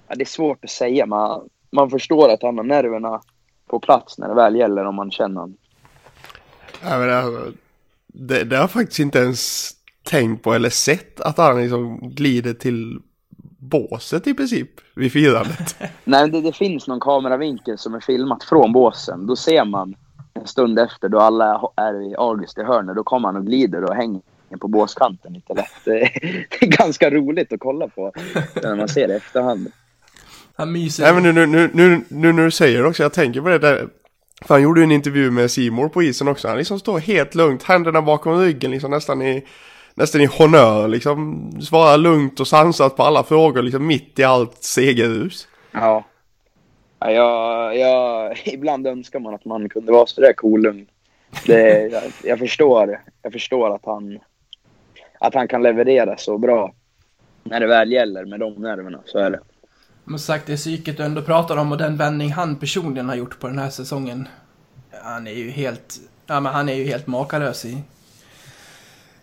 ja, 0.09 0.15
det 0.15 0.23
är 0.23 0.25
svårt 0.25 0.65
att 0.65 0.71
säga. 0.71 1.07
men 1.07 1.41
man 1.71 1.91
förstår 1.91 2.29
att 2.29 2.43
han 2.43 2.57
har 2.57 2.65
nerverna 2.65 3.21
på 3.67 3.81
plats 3.81 4.19
när 4.19 4.29
det 4.29 4.35
väl 4.35 4.57
gäller 4.57 4.85
om 4.85 4.95
man 4.95 5.11
känner 5.11 5.41
honom. 5.41 5.57
Ja, 6.85 6.99
men 6.99 7.09
det, 7.09 7.53
det, 8.07 8.45
det 8.45 8.57
har 8.57 8.63
jag 8.63 8.71
faktiskt 8.71 9.01
inte 9.01 9.19
ens 9.19 9.71
tänkt 10.03 10.43
på 10.43 10.55
eller 10.55 10.71
sett 10.71 11.21
att 11.21 11.39
han 11.39 11.63
liksom 11.63 12.11
glider 12.11 12.55
till 12.55 13.01
båset 13.59 14.27
i 14.27 14.35
princip 14.35 14.71
vid 14.95 15.13
firandet. 15.13 15.77
Nej, 16.05 16.31
det, 16.31 16.41
det 16.41 16.53
finns 16.53 16.87
någon 16.87 17.01
kameravinkel 17.01 17.79
som 17.79 17.95
är 17.95 18.01
filmat 18.01 18.45
från 18.45 18.73
båsen. 18.73 19.27
Då 19.27 19.37
ser 19.37 19.65
man 19.65 19.95
en 20.35 20.47
stund 20.47 20.79
efter 20.79 21.09
då 21.09 21.21
alla 21.21 21.71
är 21.77 22.11
i 22.11 22.15
August 22.19 22.59
i 22.59 22.63
hörnet. 22.63 22.97
Då 22.97 23.03
kommer 23.03 23.29
han 23.29 23.37
och 23.37 23.47
glider 23.47 23.85
och 23.85 23.95
hänger 23.95 24.21
på 24.61 24.69
båskanten 24.69 25.33
lite 25.33 25.55
lätt. 25.55 25.73
Det 25.85 26.03
är, 26.03 26.47
det 26.51 26.67
är 26.67 26.67
ganska 26.67 27.11
roligt 27.11 27.53
att 27.53 27.61
kolla 27.61 27.89
på 27.89 28.13
när 28.63 28.77
man 28.77 28.89
ser 28.89 29.09
det 29.09 29.15
i 29.15 29.17
efterhand. 29.17 29.73
Han 30.57 30.73
myser. 30.73 31.03
Nej 31.03 31.15
men 31.15 31.23
nu, 31.23 31.33
nu, 31.33 31.47
nu, 31.47 31.71
nu, 31.75 32.05
nu 32.09 32.33
när 32.33 32.45
du 32.45 32.51
säger 32.51 32.83
det 32.83 32.89
också, 32.89 33.03
jag 33.03 33.13
tänker 33.13 33.41
på 33.41 33.49
det 33.49 33.59
där. 33.59 33.89
För 34.47 34.55
han 34.55 34.63
gjorde 34.63 34.81
ju 34.81 34.85
en 34.85 34.93
intervju 34.93 35.31
med 35.31 35.51
Simor 35.51 35.89
på 35.89 36.03
isen 36.03 36.29
också. 36.29 36.49
Han 36.49 36.59
liksom 36.59 36.79
står 36.79 36.99
helt 36.99 37.35
lugnt, 37.35 37.63
händerna 37.63 38.03
bakom 38.03 38.41
ryggen 38.41 38.71
liksom 38.71 38.91
nästan 38.91 39.23
i, 39.23 39.45
nästan 39.95 40.21
i 40.21 40.27
honör 40.27 40.89
liksom. 40.89 41.51
Svarar 41.63 41.99
lugnt 41.99 42.41
och 42.41 42.49
sansat 42.49 42.97
på 42.97 43.03
alla 43.03 43.23
frågor 43.23 43.63
liksom 43.63 43.87
mitt 43.87 44.19
i 44.19 44.25
allt 44.25 44.65
segerrus. 44.65 45.49
Ja. 45.73 46.05
ja 46.99 47.11
jag, 47.11 47.77
jag, 47.79 48.39
ibland 48.45 48.87
önskar 48.87 49.21
man 49.21 49.35
att 49.35 49.45
man 49.45 49.69
kunde 49.69 49.93
vara 49.93 50.07
sådär 50.07 50.33
kolugn. 50.33 50.77
cool. 50.77 50.87
Det, 51.47 51.89
jag, 51.93 52.03
jag, 52.25 52.39
förstår, 52.39 53.01
jag 53.23 53.33
förstår 53.33 53.75
att 53.75 53.85
han, 53.85 54.19
att 55.19 55.35
han 55.35 55.49
kan 55.49 55.63
leverera 55.63 56.17
så 56.17 56.39
bra 56.39 56.75
när 57.43 57.61
det 57.61 57.67
väl 57.67 57.93
gäller 57.93 58.25
med 58.25 58.41
de 58.41 58.53
nerverna. 58.55 59.01
Så 59.05 59.19
är 59.19 59.31
det. 59.31 59.41
Men 60.05 60.19
som 60.19 60.35
sagt, 60.35 60.47
det 60.47 60.57
psyket 60.57 60.97
du 60.97 61.03
ändå 61.03 61.23
pratar 61.23 61.57
om 61.57 61.73
och 61.73 61.79
den 61.79 61.97
vändning 61.97 62.33
han 62.33 62.57
personligen 62.57 63.09
har 63.09 63.17
gjort 63.17 63.41
på 63.41 63.49
den 63.49 63.59
här 63.59 63.71
säsongen. 63.71 64.29
Han 65.03 65.27
är 65.27 65.33
ju 65.33 65.51
helt, 65.51 66.01
ja 66.27 66.41
men 66.41 66.53
han 66.53 66.69
är 66.69 66.75
ju 66.75 66.85
helt 66.85 67.07
makalös 67.07 67.65
i... 67.65 67.83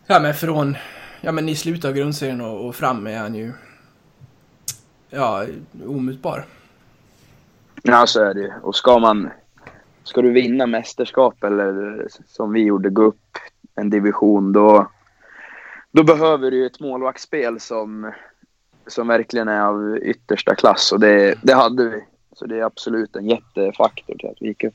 Ja 0.07 0.19
men 0.19 0.33
från, 0.33 0.77
ja 1.21 1.31
men 1.31 1.49
i 1.49 1.55
slutet 1.55 1.85
av 1.85 1.93
grundserien 1.93 2.41
och, 2.41 2.67
och 2.67 2.75
fram 2.75 3.07
är 3.07 3.17
han 3.17 3.35
ju... 3.35 3.51
Ja, 5.09 5.45
omutbar. 5.85 6.45
Ja, 7.83 8.07
så 8.07 8.23
är 8.23 8.33
det 8.33 8.41
ju. 8.41 8.51
Och 8.61 8.75
ska 8.75 8.99
man... 8.99 9.29
Ska 10.03 10.21
du 10.21 10.31
vinna 10.31 10.65
mästerskap 10.65 11.43
eller 11.43 12.07
som 12.27 12.53
vi 12.53 12.63
gjorde, 12.63 12.89
gå 12.89 13.03
upp 13.03 13.37
en 13.75 13.89
division, 13.89 14.53
då, 14.53 14.91
då 15.91 16.03
behöver 16.03 16.51
du 16.51 16.57
ju 16.57 16.65
ett 16.65 16.79
målvaktsspel 16.79 17.59
som, 17.59 18.11
som 18.91 19.07
verkligen 19.07 19.47
är 19.47 19.61
av 19.61 19.97
yttersta 20.01 20.55
klass. 20.55 20.91
Och 20.91 20.99
det, 20.99 21.35
det 21.41 21.53
hade 21.53 21.89
vi. 21.89 22.03
Så 22.35 22.45
det 22.45 22.59
är 22.59 22.63
absolut 22.63 23.15
en 23.15 23.29
jättefaktor 23.29 24.15
till 24.15 24.29
att 24.29 24.37
vi 24.39 24.47
gick 24.47 24.63
upp. 24.63 24.73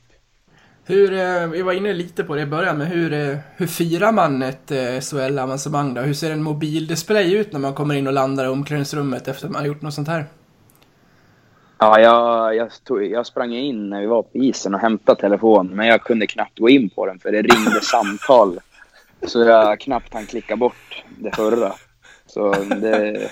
Hur, 0.85 1.13
eh, 1.13 1.47
vi 1.47 1.61
var 1.61 1.73
inne 1.73 1.93
lite 1.93 2.23
på 2.23 2.35
det 2.35 2.41
i 2.41 2.45
början, 2.45 2.77
men 2.77 2.87
hur, 2.87 3.13
eh, 3.13 3.37
hur 3.55 3.67
firar 3.67 4.11
man 4.11 4.41
ett 4.41 4.71
eh, 4.71 4.99
SHL-avancemang 4.99 5.93
då? 5.93 6.01
Hur 6.01 6.13
ser 6.13 6.31
en 6.31 6.43
mobildisplay 6.43 7.33
ut 7.33 7.51
när 7.51 7.59
man 7.59 7.73
kommer 7.73 7.95
in 7.95 8.07
och 8.07 8.13
landar 8.13 8.45
i 8.45 8.47
omklädningsrummet 8.47 9.27
efter 9.27 9.45
att 9.45 9.51
man 9.51 9.61
har 9.61 9.67
gjort 9.67 9.81
något 9.81 9.93
sånt 9.93 10.07
här? 10.07 10.25
Ja, 11.77 11.99
jag, 11.99 12.55
jag, 12.55 12.69
tog, 12.83 13.05
jag 13.05 13.25
sprang 13.25 13.53
in 13.53 13.89
när 13.89 14.01
vi 14.01 14.07
var 14.07 14.23
på 14.23 14.37
isen 14.37 14.73
och 14.73 14.79
hämtade 14.79 15.21
telefonen, 15.21 15.75
men 15.75 15.87
jag 15.87 16.01
kunde 16.01 16.27
knappt 16.27 16.59
gå 16.59 16.69
in 16.69 16.89
på 16.89 17.05
den 17.05 17.19
för 17.19 17.31
det 17.31 17.41
ringde 17.41 17.81
samtal. 17.81 18.59
Så 19.27 19.39
jag 19.39 19.79
knappt 19.79 20.13
hann 20.13 20.25
klicka 20.25 20.55
bort 20.55 21.03
det 21.17 21.35
förra. 21.35 21.73
Så 22.25 22.51
det, 22.51 23.29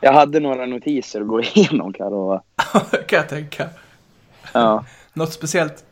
jag 0.00 0.12
hade 0.12 0.40
några 0.40 0.66
notiser 0.66 1.20
att 1.20 1.26
gå 1.26 1.42
igenom 1.54 1.94
jag 1.98 2.10
lova. 2.12 2.42
kan 3.06 3.16
jag 3.16 3.28
tänka. 3.28 3.68
Ja. 4.52 4.84
Något 5.12 5.32
speciellt? 5.32 5.84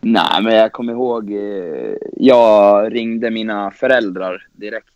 Nej, 0.00 0.42
men 0.42 0.54
jag 0.54 0.72
kommer 0.72 0.92
ihåg, 0.92 1.32
eh, 1.32 1.96
jag 2.16 2.94
ringde 2.94 3.30
mina 3.30 3.70
föräldrar 3.70 4.46
direkt 4.52 4.86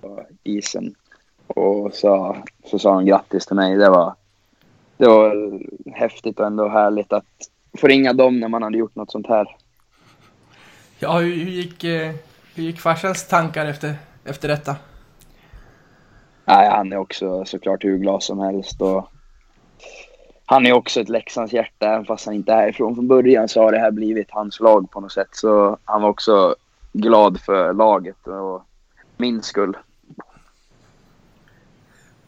på 0.00 0.26
isen 0.44 0.94
och 1.46 1.94
så, 1.94 2.36
så 2.64 2.78
sa 2.78 2.94
de 2.94 3.06
grattis 3.06 3.46
till 3.46 3.56
mig. 3.56 3.76
Det 3.76 3.90
var, 3.90 4.14
det 4.96 5.06
var 5.06 5.60
häftigt 5.92 6.40
och 6.40 6.46
ändå 6.46 6.68
härligt 6.68 7.12
att 7.12 7.24
få 7.78 7.86
ringa 7.86 8.12
dem 8.12 8.40
när 8.40 8.48
man 8.48 8.62
hade 8.62 8.78
gjort 8.78 8.94
något 8.94 9.10
sånt 9.10 9.26
här. 9.26 9.56
Ja, 10.98 11.18
hur, 11.18 11.34
hur, 11.34 11.50
gick, 11.50 11.84
eh, 11.84 12.14
hur 12.54 12.62
gick 12.62 12.80
farsans 12.80 13.28
tankar 13.28 13.66
efter, 13.66 13.94
efter 14.24 14.48
detta? 14.48 14.76
Nej, 16.48 16.68
han 16.70 16.92
är 16.92 16.96
också 16.96 17.44
såklart 17.44 17.84
hur 17.84 17.98
glad 17.98 18.22
som 18.22 18.38
helst. 18.38 18.80
Och 18.82 19.08
han 20.46 20.66
är 20.66 20.72
också 20.72 21.00
ett 21.00 21.08
Leksands 21.08 21.52
hjärta, 21.52 21.86
även 21.86 22.04
fast 22.04 22.26
han 22.26 22.34
inte 22.34 22.52
är 22.52 22.56
härifrån 22.56 22.94
från 22.94 23.08
början 23.08 23.48
så 23.48 23.62
har 23.62 23.72
det 23.72 23.78
här 23.78 23.90
blivit 23.90 24.30
hans 24.30 24.60
lag 24.60 24.90
på 24.90 25.00
något 25.00 25.12
sätt. 25.12 25.28
Så 25.32 25.78
han 25.84 26.02
var 26.02 26.08
också 26.08 26.54
glad 26.92 27.40
för 27.40 27.72
laget 27.72 28.26
och 28.26 28.62
min 29.16 29.42
skull. 29.42 29.76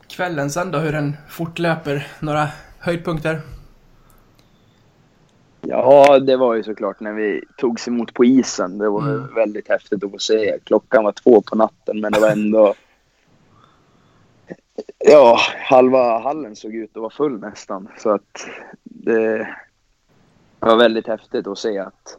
Kvällen 0.09 0.51
sen 0.51 0.71
då, 0.71 0.79
hur 0.79 0.93
den 0.93 1.17
fortlöper? 1.29 2.07
Några 2.21 2.49
höjdpunkter? 2.79 3.41
Ja, 5.61 6.19
det 6.19 6.37
var 6.37 6.55
ju 6.55 6.63
såklart 6.63 7.01
när 7.01 7.13
vi 7.13 7.45
togs 7.57 7.89
emot 7.89 8.15
på 8.15 8.25
isen. 8.25 8.79
Det 8.79 8.89
var 8.89 9.03
Mm. 9.03 9.35
väldigt 9.35 9.69
häftigt 9.69 10.05
att 10.05 10.11
få 10.11 10.19
se. 10.19 10.59
Klockan 10.65 11.05
var 11.05 11.13
två 11.13 11.43
på 11.43 11.57
natten, 11.57 12.01
men 12.01 12.13
det 12.13 12.21
var 12.21 12.31
ändå... 12.31 12.75
Ja, 14.99 15.39
halva 15.59 16.19
hallen 16.19 16.57
såg 16.57 16.75
ut 16.75 16.91
att 16.91 17.01
vara 17.01 17.11
full 17.11 17.41
nästan. 17.41 17.89
Så 17.99 18.11
att 18.11 18.47
det 18.85 19.49
var 20.59 20.77
väldigt 20.77 21.07
häftigt 21.07 21.47
att 21.47 21.59
se 21.59 21.79
att 21.79 22.19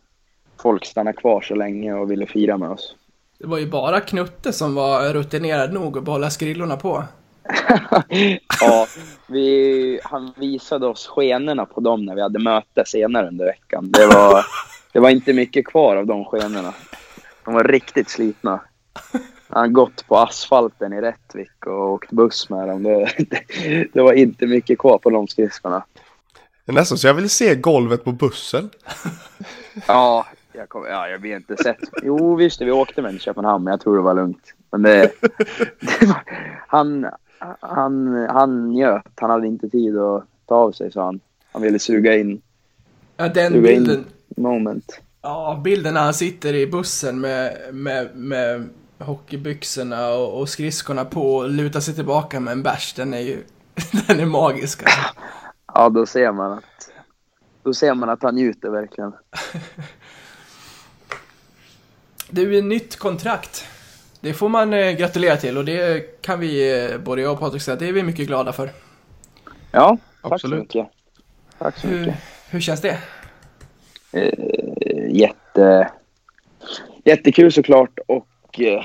folk 0.62 0.86
stannade 0.86 1.18
kvar 1.18 1.41
så 1.41 1.55
länge 1.55 1.93
och 1.93 2.12
ville 2.12 2.26
fira 2.26 2.57
med 2.57 2.70
oss. 2.70 2.95
Det 3.39 3.47
var 3.47 3.57
ju 3.57 3.70
bara 3.70 3.99
Knutte 3.99 4.53
som 4.53 4.76
var 4.76 5.14
rutinerad 5.14 5.74
nog 5.74 5.97
att 5.97 6.03
behålla 6.03 6.30
skrillorna 6.30 6.78
på. 6.78 7.03
ja, 8.62 8.88
vi, 9.28 9.99
han 10.03 10.34
visade 10.38 10.88
oss 10.88 11.07
skenorna 11.07 11.66
på 11.66 11.82
dem 11.82 12.05
när 12.05 12.16
vi 12.16 12.22
hade 12.22 12.39
möte 12.39 12.84
senare 12.86 13.28
under 13.28 13.45
veckan. 13.45 13.91
Det 13.91 14.05
var, 14.05 14.45
det 14.93 14.99
var 14.99 15.09
inte 15.09 15.34
mycket 15.34 15.68
kvar 15.68 15.95
av 15.95 16.05
de 16.05 16.26
skenorna. 16.26 16.74
De 17.45 17.53
var 17.53 17.64
riktigt 17.64 18.09
slitna. 18.09 18.62
Han 19.52 19.74
gått 19.74 20.08
på 20.08 20.18
asfalten 20.18 20.93
i 20.93 21.02
Rättvik 21.02 21.66
och 21.66 21.91
åkt 21.91 22.12
buss 22.12 22.49
med 22.49 22.68
dem. 22.68 22.84
Det, 22.84 23.10
det, 23.18 23.88
det 23.93 24.02
var 24.02 24.14
inte 24.14 24.47
mycket 24.47 24.80
kvar 24.80 24.97
på 24.97 25.10
de 25.10 25.28
skridskorna. 25.28 25.84
Det 26.66 26.72
är 26.72 26.74
nästan 26.76 26.97
så 26.97 27.08
jag 27.08 27.14
vill 27.14 27.30
se 27.30 27.56
golvet 27.56 28.04
på 28.04 28.12
bussen. 28.12 28.70
Ja, 29.88 30.26
jag, 30.54 30.70
kom, 30.70 30.86
ja, 30.89 31.08
jag 31.08 31.20
vet 31.20 31.49
inte 31.49 31.64
sett. 31.64 31.78
Jo, 32.04 32.36
visst 32.36 32.62
vi 32.62 32.72
åkte 32.72 33.02
med 33.02 33.12
till 33.12 33.20
Köpenhamn, 33.22 33.64
men 33.64 33.72
jag 33.72 33.82
tror 33.82 33.95
det 33.95 34.02
var 34.02 34.14
lugnt. 34.14 34.54
Men 34.72 34.82
det, 34.82 35.12
det 35.80 36.06
var, 36.06 36.24
han, 36.68 37.08
han, 37.60 38.26
han 38.30 38.70
njöt. 38.70 39.04
Han 39.16 39.30
hade 39.30 39.47
inte 39.47 39.70
tid 39.70 39.97
att 39.97 40.24
ta 40.45 40.56
av 40.56 40.72
sig, 40.72 40.91
sa 40.91 41.06
han. 41.06 41.20
Han 41.52 41.62
ville 41.62 41.80
suga 41.80 42.18
in 42.18 42.41
Ja, 43.18 43.28
den 43.28 43.52
suga 43.54 43.72
in 43.72 43.84
bilden. 43.84 44.06
moment. 44.38 44.99
Ja, 45.22 45.62
bilden 45.64 45.93
när 45.93 46.02
han 46.02 46.14
sitter 46.14 46.54
i 46.54 46.68
bussen 46.68 47.20
med, 47.22 47.58
med, 47.72 48.16
med 48.16 48.70
hockeybyxorna 49.02 50.10
och, 50.10 50.39
och 50.39 50.49
skridskorna 50.49 51.06
på 51.06 51.36
och 51.36 51.49
lutar 51.49 51.80
sig 51.80 51.95
tillbaka 51.95 52.39
med 52.39 52.52
en 52.52 52.64
bärs, 52.64 52.93
den 52.93 53.14
är 53.14 53.20
ju 53.20 53.43
den 54.08 54.20
är 54.20 54.26
magisk 54.26 54.84
alltså. 54.84 54.99
Ja, 55.74 55.89
då 55.89 56.06
ser 56.06 56.32
man 56.32 56.52
att, 56.52 56.91
då 57.64 57.74
ser 57.74 57.93
man 57.93 58.10
att 58.10 58.24
han 58.24 58.36
njuter 58.36 58.70
verkligen. 58.70 59.14
Du, 62.34 62.58
är 62.58 62.62
nytt 62.62 62.95
kontrakt. 62.95 63.66
Det 64.20 64.34
får 64.34 64.49
man 64.49 64.74
eh, 64.74 64.91
gratulera 64.91 65.38
till 65.38 65.58
och 65.58 65.66
det 65.66 66.22
kan 66.22 66.39
vi, 66.39 66.84
eh, 66.91 66.97
både 66.97 67.22
jag 67.22 67.34
och 67.34 67.39
Patrik 67.39 67.62
säga, 67.62 67.78
det 67.78 67.88
är 67.88 67.93
vi 67.93 68.04
mycket 68.04 68.28
glada 68.28 68.54
för. 68.54 68.70
Ja, 69.72 69.97
tack 70.22 70.32
Absolut. 70.32 70.72
så 70.72 70.78
mycket. 70.78 70.93
Tack 71.58 71.78
så 71.78 71.88
Hur, 71.88 71.99
mycket. 71.99 72.16
hur 72.49 72.60
känns 72.60 72.82
det? 72.82 72.97
Eh, 74.12 75.10
jätte, 75.10 75.91
jättekul 77.04 77.52
såklart 77.52 77.99
och 78.08 78.28
eh, 78.60 78.84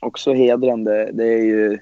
också 0.00 0.32
hedrande. 0.32 1.10
Det 1.12 1.24
är 1.24 1.44
ju 1.44 1.78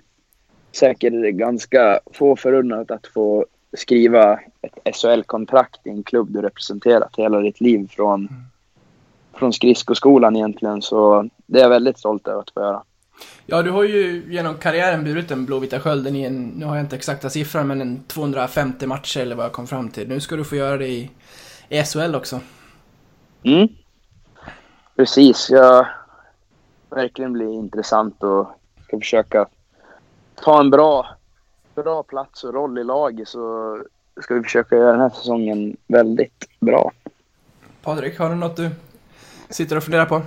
säkert 0.73 1.13
ganska 1.35 2.01
få 2.13 2.37
förunnat 2.37 2.91
att 2.91 3.07
få 3.07 3.47
skriva 3.77 4.41
ett 4.63 4.97
SHL-kontrakt 4.97 5.81
i 5.87 5.91
en 5.91 6.03
klubb 6.03 6.33
du 6.33 6.43
representerat 6.43 7.17
hela 7.17 7.41
ditt 7.41 7.61
liv 7.61 7.91
från, 7.91 8.29
från 9.35 9.53
skridskoskolan 9.53 10.37
egentligen. 10.37 10.83
Så 10.83 11.29
det 11.47 11.59
är 11.59 11.63
jag 11.63 11.71
väldigt 11.71 11.99
stolt 11.99 12.29
över 12.29 12.41
att 12.41 12.51
få 12.51 12.61
göra. 12.61 12.83
Ja, 13.47 13.63
du 13.63 13.71
har 13.71 13.85
ju 13.85 14.25
genom 14.29 14.55
karriären 14.55 15.05
burit 15.05 15.29
den 15.29 15.47
blåvita 15.47 15.81
skölden 15.81 16.17
i 16.17 16.23
en, 16.23 16.47
nu 16.47 16.67
har 16.67 16.77
jag 16.77 16.85
inte 16.85 16.97
exakta 16.97 17.31
siffran, 17.31 17.67
men 17.67 17.81
en 17.81 18.05
250 18.07 18.87
matcher 18.87 19.21
eller 19.21 19.37
vad 19.37 19.45
jag 19.45 19.53
kom 19.53 19.67
fram 19.67 19.89
till. 19.89 20.09
Nu 20.09 20.21
ska 20.21 20.37
du 20.37 20.45
få 20.45 20.57
göra 20.57 20.77
det 20.77 20.89
i, 20.89 21.11
i 21.69 21.83
SHL 21.83 22.15
också. 22.15 22.41
Mm. 23.43 23.69
Precis. 24.97 25.51
Jag 25.51 25.87
verkligen 26.91 27.33
blir 27.33 27.53
intressant 27.53 28.23
och 28.23 28.47
ska 28.85 28.99
försöka 28.99 29.47
ta 30.35 30.61
en 30.61 30.71
bra, 30.71 31.07
bra 31.75 32.03
plats 32.03 32.45
och 32.45 32.55
roll 32.55 32.79
i 32.79 32.85
laget 32.85 33.29
så 33.29 33.79
ska 34.23 34.35
vi 34.35 34.43
försöka 34.43 34.77
göra 34.77 34.93
den 34.93 35.01
här 35.01 35.11
säsongen 35.11 35.77
väldigt 35.87 36.45
bra. 36.61 36.93
Patrik, 37.83 38.19
har 38.19 38.31
du 38.31 38.35
något 38.35 38.57
du 38.57 38.71
sitter 39.51 39.77
och 39.77 39.83
funderar 39.83 40.07
på? 40.07 40.15
Har 40.15 40.25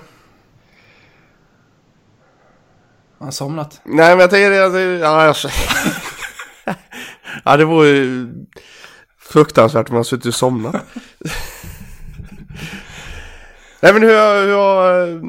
han 3.25 3.31
somnat? 3.31 3.81
Nej 3.83 4.09
men 4.09 4.19
jag 4.19 4.29
tänker 4.29 4.61
alltså, 4.61 4.79
ja, 4.79 5.25
jag... 5.25 5.35
ja 7.45 7.57
det 7.57 7.65
vore 7.65 7.87
ju 7.87 8.33
fruktansvärt 9.17 9.89
om 9.89 9.95
man 9.95 10.05
suttit 10.05 10.25
och 10.25 10.33
somnat. 10.33 10.75
Nej 13.81 13.93
men 13.93 14.01
hur, 14.01 14.45
hur 14.45 14.55
har... 14.55 15.21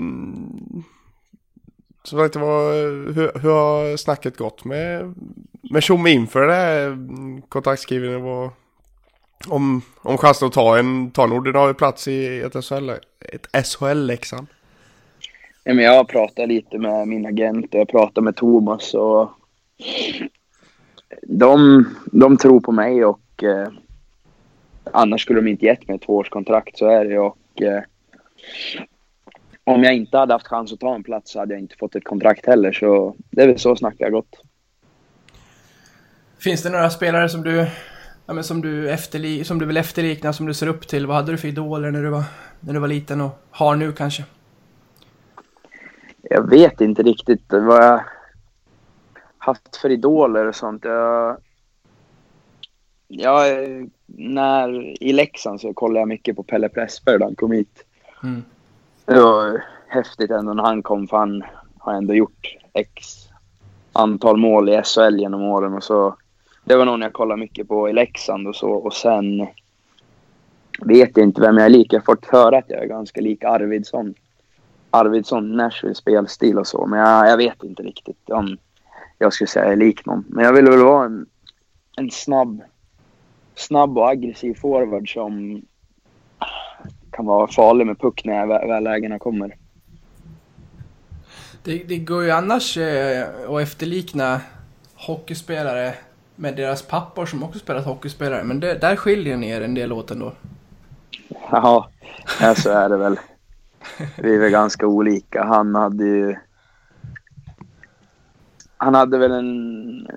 Så 2.11 2.17
det 2.17 2.37
var, 2.37 2.73
hur, 3.13 3.41
hur 3.41 3.51
har 3.51 3.97
snacket 3.97 4.37
gått 4.37 4.65
med, 4.65 5.15
med 5.71 5.83
Tjomme 5.83 6.11
inför 6.11 6.47
det 6.47 6.55
här 6.55 6.99
kontaktskrivningen? 7.49 8.23
Var, 8.23 8.51
om, 9.49 9.83
om 10.03 10.19
chansen 10.19 10.49
att 10.49 10.55
ta 10.55 10.79
en, 10.79 11.11
ta 11.11 11.25
en 11.25 11.33
ordinarie 11.33 11.75
plats 11.75 12.09
i 12.09 12.41
ett 12.41 12.65
SHL, 12.65 12.91
ett 13.21 13.67
SHL-Leksand? 13.67 14.47
Ja, 15.65 15.75
men 15.75 15.85
jag 15.85 15.97
har 15.97 16.05
pratat 16.05 16.49
lite 16.49 16.79
med 16.79 17.09
min 17.09 17.27
agent 17.27 17.75
och 17.75 17.81
jag 17.81 17.89
pratat 17.89 18.25
med 18.25 18.37
Thomas 18.37 18.95
och 18.95 19.31
de, 21.23 21.85
de 22.13 22.37
tror 22.37 22.61
på 22.61 22.73
mig 22.73 23.05
och 23.05 23.45
eh, 23.45 23.69
annars 24.93 25.23
skulle 25.23 25.41
de 25.41 25.51
inte 25.51 25.67
gett 25.67 25.89
mig 25.89 25.97
ett 25.97 26.03
tvåårskontrakt 26.03 26.79
så 26.79 26.87
är 26.87 27.05
det 27.05 27.19
och 27.19 27.63
eh, 27.63 27.83
om 29.65 29.83
jag 29.83 29.95
inte 29.95 30.19
hade 30.19 30.35
haft 30.35 30.47
chans 30.47 30.73
att 30.73 30.81
ta 30.81 30.95
en 30.95 31.03
plats 31.03 31.33
så 31.33 31.39
hade 31.39 31.55
jag 31.55 31.61
inte 31.61 31.77
fått 31.77 31.97
ett 31.97 32.05
kontrakt 32.05 32.47
heller 32.47 32.73
så 32.73 33.17
det 33.31 33.43
är 33.43 33.47
väl 33.47 33.59
så 33.59 33.77
snacket 33.77 34.07
har 34.07 34.11
gått. 34.11 34.43
Finns 36.39 36.63
det 36.63 36.71
några 36.71 36.91
spelare 36.91 37.29
som 37.29 37.43
du, 37.43 37.67
ja, 38.27 38.35
men 38.35 38.45
som 38.45 38.61
du, 38.61 38.91
efterli, 38.91 39.45
som 39.45 39.59
du 39.59 39.67
vill 39.67 39.77
efterlikna, 39.77 40.33
som 40.33 40.47
du 40.47 40.55
ser 40.55 40.67
upp 40.67 40.89
till? 40.89 41.07
Vad 41.07 41.17
hade 41.17 41.33
du 41.33 41.39
för 41.39 41.49
idoler 41.49 41.91
när 41.91 42.03
du 42.03 42.09
var, 42.09 42.25
när 42.61 42.75
du 42.75 42.81
var 42.81 42.89
liten 42.89 43.21
och 43.21 43.31
har 43.51 43.77
nu 43.77 43.93
kanske? 43.93 44.25
Jag 46.23 46.51
vet 46.51 46.81
inte 46.81 47.03
riktigt 47.03 47.45
vad 47.49 47.85
jag 47.85 48.05
haft 49.39 49.77
för 49.77 49.91
idoler 49.91 50.47
och 50.47 50.55
sånt. 50.55 50.85
Jag, 50.85 51.37
ja, 53.09 53.45
när, 54.07 55.03
I 55.03 55.13
Leksand 55.13 55.61
så 55.61 55.75
kollade 55.75 56.01
jag 56.01 56.09
mycket 56.09 56.37
på 56.37 56.43
Pelle 56.43 56.69
Pressberg 56.69 57.19
när 57.19 57.27
han 57.27 57.35
kom 57.35 57.53
hit. 57.53 57.85
Mm. 58.23 58.43
Det 59.05 59.21
var 59.21 59.65
häftigt 59.87 60.31
ändå 60.31 60.53
när 60.53 60.63
han 60.63 60.83
kom 60.83 61.09
för 61.09 61.17
han 61.17 61.45
har 61.79 61.93
ändå 61.93 62.15
gjort 62.15 62.57
x 62.73 63.29
antal 63.93 64.37
mål 64.37 64.69
i 64.69 64.83
SHL 64.83 65.19
genom 65.19 65.43
åren 65.43 65.75
och 65.75 65.85
så. 65.85 66.17
Det 66.65 66.77
var 66.77 66.85
någon 66.85 67.01
jag 67.01 67.13
kollade 67.13 67.41
mycket 67.41 67.69
på 67.69 67.89
i 67.89 67.93
Leksand 67.93 68.49
och 68.49 68.57
så 68.57 68.71
och 68.71 68.93
sen 68.93 69.47
vet 70.79 71.17
jag 71.17 71.27
inte 71.27 71.41
vem 71.41 71.57
jag 71.57 71.67
är 71.67 71.71
lik. 71.71 71.93
Jag 71.93 72.01
har 72.01 72.05
fått 72.05 72.27
höra 72.27 72.59
att 72.59 72.71
jag 72.71 72.83
är 72.83 72.87
ganska 72.87 73.21
lik 73.21 73.45
Arvidsson. 73.45 74.15
Arvidsson, 74.91 75.57
Nashville 75.57 75.95
spelstil 75.95 76.59
och 76.59 76.67
så. 76.67 76.87
Men 76.87 76.99
jag, 76.99 77.29
jag 77.29 77.37
vet 77.37 77.63
inte 77.63 77.83
riktigt 77.83 78.31
om 78.31 78.59
jag 79.19 79.33
skulle 79.33 79.49
säga 79.49 79.65
jag 79.65 79.73
är 79.73 79.77
lik 79.77 80.07
någon. 80.07 80.25
Men 80.29 80.45
jag 80.45 80.53
vill 80.53 80.65
väl 80.65 80.83
vara 80.83 81.05
en, 81.05 81.27
en 81.97 82.11
snabb, 82.11 82.63
snabb 83.55 83.99
och 83.99 84.09
aggressiv 84.09 84.55
forward 84.55 85.13
som 85.13 85.63
kan 87.11 87.27
vara 87.27 87.47
farlig 87.47 87.87
med 87.87 87.99
puck 88.01 88.25
när 88.25 88.47
vä- 88.47 88.69
väl 88.69 88.85
lägena 88.85 89.19
kommer. 89.19 89.57
Det, 91.63 91.85
det 91.89 91.99
går 91.99 92.25
ju 92.25 92.31
annars 92.31 92.77
eh, 92.77 93.29
att 93.49 93.63
efterlikna 93.63 94.41
hockeyspelare 94.95 95.95
med 96.37 96.57
deras 96.57 96.83
pappor 96.83 97.27
som 97.27 97.43
också 97.43 97.59
spelat 97.59 97.85
hockeyspelare. 97.85 98.45
Men 98.45 98.61
det, 98.61 98.75
där 98.75 98.97
skiljer 98.97 99.37
ni 99.37 99.51
er 99.51 99.61
en 99.61 99.75
del 99.75 99.93
åt 99.93 100.11
ändå. 100.11 100.33
Ja, 101.51 101.91
ja, 102.41 102.55
så 102.55 102.71
är 102.71 102.89
det 102.89 102.97
väl. 102.97 103.19
Vi 104.17 104.35
är 104.35 104.39
väl 104.39 104.51
ganska 104.51 104.87
olika. 104.87 105.45
Han 105.45 105.75
hade 105.75 106.05
ju... 106.05 106.37
Han 108.77 108.95
hade 108.95 109.19
väl 109.19 109.33
en 109.33 110.09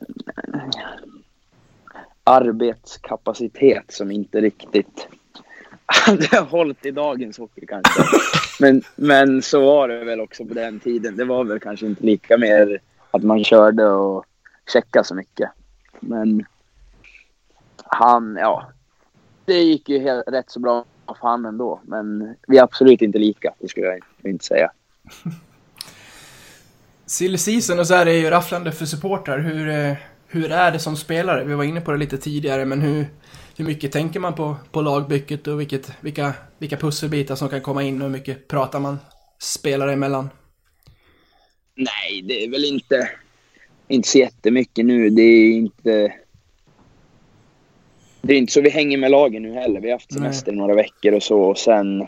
arbetskapacitet 2.24 3.92
som 3.92 4.12
inte 4.12 4.42
riktigt 4.42 5.08
hade 6.06 6.40
hållit 6.40 6.86
i 6.86 6.92
dagens 6.92 7.38
hockey 7.38 7.66
kanske. 7.66 8.04
Men, 8.60 8.82
men 8.96 9.42
så 9.42 9.66
var 9.66 9.88
det 9.88 10.04
väl 10.04 10.22
också 10.22 10.46
på 10.46 10.54
den 10.54 10.80
tiden. 10.80 11.16
Det 11.16 11.26
var 11.26 11.44
väl 11.44 11.60
kanske 11.60 11.86
inte 11.86 12.06
lika 12.06 12.38
mer 12.38 12.80
att 13.12 13.24
man 13.24 13.44
körde 13.44 13.86
och 13.86 14.26
checkade 14.74 15.06
så 15.06 15.16
mycket. 15.16 15.50
Men 16.00 16.46
han, 17.84 18.38
ja. 18.40 18.72
Det 19.46 19.60
gick 19.60 19.90
ju 19.90 20.00
helt, 20.00 20.28
rätt 20.28 20.52
så 20.52 20.60
bra 20.60 20.86
för 21.08 21.28
han 21.28 21.46
ändå. 21.46 21.82
Men 21.84 22.36
vi 22.48 22.58
är 22.58 22.64
absolut 22.64 23.02
inte 23.02 23.18
lika, 23.18 23.54
det 23.60 23.68
skulle 23.68 23.88
jag 23.88 24.32
inte 24.32 24.46
säga. 24.46 24.72
Silly 27.06 27.38
season 27.38 27.80
och 27.80 27.88
så 27.88 27.94
är 27.94 28.06
det 28.06 28.14
ju 28.14 28.30
rafflande 28.30 28.72
för 28.72 28.86
supportrar. 28.86 29.40
Hur, 29.40 29.70
eh, 29.70 29.98
hur 30.34 30.52
är 30.52 30.72
det 30.72 30.80
som 30.80 30.96
spelare? 30.96 31.44
Vi 31.44 31.54
var 31.54 31.64
inne 31.64 31.82
på 31.82 31.92
det 31.92 31.98
lite 31.98 32.18
tidigare, 32.18 32.66
men 32.66 32.82
hur, 32.82 33.06
hur 33.58 33.66
mycket 33.66 33.92
tänker 33.92 34.20
man 34.20 34.36
på, 34.36 34.56
på 34.72 34.82
lagbygget 34.82 35.48
och 35.48 35.60
vilket, 35.60 35.92
vilka, 36.02 36.34
vilka 36.58 36.78
pusselbitar 36.78 37.36
som 37.36 37.50
kan 37.50 37.62
komma 37.62 37.84
in 37.84 38.02
och 38.02 38.08
hur 38.08 38.18
mycket 38.18 38.48
pratar 38.48 38.80
man 38.80 39.00
spelare 39.40 39.94
emellan? 39.94 40.30
Nej, 41.76 42.22
det 42.24 42.44
är 42.44 42.50
väl 42.50 42.66
inte, 42.66 43.10
inte 43.88 44.08
så 44.08 44.18
jättemycket 44.18 44.86
nu. 44.86 45.10
Det 45.10 45.22
är 45.22 45.52
inte... 45.52 46.14
Det 48.22 48.34
är 48.34 48.38
inte 48.38 48.54
så 48.54 48.62
vi 48.62 48.70
hänger 48.70 48.98
med 48.98 49.12
lagen 49.12 49.44
nu 49.44 49.54
heller. 49.54 49.82
Vi 49.82 49.88
har 49.88 49.96
haft 49.96 50.14
semester 50.14 50.52
i 50.52 50.56
några 50.56 50.76
veckor 50.76 51.14
och 51.14 51.24
så 51.24 51.40
och 51.40 51.58
sen... 51.58 52.08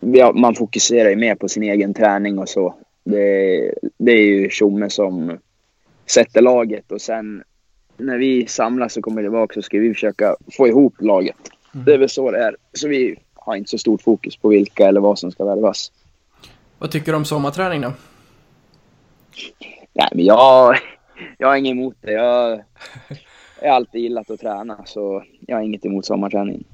Har, 0.00 0.32
man 0.32 0.54
fokuserar 0.54 1.10
ju 1.10 1.16
mer 1.16 1.34
på 1.34 1.48
sin 1.48 1.62
egen 1.62 1.94
träning 1.94 2.38
och 2.38 2.48
så. 2.48 2.74
Det, 3.04 3.74
det 3.98 4.12
är 4.12 4.22
ju 4.22 4.50
Tjomme 4.50 4.90
som 4.90 5.38
sätter 6.06 6.42
laget 6.42 6.92
och 6.92 7.00
sen 7.00 7.42
när 7.96 8.18
vi 8.18 8.46
samlas 8.46 8.96
och 8.96 9.02
kommer 9.02 9.22
tillbaka 9.22 9.54
så 9.54 9.62
ska 9.62 9.78
vi 9.78 9.94
försöka 9.94 10.36
få 10.56 10.68
ihop 10.68 10.94
laget. 10.98 11.36
Det 11.72 11.94
är 11.94 11.98
väl 11.98 12.08
så 12.08 12.30
det 12.30 12.38
är. 12.38 12.56
Så 12.72 12.88
vi 12.88 13.16
har 13.34 13.56
inte 13.56 13.70
så 13.70 13.78
stort 13.78 14.02
fokus 14.02 14.36
på 14.36 14.48
vilka 14.48 14.88
eller 14.88 15.00
vad 15.00 15.18
som 15.18 15.32
ska 15.32 15.44
värvas. 15.44 15.92
Vad 16.78 16.90
tycker 16.90 17.12
du 17.12 17.16
om 17.16 17.24
sommarträning 17.24 17.80
då? 17.80 17.92
Nej, 19.92 20.08
men 20.12 20.24
jag, 20.24 20.76
jag 21.38 21.48
har 21.48 21.56
inget 21.56 21.70
emot 21.70 21.96
det. 22.00 22.12
Jag 22.12 22.62
har 23.62 23.68
alltid 23.68 24.00
gillat 24.00 24.30
att 24.30 24.40
träna, 24.40 24.84
så 24.84 25.24
jag 25.40 25.56
har 25.56 25.62
inget 25.62 25.84
emot 25.84 26.06
sommarträning. 26.06 26.64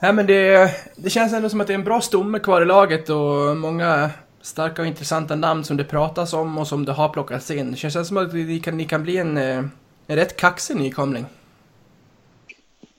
Nej 0.00 0.12
men 0.12 0.26
det, 0.26 0.70
det 0.96 1.10
känns 1.10 1.32
ändå 1.32 1.48
som 1.48 1.60
att 1.60 1.66
det 1.66 1.72
är 1.72 1.78
en 1.78 1.84
bra 1.84 2.00
stomme 2.00 2.38
kvar 2.38 2.62
i 2.62 2.64
laget 2.64 3.10
och 3.10 3.56
många 3.56 4.10
starka 4.40 4.82
och 4.82 4.88
intressanta 4.88 5.36
namn 5.36 5.64
som 5.64 5.76
det 5.76 5.84
pratas 5.84 6.32
om 6.32 6.58
och 6.58 6.66
som 6.66 6.84
det 6.84 6.92
har 6.92 7.08
plockats 7.08 7.50
in. 7.50 7.70
Det 7.70 7.76
känns 7.76 8.08
som 8.08 8.16
att 8.16 8.32
ni 8.32 8.60
kan, 8.60 8.76
ni 8.76 8.84
kan 8.84 9.02
bli 9.02 9.16
en, 9.16 9.36
eh, 9.36 9.64
en 10.06 10.16
rätt 10.16 10.36
kaxig 10.36 10.76
nykomling. 10.76 11.26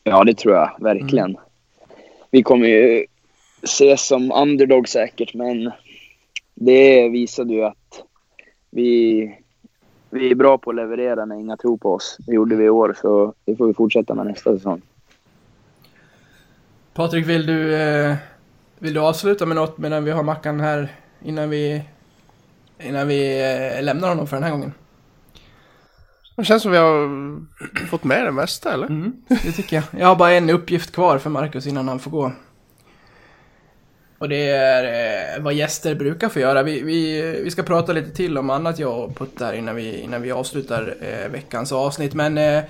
Ja, 0.03 0.23
det 0.23 0.37
tror 0.37 0.53
jag 0.53 0.75
verkligen. 0.79 1.37
Vi 2.31 2.43
kommer 2.43 2.67
ju 2.67 3.05
ses 3.63 4.07
som 4.07 4.31
underdog 4.31 4.89
säkert, 4.89 5.33
men 5.33 5.71
det 6.53 7.09
visade 7.09 7.53
ju 7.53 7.63
att 7.63 8.03
vi, 8.69 9.37
vi 10.09 10.31
är 10.31 10.35
bra 10.35 10.57
på 10.57 10.69
att 10.69 10.75
leverera 10.75 11.25
när 11.25 11.35
inga 11.35 11.57
tror 11.57 11.77
på 11.77 11.93
oss. 11.93 12.17
Det 12.19 12.33
gjorde 12.33 12.55
vi 12.55 12.65
i 12.65 12.69
år, 12.69 12.95
så 13.01 13.33
det 13.45 13.55
får 13.55 13.67
vi 13.67 13.73
fortsätta 13.73 14.13
med 14.13 14.25
nästa 14.25 14.57
säsong. 14.57 14.81
Patrik, 16.93 17.25
vill 17.25 17.45
du, 17.45 17.75
eh, 17.75 18.15
vill 18.79 18.93
du 18.93 18.99
avsluta 18.99 19.45
med 19.45 19.55
något 19.55 19.77
medan 19.77 20.03
vi 20.03 20.11
har 20.11 20.23
Mackan 20.23 20.59
här 20.59 20.89
innan 21.23 21.49
vi, 21.49 21.83
innan 22.79 23.07
vi 23.07 23.41
eh, 23.77 23.83
lämnar 23.83 24.09
honom 24.09 24.27
för 24.27 24.35
den 24.35 24.43
här 24.43 24.51
gången? 24.51 24.73
Det 26.35 26.45
känns 26.45 26.63
som 26.63 26.71
vi 26.71 26.77
har 26.77 27.87
fått 27.87 28.03
med 28.03 28.25
det 28.25 28.31
mesta 28.31 28.73
eller? 28.73 28.87
Mm, 28.87 29.13
det 29.27 29.51
tycker 29.51 29.75
jag. 29.75 30.01
Jag 30.01 30.07
har 30.07 30.15
bara 30.15 30.31
en 30.31 30.49
uppgift 30.49 30.91
kvar 30.91 31.17
för 31.17 31.29
Marcus 31.29 31.67
innan 31.67 31.87
han 31.87 31.99
får 31.99 32.11
gå. 32.11 32.31
Och 34.19 34.29
det 34.29 34.49
är 34.49 34.83
eh, 35.37 35.43
vad 35.43 35.53
gäster 35.53 35.95
brukar 35.95 36.29
få 36.29 36.39
göra. 36.39 36.63
Vi, 36.63 36.81
vi, 36.81 37.21
vi 37.43 37.51
ska 37.51 37.63
prata 37.63 37.93
lite 37.93 38.11
till 38.11 38.37
om 38.37 38.49
annat 38.49 38.79
jag 38.79 39.03
och 39.03 39.17
Putt 39.17 39.37
där 39.37 39.53
innan 39.53 39.75
vi, 39.75 39.99
innan 39.99 40.21
vi 40.21 40.31
avslutar 40.31 40.95
eh, 41.01 41.31
veckans 41.31 41.71
avsnitt. 41.71 42.13
Men 42.13 42.37
eh, 42.37 42.63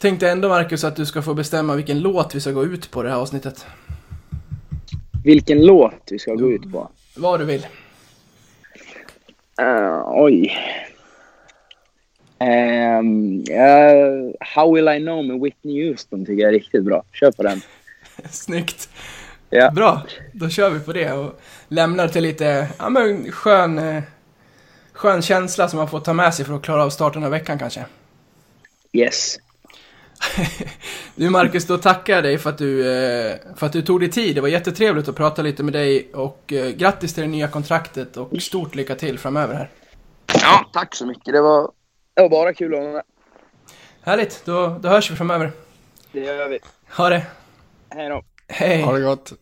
tänkte 0.00 0.30
ändå 0.30 0.48
Marcus 0.48 0.84
att 0.84 0.96
du 0.96 1.06
ska 1.06 1.22
få 1.22 1.34
bestämma 1.34 1.74
vilken 1.74 2.00
låt 2.00 2.34
vi 2.34 2.40
ska 2.40 2.50
gå 2.50 2.64
ut 2.64 2.90
på 2.90 3.02
det 3.02 3.08
här 3.08 3.16
avsnittet. 3.16 3.66
Vilken 5.24 5.66
låt 5.66 6.08
vi 6.10 6.18
ska 6.18 6.34
gå 6.34 6.50
ut 6.50 6.72
på? 6.72 6.90
Vad 7.16 7.40
du 7.40 7.44
vill. 7.44 7.66
Uh, 9.60 10.02
oj. 10.06 10.52
Um, 12.40 13.44
uh, 13.50 14.32
How 14.40 14.74
will 14.74 14.88
I 14.88 14.98
know 14.98 15.22
med 15.22 15.40
Whitney 15.40 15.88
Houston 15.88 16.26
tycker 16.26 16.42
jag 16.42 16.48
är 16.48 16.52
riktigt 16.52 16.84
bra. 16.84 17.04
Kör 17.12 17.30
på 17.30 17.42
den. 17.42 17.60
Snyggt. 18.30 18.88
Ja. 19.50 19.70
Bra, 19.70 20.02
då 20.32 20.48
kör 20.48 20.70
vi 20.70 20.80
på 20.80 20.92
det 20.92 21.12
och 21.12 21.40
lämnar 21.68 22.08
till 22.08 22.22
lite 22.22 22.68
ja, 22.78 22.88
men 22.88 23.32
skön, 23.32 23.78
eh, 23.78 24.02
skön 24.92 25.22
känsla 25.22 25.68
som 25.68 25.76
man 25.76 25.88
får 25.88 26.00
ta 26.00 26.12
med 26.12 26.34
sig 26.34 26.44
för 26.44 26.54
att 26.54 26.62
klara 26.62 26.84
av 26.84 26.90
starten 26.90 27.24
av 27.24 27.30
veckan 27.30 27.58
kanske. 27.58 27.84
Yes. 28.92 29.38
Du 31.14 31.30
Marcus, 31.30 31.66
då 31.66 31.78
tackar 31.78 32.14
jag 32.14 32.24
dig 32.24 32.38
för 32.38 32.50
att 32.50 32.58
du, 32.58 32.80
eh, 32.80 33.36
för 33.56 33.66
att 33.66 33.72
du 33.72 33.82
tog 33.82 34.00
dig 34.00 34.10
tid. 34.10 34.34
Det 34.34 34.40
var 34.40 34.48
jättetrevligt 34.48 35.08
att 35.08 35.16
prata 35.16 35.42
lite 35.42 35.62
med 35.62 35.72
dig 35.72 36.08
och 36.14 36.52
eh, 36.52 36.70
grattis 36.70 37.14
till 37.14 37.22
det 37.22 37.28
nya 37.28 37.48
kontraktet 37.48 38.16
och 38.16 38.42
stort 38.42 38.74
lycka 38.74 38.94
till 38.94 39.18
framöver 39.18 39.54
här. 39.54 39.70
Ja, 40.26 40.70
tack 40.72 40.94
så 40.94 41.06
mycket. 41.06 41.32
Det 41.32 41.40
var, 41.40 41.70
det 42.14 42.22
var 42.22 42.28
bara 42.28 42.52
kul 42.52 42.74
att 42.74 42.80
vara 42.80 42.92
med. 42.92 43.02
Härligt, 44.02 44.42
då, 44.44 44.78
då 44.80 44.88
hörs 44.88 45.10
vi 45.10 45.16
framöver. 45.16 45.52
Det 46.12 46.20
gör 46.20 46.48
vi. 46.48 46.58
Ha 46.96 47.08
det. 47.08 47.26
Hej 47.90 48.08
då. 48.08 48.22
Hej. 48.48 48.82
Ha 48.82 48.92
det 48.92 49.00
gott. 49.00 49.32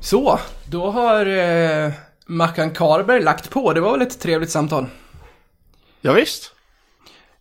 Så, 0.00 0.40
då 0.70 0.90
har 0.90 1.26
eh, 1.26 1.92
Mackan 2.26 2.70
Karberg 2.70 3.22
lagt 3.22 3.50
på. 3.50 3.72
Det 3.72 3.80
var 3.80 3.92
väl 3.92 4.02
ett 4.02 4.20
trevligt 4.20 4.50
samtal. 4.50 4.86
Ja, 6.00 6.12
visst. 6.12 6.52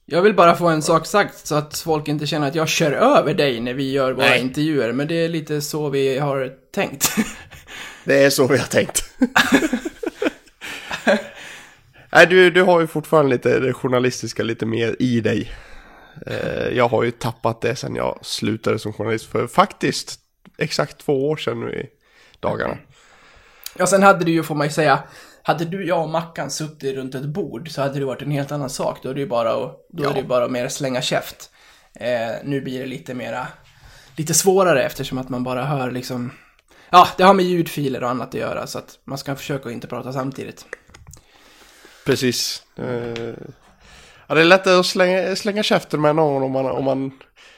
Jag 0.05 0.21
vill 0.21 0.33
bara 0.33 0.55
få 0.55 0.67
en 0.67 0.81
sak 0.81 1.05
sagt 1.05 1.47
så 1.47 1.55
att 1.55 1.79
folk 1.79 2.07
inte 2.07 2.27
känner 2.27 2.47
att 2.47 2.55
jag 2.55 2.67
kör 2.67 2.91
över 2.91 3.33
dig 3.33 3.59
när 3.59 3.73
vi 3.73 3.91
gör 3.91 4.11
våra 4.11 4.25
Nej. 4.25 4.41
intervjuer. 4.41 4.91
Men 4.91 5.07
det 5.07 5.15
är 5.15 5.29
lite 5.29 5.61
så 5.61 5.89
vi 5.89 6.17
har 6.19 6.53
tänkt. 6.73 7.15
Det 8.03 8.23
är 8.23 8.29
så 8.29 8.47
vi 8.47 8.57
har 8.57 8.65
tänkt. 8.67 9.03
Nej, 12.11 12.27
du, 12.27 12.51
du 12.51 12.61
har 12.63 12.81
ju 12.81 12.87
fortfarande 12.87 13.31
lite 13.31 13.59
det 13.59 13.73
journalistiska 13.73 14.43
lite 14.43 14.65
mer 14.65 14.95
i 14.99 15.21
dig. 15.21 15.51
Eh, 16.27 16.67
Jag 16.67 16.87
har 16.87 17.03
ju 17.03 17.11
tappat 17.11 17.61
det 17.61 17.75
sen 17.75 17.95
jag 17.95 18.19
slutade 18.21 18.79
som 18.79 18.93
journalist 18.93 19.31
för 19.31 19.47
faktiskt 19.47 20.19
exakt 20.57 20.97
två 20.97 21.29
år 21.29 21.37
sedan 21.37 21.59
nu 21.59 21.71
i 21.73 21.89
dagarna. 22.39 22.77
Ja, 23.77 23.87
sen 23.87 24.03
hade 24.03 24.25
du 24.25 24.31
ju, 24.31 24.43
får 24.43 24.55
man 24.55 24.67
ju 24.67 24.73
säga, 24.73 24.99
hade 25.43 25.65
du, 25.65 25.87
jag 25.87 26.01
och 26.03 26.09
Mackan 26.09 26.51
suttit 26.51 26.95
runt 26.95 27.15
ett 27.15 27.25
bord 27.25 27.69
så 27.69 27.81
hade 27.81 27.99
det 27.99 28.05
varit 28.05 28.21
en 28.21 28.31
helt 28.31 28.51
annan 28.51 28.69
sak. 28.69 28.99
Då 29.03 29.09
är 29.09 29.13
det 29.13 29.19
ju 29.19 29.27
bara 29.27 29.49
att, 29.49 29.85
då 29.89 30.03
är 30.03 30.07
Ja. 30.07 30.13
det 30.13 30.19
ju 30.19 30.25
bara 30.27 30.47
mer 30.47 30.67
slänga 30.67 31.01
käft. 31.01 31.49
Eh, 31.99 32.31
nu 32.43 32.61
blir 32.61 32.79
det 32.79 32.85
lite 32.85 33.13
mera, 33.13 33.47
lite 34.15 34.33
svårare 34.33 34.83
eftersom 34.83 35.17
att 35.17 35.29
man 35.29 35.43
bara 35.43 35.63
hör 35.65 35.91
liksom, 35.91 36.31
ja, 36.89 37.07
det 37.17 37.23
har 37.23 37.33
med 37.33 37.45
ljudfiler 37.45 38.03
och 38.03 38.09
annat 38.09 38.27
att 38.27 38.33
göra 38.33 38.67
så 38.67 38.77
att 38.79 38.99
man 39.03 39.17
ska 39.17 39.35
försöka 39.35 39.71
inte 39.71 39.87
prata 39.87 40.13
samtidigt. 40.13 40.65
Precis. 42.05 42.63
Eh, 42.77 43.33
Ja, 44.27 44.35
det 44.35 44.41
är 44.41 44.45
lättare 44.45 44.75
att 44.79 44.85
slänga, 44.85 45.35
slänga 45.35 45.63
käften 45.63 46.01
med 46.01 46.15
någon 46.15 46.43
om 46.43 46.51
man, 46.51 46.65
om 46.65 46.83
man 46.85 47.11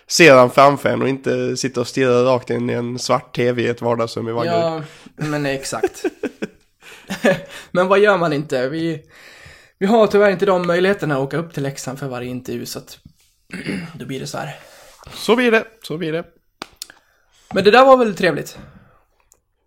ser 0.09 0.35
den 0.35 0.49
framför 0.49 0.89
en 0.89 1.01
och 1.01 1.09
inte 1.09 1.57
sitter 1.57 1.81
och 1.81 1.87
stirrar 1.87 2.23
rakt 2.23 2.49
in 2.49 2.69
i 2.69 2.73
en 2.73 2.99
svart 2.99 3.35
tv 3.35 3.61
i 3.61 3.67
ett 3.67 3.81
vardagsrum 3.81 4.29
i 4.29 4.31
Vaggeryd. 4.31 4.63
Ja, 4.63 4.81
men 5.15 5.45
exakt. 5.45 6.05
men 7.71 7.87
vad 7.87 7.99
gör 7.99 8.17
man 8.17 8.33
inte? 8.33 8.69
Vi, 8.69 9.03
vi 9.77 9.85
har 9.85 10.07
tyvärr 10.07 10.31
inte 10.31 10.45
de 10.45 10.67
möjligheterna 10.67 11.15
att 11.15 11.21
åka 11.21 11.37
upp 11.37 11.53
till 11.53 11.63
Leksand 11.63 11.99
för 11.99 12.07
varje 12.07 12.29
intervju, 12.29 12.65
så 12.65 12.79
att 12.79 12.99
då 13.99 14.05
blir 14.05 14.19
det 14.19 14.27
så 14.27 14.37
här. 14.37 14.59
Så 15.13 15.35
blir 15.35 15.51
det, 15.51 15.65
så 15.81 15.97
blir 15.97 16.11
det. 16.11 16.25
Men 17.53 17.63
det 17.63 17.71
där 17.71 17.85
var 17.85 17.97
väl 17.97 18.15
trevligt? 18.15 18.59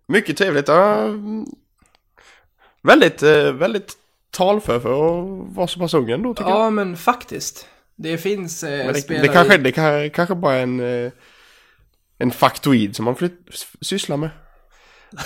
Mycket 0.07 0.37
trevligt. 0.37 0.67
Ja, 0.67 1.07
väldigt, 2.81 3.23
eh, 3.23 3.51
väldigt 3.51 3.93
talför 4.31 4.79
för 4.79 4.91
att 4.91 5.55
vara 5.55 5.67
så 5.67 5.79
pass 5.79 5.93
ung 5.93 6.11
ändå 6.11 6.33
tycker 6.33 6.49
jag. 6.49 6.59
Ja, 6.59 6.69
men 6.69 6.97
faktiskt. 6.97 7.67
Det 7.95 8.17
finns 8.17 8.63
eh, 8.63 8.87
det, 8.93 9.01
spelare... 9.01 9.27
det, 9.27 9.33
kanske, 9.33 9.57
det 9.57 9.71
kan, 9.71 10.09
kanske 10.09 10.35
bara 10.35 10.55
är 10.55 10.63
en, 10.63 11.05
eh, 11.05 11.11
en 12.17 12.31
faktoid 12.31 12.95
som 12.95 13.05
man 13.05 13.15
flytt, 13.15 13.39
sysslar 13.81 14.17
med. 14.17 14.29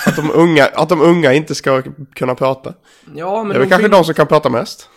Att 0.06 0.16
de 0.16 0.32
unga, 0.32 0.66
att 0.66 0.90
de 0.90 1.02
unga 1.02 1.34
inte 1.34 1.56
ska 1.56 1.84
kunna 2.16 2.36
prata. 2.36 2.74
Ja, 3.16 3.44
men 3.44 3.50
Det 3.50 3.56
är 3.56 3.60
väl 3.60 3.68
de 3.68 3.70
kanske 3.70 3.84
vill- 3.84 3.92
de 3.92 4.04
som 4.06 4.14
kan 4.14 4.28
prata 4.28 4.50
mest. 4.50 4.90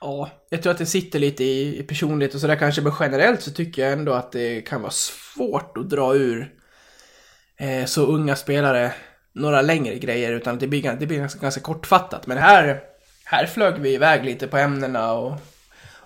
Ja, 0.00 0.30
jag 0.50 0.62
tror 0.62 0.72
att 0.72 0.78
det 0.78 0.86
sitter 0.86 1.18
lite 1.18 1.44
i, 1.44 1.78
i 1.80 1.82
personlighet 1.82 2.34
och 2.34 2.40
sådär 2.40 2.56
kanske, 2.56 2.82
men 2.82 2.92
generellt 3.00 3.42
så 3.42 3.50
tycker 3.50 3.82
jag 3.82 3.92
ändå 3.92 4.12
att 4.12 4.32
det 4.32 4.60
kan 4.60 4.80
vara 4.82 4.92
svårt 4.92 5.76
att 5.76 5.90
dra 5.90 6.14
ur 6.14 6.52
eh, 7.60 7.84
så 7.84 8.06
unga 8.06 8.36
spelare 8.36 8.92
några 9.34 9.62
längre 9.62 9.98
grejer, 9.98 10.32
utan 10.32 10.58
det 10.58 10.66
blir, 10.66 10.96
det 11.00 11.06
blir 11.06 11.18
ganska, 11.18 11.40
ganska 11.40 11.60
kortfattat. 11.60 12.26
Men 12.26 12.38
här, 12.38 12.80
här 13.24 13.46
flög 13.46 13.74
vi 13.78 13.94
iväg 13.94 14.24
lite 14.24 14.46
på 14.46 14.56
ämnena 14.56 15.12
och, 15.12 15.32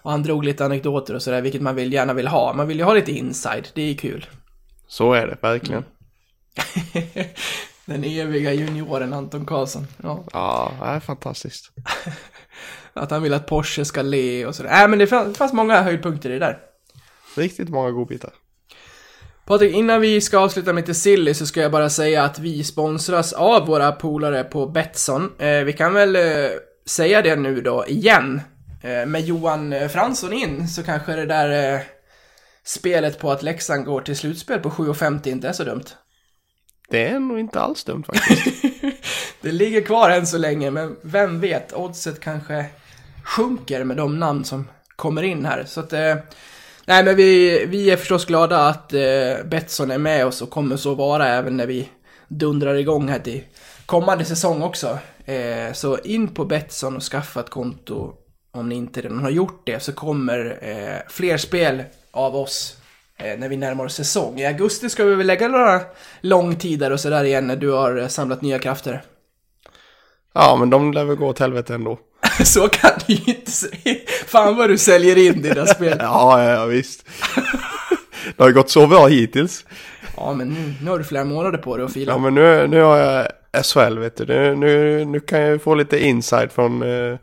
och 0.02 0.10
han 0.10 0.22
drog 0.22 0.44
lite 0.44 0.64
anekdoter 0.64 1.14
och 1.14 1.22
sådär, 1.22 1.42
vilket 1.42 1.62
man 1.62 1.74
vill, 1.74 1.92
gärna 1.92 2.12
vill 2.14 2.28
ha. 2.28 2.52
Man 2.52 2.68
vill 2.68 2.78
ju 2.78 2.84
ha 2.84 2.94
lite 2.94 3.12
inside, 3.12 3.68
det 3.74 3.82
är 3.82 3.94
kul. 3.94 4.26
Så 4.86 5.12
är 5.12 5.26
det 5.26 5.36
verkligen. 5.42 5.84
Den 7.84 8.04
eviga 8.04 8.52
junioren 8.52 9.12
Anton 9.12 9.46
Karlsson. 9.46 9.86
Ja. 10.02 10.24
Ja, 10.32 10.72
det 10.80 10.86
är 10.86 11.00
fantastiskt. 11.00 11.70
Att 12.92 13.10
han 13.10 13.22
vill 13.22 13.34
att 13.34 13.46
Porsche 13.46 13.84
ska 13.84 14.02
le 14.02 14.46
och 14.46 14.54
sådär. 14.54 14.70
Nej, 14.70 14.88
men 14.88 14.98
det 14.98 15.06
fanns, 15.06 15.38
fanns 15.38 15.52
många 15.52 15.82
höjdpunkter 15.82 16.30
i 16.30 16.32
det 16.32 16.38
där. 16.38 16.58
Riktigt 17.36 17.68
många 17.68 17.90
godbitar. 17.90 18.30
Patrik, 19.46 19.74
innan 19.74 20.00
vi 20.00 20.20
ska 20.20 20.38
avsluta 20.38 20.72
med 20.72 20.82
lite 20.82 20.94
silly 20.94 21.34
så 21.34 21.46
ska 21.46 21.60
jag 21.60 21.72
bara 21.72 21.90
säga 21.90 22.24
att 22.24 22.38
vi 22.38 22.64
sponsras 22.64 23.32
av 23.32 23.66
våra 23.66 23.92
polare 23.92 24.44
på 24.44 24.66
Betsson. 24.66 25.32
Eh, 25.38 25.64
vi 25.64 25.72
kan 25.72 25.94
väl 25.94 26.16
eh, 26.16 26.22
säga 26.86 27.22
det 27.22 27.36
nu 27.36 27.60
då 27.60 27.84
igen. 27.88 28.40
Eh, 28.82 29.06
med 29.06 29.20
Johan 29.20 29.88
Fransson 29.88 30.32
in 30.32 30.68
så 30.68 30.82
kanske 30.82 31.12
det 31.12 31.26
där 31.26 31.74
eh, 31.74 31.80
spelet 32.64 33.18
på 33.18 33.30
att 33.30 33.42
Leksand 33.42 33.84
går 33.84 34.00
till 34.00 34.16
slutspel 34.16 34.60
på 34.60 34.70
7,50 34.70 35.28
inte 35.28 35.48
är 35.48 35.52
så 35.52 35.64
dumt. 35.64 35.84
Det 36.90 37.08
är 37.08 37.20
nog 37.20 37.38
inte 37.38 37.60
alls 37.60 37.84
dumt 37.84 38.04
faktiskt. 38.06 38.64
Det 39.42 39.52
ligger 39.52 39.80
kvar 39.80 40.10
än 40.10 40.26
så 40.26 40.38
länge, 40.38 40.70
men 40.70 40.96
vem 41.02 41.40
vet, 41.40 41.72
oddset 41.72 42.20
kanske 42.20 42.66
sjunker 43.24 43.84
med 43.84 43.96
de 43.96 44.18
namn 44.18 44.44
som 44.44 44.68
kommer 44.96 45.22
in 45.22 45.44
här. 45.44 45.64
Så 45.64 45.80
att, 45.80 45.92
eh, 45.92 46.16
nej 46.86 47.04
men 47.04 47.16
vi, 47.16 47.64
vi 47.66 47.90
är 47.90 47.96
förstås 47.96 48.24
glada 48.26 48.68
att 48.68 48.92
eh, 48.92 49.44
Betsson 49.44 49.90
är 49.90 49.98
med 49.98 50.26
oss 50.26 50.42
och 50.42 50.50
kommer 50.50 50.76
så 50.76 50.94
vara 50.94 51.28
även 51.28 51.56
när 51.56 51.66
vi 51.66 51.88
dundrar 52.28 52.74
igång 52.74 53.08
här 53.08 53.18
till 53.18 53.42
kommande 53.86 54.24
säsong 54.24 54.62
också. 54.62 54.98
Eh, 55.24 55.72
så 55.72 55.98
in 55.98 56.34
på 56.34 56.44
Betsson 56.44 56.96
och 56.96 57.02
skaffa 57.02 57.40
ett 57.40 57.50
konto 57.50 58.14
om 58.52 58.68
ni 58.68 58.74
inte 58.74 59.00
redan 59.00 59.18
har 59.18 59.30
gjort 59.30 59.62
det, 59.66 59.80
så 59.80 59.92
kommer 59.92 60.58
eh, 60.60 61.12
fler 61.12 61.36
spel 61.36 61.82
av 62.10 62.36
oss 62.36 62.76
eh, 63.16 63.38
när 63.38 63.48
vi 63.48 63.56
närmar 63.56 63.84
oss 63.84 63.94
säsong. 63.94 64.40
I 64.40 64.46
augusti 64.46 64.90
ska 64.90 65.04
vi 65.04 65.14
väl 65.14 65.26
lägga 65.26 65.48
några 65.48 65.80
långtider 66.20 66.90
och 66.90 67.00
sådär 67.00 67.24
igen 67.24 67.46
när 67.46 67.56
du 67.56 67.70
har 67.70 67.96
eh, 67.96 68.08
samlat 68.08 68.42
nya 68.42 68.58
krafter. 68.58 69.02
Ja, 70.34 70.56
men 70.56 70.70
de 70.70 70.92
lär 70.92 71.04
väl 71.04 71.16
gå 71.16 71.26
åt 71.26 71.38
helvete 71.38 71.74
ändå. 71.74 71.98
Så 72.44 72.68
kan 72.68 72.90
du 73.06 73.14
ju 73.14 73.34
inte 73.34 73.50
säga. 73.50 73.96
Fan 74.26 74.56
vad 74.56 74.70
du 74.70 74.78
säljer 74.78 75.18
in 75.18 75.42
dina 75.42 75.66
spel. 75.66 75.96
Ja, 76.00 76.44
ja, 76.44 76.66
visst. 76.66 77.04
Det 78.36 78.42
har 78.42 78.48
ju 78.48 78.54
gått 78.54 78.70
så 78.70 78.86
bra 78.86 79.06
hittills. 79.06 79.64
Ja, 80.16 80.32
men 80.34 80.48
nu, 80.48 80.74
nu 80.82 80.90
har 80.90 80.98
du 80.98 81.04
flera 81.04 81.24
månader 81.24 81.58
på 81.58 81.76
dig 81.76 81.86
att 81.86 81.92
fila. 81.92 82.12
Ja, 82.12 82.18
men 82.18 82.34
nu, 82.34 82.66
nu 82.66 82.80
har 82.80 82.96
jag 82.98 83.26
SHL, 83.64 83.98
vet 83.98 84.16
du. 84.16 84.26
Nu, 84.26 84.56
nu, 84.56 85.04
nu 85.04 85.20
kan 85.20 85.40
jag 85.40 85.50
ju 85.50 85.58
få 85.58 85.74
lite 85.74 86.04
insight 86.04 86.52
från, 86.52 86.82
eh, 86.82 87.18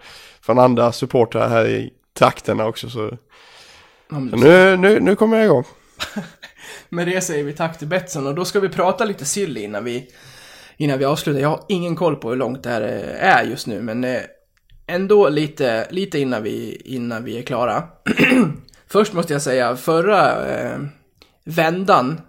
från 0.47 0.59
andra 0.59 0.91
supportrar 0.91 1.49
här 1.49 1.67
i 1.67 1.93
trakterna 2.13 2.65
också. 2.65 2.89
Så, 2.89 3.17
Ja, 4.09 4.15
så 4.15 4.35
nu, 4.35 4.77
nu, 4.77 4.99
nu 4.99 5.15
kommer 5.15 5.37
jag 5.37 5.45
igång. 5.45 5.63
Med 6.89 7.07
det 7.07 7.21
säger 7.21 7.43
vi 7.43 7.53
tack 7.53 7.77
till 7.77 7.87
Betsson 7.87 8.27
och 8.27 8.35
då 8.35 8.45
ska 8.45 8.59
vi 8.59 8.69
prata 8.69 9.05
lite 9.05 9.25
silly 9.25 9.61
innan 9.61 9.83
vi, 9.83 10.09
innan 10.77 10.99
vi 10.99 11.05
avslutar. 11.05 11.41
Jag 11.41 11.49
har 11.49 11.63
ingen 11.67 11.95
koll 11.95 12.15
på 12.15 12.29
hur 12.29 12.35
långt 12.35 12.63
det 12.63 12.69
här 12.69 12.81
eh, 12.81 13.29
är 13.37 13.43
just 13.43 13.67
nu, 13.67 13.81
men 13.81 14.03
eh, 14.03 14.21
ändå 14.87 15.29
lite, 15.29 15.87
lite 15.89 16.19
innan, 16.19 16.43
vi, 16.43 16.81
innan 16.85 17.23
vi 17.23 17.37
är 17.37 17.41
klara. 17.41 17.83
Först 18.87 19.13
måste 19.13 19.33
jag 19.33 19.41
säga, 19.41 19.75
förra 19.75 20.47
eh, 20.47 20.79
vändan, 21.43 22.21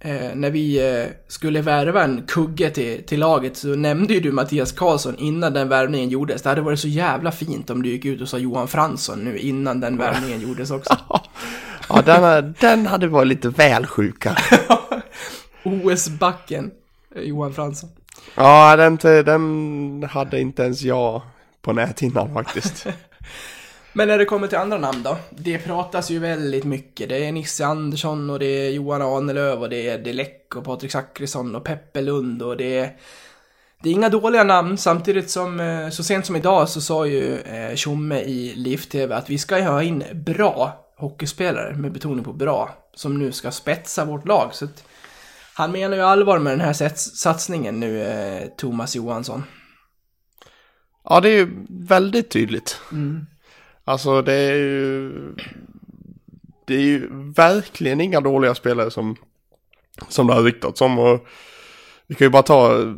eh, 0.00 0.34
när 0.34 0.50
vi 0.50 0.92
eh, 0.94 1.06
skulle 1.28 1.60
värva 1.60 2.04
en 2.04 2.22
kugge 2.26 2.70
till, 2.70 3.06
till 3.06 3.20
laget, 3.20 3.56
så 3.56 3.68
nämnde 3.68 4.14
ju 4.14 4.20
du 4.20 4.32
Mattias 4.32 4.72
Karlsson 4.72 5.18
innan 5.18 5.52
den 5.52 5.68
värvningen 5.68 6.08
gjordes. 6.08 6.42
Det 6.42 6.48
hade 6.48 6.60
varit 6.60 6.80
så 6.80 6.88
jävla 6.88 7.32
fint 7.32 7.70
om 7.70 7.82
du 7.82 7.88
gick 7.88 8.04
ut 8.04 8.20
och 8.20 8.28
sa 8.28 8.38
Johan 8.38 8.68
Fransson 8.68 9.18
nu 9.18 9.38
innan 9.38 9.80
den 9.80 9.96
värvningen 9.96 10.40
gjordes 10.40 10.70
också. 10.70 10.96
Ja, 11.88 12.02
den, 12.02 12.54
den 12.60 12.86
hade 12.86 13.08
varit 13.08 13.28
lite 13.28 13.48
väl 13.48 13.86
sjuka. 13.86 14.36
OS-backen, 15.62 16.70
eh, 17.14 17.22
Johan 17.22 17.54
Fransson. 17.54 17.90
Ja, 18.34 18.76
den, 18.76 18.96
den 19.24 20.08
hade 20.10 20.40
inte 20.40 20.62
ens 20.62 20.82
jag 20.82 21.22
på 21.62 21.72
näthinnan 21.72 22.34
faktiskt. 22.34 22.86
Men 23.96 24.08
när 24.08 24.18
det 24.18 24.24
kommer 24.24 24.46
till 24.46 24.58
andra 24.58 24.78
namn 24.78 25.02
då? 25.02 25.18
Det 25.30 25.58
pratas 25.58 26.10
ju 26.10 26.18
väldigt 26.18 26.64
mycket. 26.64 27.08
Det 27.08 27.26
är 27.26 27.32
Nisse 27.32 27.66
Andersson 27.66 28.30
och 28.30 28.38
det 28.38 28.46
är 28.46 28.70
Johan 28.70 29.02
Ahnelöv 29.02 29.62
och 29.62 29.68
det 29.68 29.88
är 29.88 29.98
Delec 29.98 30.28
och 30.54 30.64
Patrik 30.64 30.92
Zackrisson 30.92 31.54
och 31.54 31.64
Peppe 31.64 32.00
Lund 32.00 32.42
och 32.42 32.56
det 32.56 32.78
är... 32.78 32.96
Det 33.82 33.88
är 33.88 33.92
inga 33.92 34.08
dåliga 34.08 34.44
namn 34.44 34.78
samtidigt 34.78 35.30
som 35.30 35.60
eh, 35.60 35.88
så 35.88 36.04
sent 36.04 36.26
som 36.26 36.36
idag 36.36 36.68
så 36.68 36.80
sa 36.80 37.06
ju 37.06 37.38
eh, 37.38 37.74
Tjomme 37.74 38.20
i 38.20 38.54
Liv-TV 38.56 39.14
att 39.14 39.30
vi 39.30 39.38
ska 39.38 39.62
ha 39.62 39.82
in 39.82 40.04
bra 40.12 40.86
hockeyspelare 40.96 41.74
med 41.74 41.92
betoning 41.92 42.24
på 42.24 42.32
bra 42.32 42.74
som 42.94 43.18
nu 43.18 43.32
ska 43.32 43.50
spetsa 43.50 44.04
vårt 44.04 44.26
lag. 44.26 44.50
Så 44.52 44.68
han 45.54 45.72
menar 45.72 45.96
ju 45.96 46.02
allvar 46.02 46.38
med 46.38 46.52
den 46.52 46.60
här 46.60 46.72
sats- 46.72 47.16
satsningen 47.16 47.80
nu, 47.80 48.02
eh, 48.02 48.48
Thomas 48.56 48.96
Johansson. 48.96 49.44
Ja, 51.04 51.20
det 51.20 51.28
är 51.28 51.36
ju 51.36 51.48
väldigt 51.68 52.30
tydligt. 52.30 52.80
Alltså 53.88 54.22
det 54.22 54.32
är 54.32 54.54
ju... 54.54 55.12
Det 56.64 56.74
är 56.74 56.80
ju 56.80 57.08
verkligen 57.36 58.00
inga 58.00 58.20
dåliga 58.20 58.54
spelare 58.54 58.90
som, 58.90 59.16
som 60.08 60.26
det 60.26 60.34
har 60.34 60.42
ryktats 60.42 60.80
om. 60.80 60.98
Och 60.98 61.26
vi 62.06 62.14
kan 62.14 62.24
ju 62.24 62.30
bara 62.30 62.42
ta... 62.42 62.94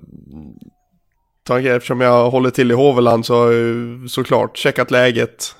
ta 1.43 1.57
en 1.57 1.63
grej, 1.63 1.77
eftersom 1.77 2.01
jag 2.01 2.31
håller 2.31 2.51
till 2.51 2.71
i 2.71 2.75
Hoveland 2.75 3.27
så 3.27 3.35
har 3.35 3.45
jag 3.45 3.55
ju 3.55 4.09
såklart 4.09 4.59
checkat 4.59 4.91
läget 4.91 5.55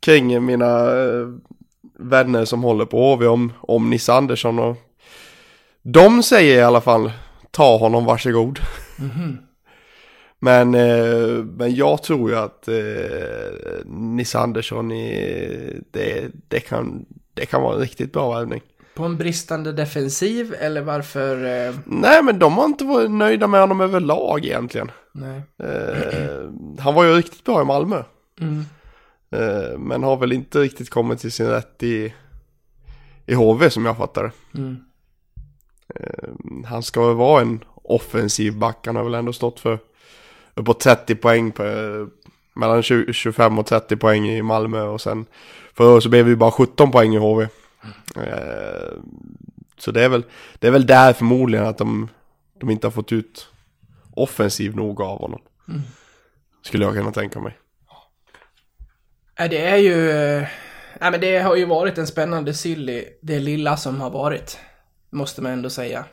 kring 0.00 0.44
mina 0.44 0.90
eh, 1.02 1.28
vänner 1.98 2.44
som 2.44 2.62
håller 2.62 2.84
på 2.84 3.14
HV 3.14 3.26
om, 3.26 3.52
om 3.60 3.90
Nisse 3.90 4.12
Andersson. 4.12 4.58
Och 4.58 4.76
de 5.82 6.22
säger 6.22 6.58
i 6.58 6.62
alla 6.62 6.80
fall 6.80 7.12
ta 7.50 7.78
honom 7.78 8.04
varsågod. 8.04 8.58
Mhm. 8.98 9.38
Men, 10.44 10.74
eh, 10.74 11.44
men 11.44 11.74
jag 11.74 12.02
tror 12.02 12.30
ju 12.30 12.36
att 12.36 12.68
eh, 12.68 12.74
Nisse 13.84 14.38
Andersson 14.38 14.92
i, 14.92 15.82
det, 15.90 16.30
det, 16.48 16.60
kan, 16.60 17.04
det 17.34 17.46
kan 17.46 17.62
vara 17.62 17.74
en 17.74 17.80
riktigt 17.80 18.12
bra 18.12 18.34
värvning. 18.34 18.62
På 18.94 19.04
en 19.04 19.16
bristande 19.16 19.72
defensiv 19.72 20.54
eller 20.60 20.82
varför... 20.82 21.44
Eh, 21.44 21.74
Nej 21.84 22.22
men 22.22 22.38
de 22.38 22.52
har 22.52 22.64
inte 22.64 22.84
varit 22.84 23.10
nöjda 23.10 23.46
med 23.46 23.60
honom 23.60 23.80
överlag 23.80 24.44
egentligen. 24.44 24.90
nej. 25.12 25.42
Eh, 25.58 26.50
han 26.78 26.94
var 26.94 27.04
ju 27.04 27.12
riktigt 27.12 27.44
bra 27.44 27.62
i 27.62 27.64
Malmö. 27.64 28.02
Mm. 28.40 28.64
Eh, 29.30 29.78
men 29.78 30.02
har 30.02 30.16
väl 30.16 30.32
inte 30.32 30.58
riktigt 30.58 30.90
kommit 30.90 31.18
till 31.18 31.32
sin 31.32 31.46
rätt 31.46 31.82
i, 31.82 32.14
i 33.26 33.34
HV 33.34 33.70
som 33.70 33.86
jag 33.86 33.96
fattar 33.96 34.22
det. 34.22 34.58
Mm. 34.58 34.76
Eh, 35.94 36.28
han 36.66 36.82
ska 36.82 37.06
väl 37.06 37.16
vara 37.16 37.42
en 37.42 37.64
offensiv 37.74 38.58
back. 38.58 38.86
Han 38.86 38.96
har 38.96 39.04
väl 39.04 39.14
ändå 39.14 39.32
stått 39.32 39.60
för 39.60 39.78
uppåt 40.54 40.80
30 40.80 41.14
poäng 41.14 41.52
på, 41.52 41.64
mellan 42.54 42.82
20, 42.82 43.12
25 43.12 43.58
och 43.58 43.66
30 43.66 43.96
poäng 43.96 44.28
i 44.28 44.42
Malmö 44.42 44.82
och 44.82 45.00
sen 45.00 45.26
förra 45.74 46.00
så 46.00 46.08
blev 46.08 46.26
vi 46.26 46.36
bara 46.36 46.50
17 46.50 46.90
poäng 46.90 47.14
i 47.14 47.18
HV. 47.18 47.42
Eh, 48.16 48.92
så 49.78 49.90
det 49.90 50.04
är 50.04 50.08
väl, 50.08 50.24
det 50.58 50.66
är 50.66 50.70
väl 50.70 50.86
där 50.86 51.12
förmodligen 51.12 51.66
att 51.66 51.78
de, 51.78 52.08
de 52.60 52.70
inte 52.70 52.86
har 52.86 52.92
fått 52.92 53.12
ut 53.12 53.48
offensiv 54.14 54.76
nog 54.76 55.00
av 55.00 55.18
honom. 55.18 55.40
Skulle 56.62 56.84
jag 56.84 56.94
kunna 56.94 57.12
tänka 57.12 57.40
mig. 57.40 57.58
Nej, 59.38 59.48
det 59.48 59.58
är 59.66 59.76
ju... 59.76 60.10
eh, 60.10 60.48
Nej, 61.00 61.10
men 61.10 61.20
det 61.20 61.38
har 61.38 61.56
ju 61.56 61.64
varit 61.64 61.98
en 61.98 62.06
spännande 62.06 62.54
silly, 62.54 63.04
det 63.22 63.38
lilla 63.38 63.76
som 63.76 64.00
har 64.00 64.10
varit. 64.10 64.58
Måste 65.10 65.42
man 65.42 65.52
ändå 65.52 65.70
säga. 65.70 66.04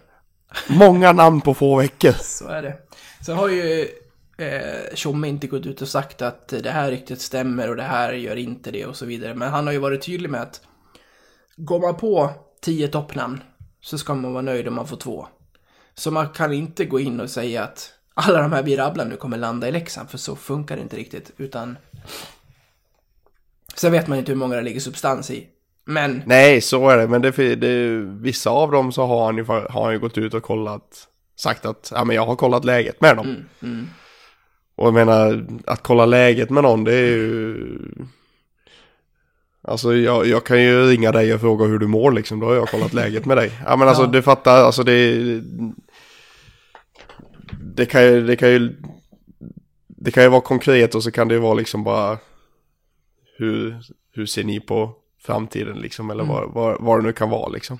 Många 0.70 1.12
namn 1.12 1.42
på 1.42 1.54
få 1.54 1.78
veckor. 1.78 2.12
Så 2.12 2.48
är 2.48 2.62
det. 2.62 2.78
Sen 3.26 3.36
har 3.38 3.50
ju 3.50 3.88
eh, 4.38 4.96
Tjomme 4.96 5.28
inte 5.28 5.48
gått 5.48 5.66
ut 5.66 5.82
och 5.82 5.88
sagt 5.88 6.22
att 6.22 6.48
det 6.48 6.72
här 6.72 6.92
riktigt 6.92 7.22
stämmer 7.22 7.70
och 7.70 7.76
det 7.76 7.84
här 7.84 8.14
gör 8.14 8.36
inte 8.36 8.72
det 8.72 8.86
och 8.86 8.96
så 8.96 9.06
vidare. 9.06 9.34
Men 9.36 9.50
han 9.50 9.66
har 9.66 9.74
ju 9.74 9.80
varit 9.80 10.02
tydlig 10.02 10.30
med 10.30 10.42
att 10.42 10.62
går 11.56 11.80
man 11.80 11.98
på 11.98 12.32
tio 12.62 12.88
toppnamn 12.88 13.44
så 13.82 13.98
ska 13.98 14.14
man 14.16 14.34
vara 14.34 14.42
nöjd 14.42 14.68
om 14.68 14.76
man 14.76 14.88
får 14.88 14.98
två. 14.98 15.28
Så 15.96 16.12
man 16.12 16.30
kan 16.30 16.54
inte 16.54 16.86
gå 16.86 17.00
in 17.00 17.20
och 17.20 17.30
säga 17.30 17.64
att 17.64 17.94
alla 18.14 18.42
de 18.42 18.52
här 18.52 18.64
vi 18.64 18.78
rabblar 18.78 19.06
nu 19.06 19.16
kommer 19.16 19.38
landa 19.38 19.68
i 19.68 19.72
Leksand, 19.72 20.10
för 20.10 20.18
så 20.18 20.36
funkar 20.36 20.76
det 20.76 20.82
inte 20.82 20.98
riktigt. 20.98 21.32
Utan... 21.38 21.78
Sen 23.76 23.92
vet 23.92 24.08
man 24.08 24.18
inte 24.18 24.32
hur 24.32 24.40
många 24.40 24.56
det 24.56 24.62
ligger 24.62 24.80
substans 24.80 25.32
i. 25.32 25.48
Men 25.86 26.24
Nej, 26.26 26.62
så 26.62 26.90
är 26.90 26.98
det. 26.98 27.08
Men 27.08 27.22
det, 27.22 27.56
det, 27.56 28.00
vissa 28.00 28.50
av 28.50 28.72
dem 28.72 28.92
så 28.92 29.06
har 29.06 29.26
han, 29.26 29.38
ju, 29.38 29.44
har 29.44 29.84
han 29.84 29.94
ju 29.94 30.00
gått 30.00 30.18
ut 30.18 30.34
och 30.34 30.44
kollat 30.44 31.08
sagt 31.36 31.66
att 31.66 31.92
ja, 31.96 32.04
men 32.04 32.16
jag 32.16 32.26
har 32.26 32.36
kollat 32.36 32.66
läget 32.66 33.02
med 33.02 33.18
dem. 33.18 33.26
Mm, 33.26 33.46
mm. 33.62 33.90
Och 34.82 34.88
jag 34.88 34.94
menar, 34.94 35.46
att 35.66 35.84
kolla 35.84 36.06
läget 36.06 36.50
med 36.50 36.64
någon 36.64 36.84
det 36.84 36.94
är 36.94 37.08
ju... 37.08 37.68
Alltså 39.62 39.96
jag, 39.96 40.28
jag 40.28 40.46
kan 40.46 40.62
ju 40.64 40.86
ringa 40.86 41.12
dig 41.12 41.34
och 41.34 41.42
fråga 41.42 41.66
hur 41.66 41.80
du 41.80 41.88
mår 41.88 42.12
liksom, 42.12 42.40
då 42.40 42.46
har 42.46 42.54
jag 42.54 42.70
kollat 42.70 42.94
läget 42.94 43.26
med 43.26 43.38
dig. 43.38 43.52
Ja 43.66 43.76
men 43.76 43.88
alltså 43.88 44.04
Ja. 44.04 44.08
du 44.08 44.22
fattar, 44.22 44.64
alltså 44.64 44.84
det... 44.84 45.16
Det 47.76 47.86
kan 47.86 48.04
ju, 48.04 48.26
det 48.28 48.36
kan 48.36 48.50
ju... 48.50 48.76
Det 49.88 50.12
kan 50.12 50.24
ju 50.24 50.30
vara 50.30 50.42
konkret 50.42 50.96
och 50.96 51.04
så 51.04 51.12
kan 51.12 51.28
det 51.28 51.34
ju 51.34 51.40
vara 51.40 51.54
liksom 51.54 51.84
bara... 51.84 52.18
Hur, 53.38 53.76
hur 54.14 54.26
ser 54.26 54.44
ni 54.44 54.60
på 54.60 54.96
framtiden 55.24 55.78
liksom, 55.78 56.12
eller 56.12 56.24
vad, 56.24 56.54
vad, 56.54 56.82
vad 56.82 57.00
det 57.00 57.04
nu 57.04 57.14
kan 57.14 57.30
vara 57.30 57.48
liksom. 57.50 57.80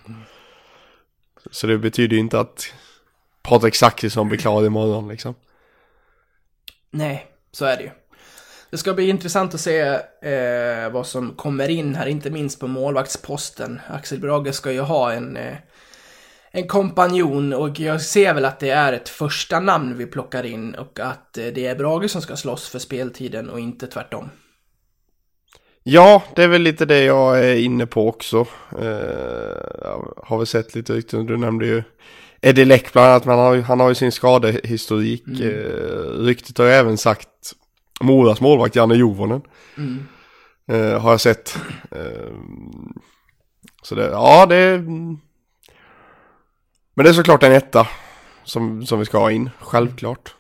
Så 1.52 1.68
det 1.68 1.78
betyder 1.78 2.14
ju 2.14 2.20
inte 2.20 2.40
att 2.40 2.74
Patrik 3.42 3.76
Zackrisson 3.76 4.30
blir 4.30 4.40
klar 4.40 4.66
imorgon 4.66 5.08
liksom. 5.08 5.36
Nej, 6.92 7.26
så 7.52 7.66
är 7.66 7.78
det 7.78 7.84
ju. 7.84 7.90
Det 8.70 8.78
ska 8.78 8.94
bli 8.94 9.10
intressant 9.10 9.54
att 9.54 9.62
se 9.62 9.80
eh, 10.22 10.92
vad 10.92 11.08
som 11.08 11.36
kommer 11.36 11.70
in 11.70 11.96
här, 11.96 12.08
inte 12.08 12.30
minst 12.30 12.60
på 12.60 12.68
målvaktsposten. 12.68 13.82
Axel 13.90 14.20
Brage 14.20 14.56
ska 14.56 14.72
ju 14.72 14.80
ha 14.80 15.12
en, 15.14 15.38
eh, 15.38 15.56
en 16.52 16.68
kompanjon 16.68 17.54
och 17.54 17.80
jag 17.80 18.02
ser 18.02 18.34
väl 18.34 18.46
att 18.46 18.60
det 18.60 18.70
är 18.70 18.94
ett 18.94 19.10
första 19.10 19.60
namn 19.60 19.98
vi 19.98 20.06
plockar 20.06 20.46
in 20.46 20.76
och 20.76 21.00
att 21.00 21.38
eh, 21.38 21.46
det 21.46 21.66
är 21.66 21.76
Brage 21.76 22.12
som 22.12 22.22
ska 22.22 22.36
slåss 22.36 22.70
för 22.70 22.80
speltiden 22.80 23.50
och 23.50 23.60
inte 23.60 23.88
tvärtom. 23.88 24.30
Ja, 25.84 26.24
det 26.36 26.44
är 26.44 26.48
väl 26.48 26.62
lite 26.62 26.86
det 26.86 27.04
jag 27.04 27.46
är 27.46 27.56
inne 27.56 27.86
på 27.86 28.08
också. 28.08 28.48
Eh, 28.72 29.98
har 30.18 30.38
vi 30.40 30.46
sett 30.46 30.76
lite 30.76 30.94
rykten, 30.94 31.26
du 31.26 31.38
nämnde 31.38 31.66
ju 31.66 31.84
Eddie 32.42 32.66
Leck 32.66 32.94
bland 32.94 33.08
annat, 33.08 33.26
men 33.26 33.38
han 33.38 33.46
har, 33.48 33.54
ju- 33.54 33.62
han 33.62 33.80
har 33.80 33.90
ju 33.90 33.96
sin 33.96 34.12
skadehistorik. 34.12 35.24
Mm. 35.28 35.42
Uh, 35.42 36.24
ryktet 36.26 36.58
har 36.58 36.66
ju 36.66 36.72
även 36.72 36.98
sagt 36.98 37.28
Moras 38.02 38.42
målvakt 38.42 38.76
Janne 38.76 38.96
Jovonen. 38.96 39.42
Mm. 39.78 40.08
Eh, 40.72 41.00
har 41.02 41.12
jag 41.12 41.22
sett. 41.22 41.58
Eh, 41.92 42.32
så 43.84 43.96
det, 43.96 44.06
ja 44.06 44.46
det. 44.46 44.78
Men 46.96 47.04
det 47.04 47.10
är 47.10 47.14
såklart 47.14 47.44
en 47.44 47.52
etta 47.52 47.88
som, 48.44 48.86
som 48.86 49.00
vi 49.00 49.06
ska 49.06 49.18
ha 49.18 49.32
in, 49.32 49.50
självklart. 49.60 50.36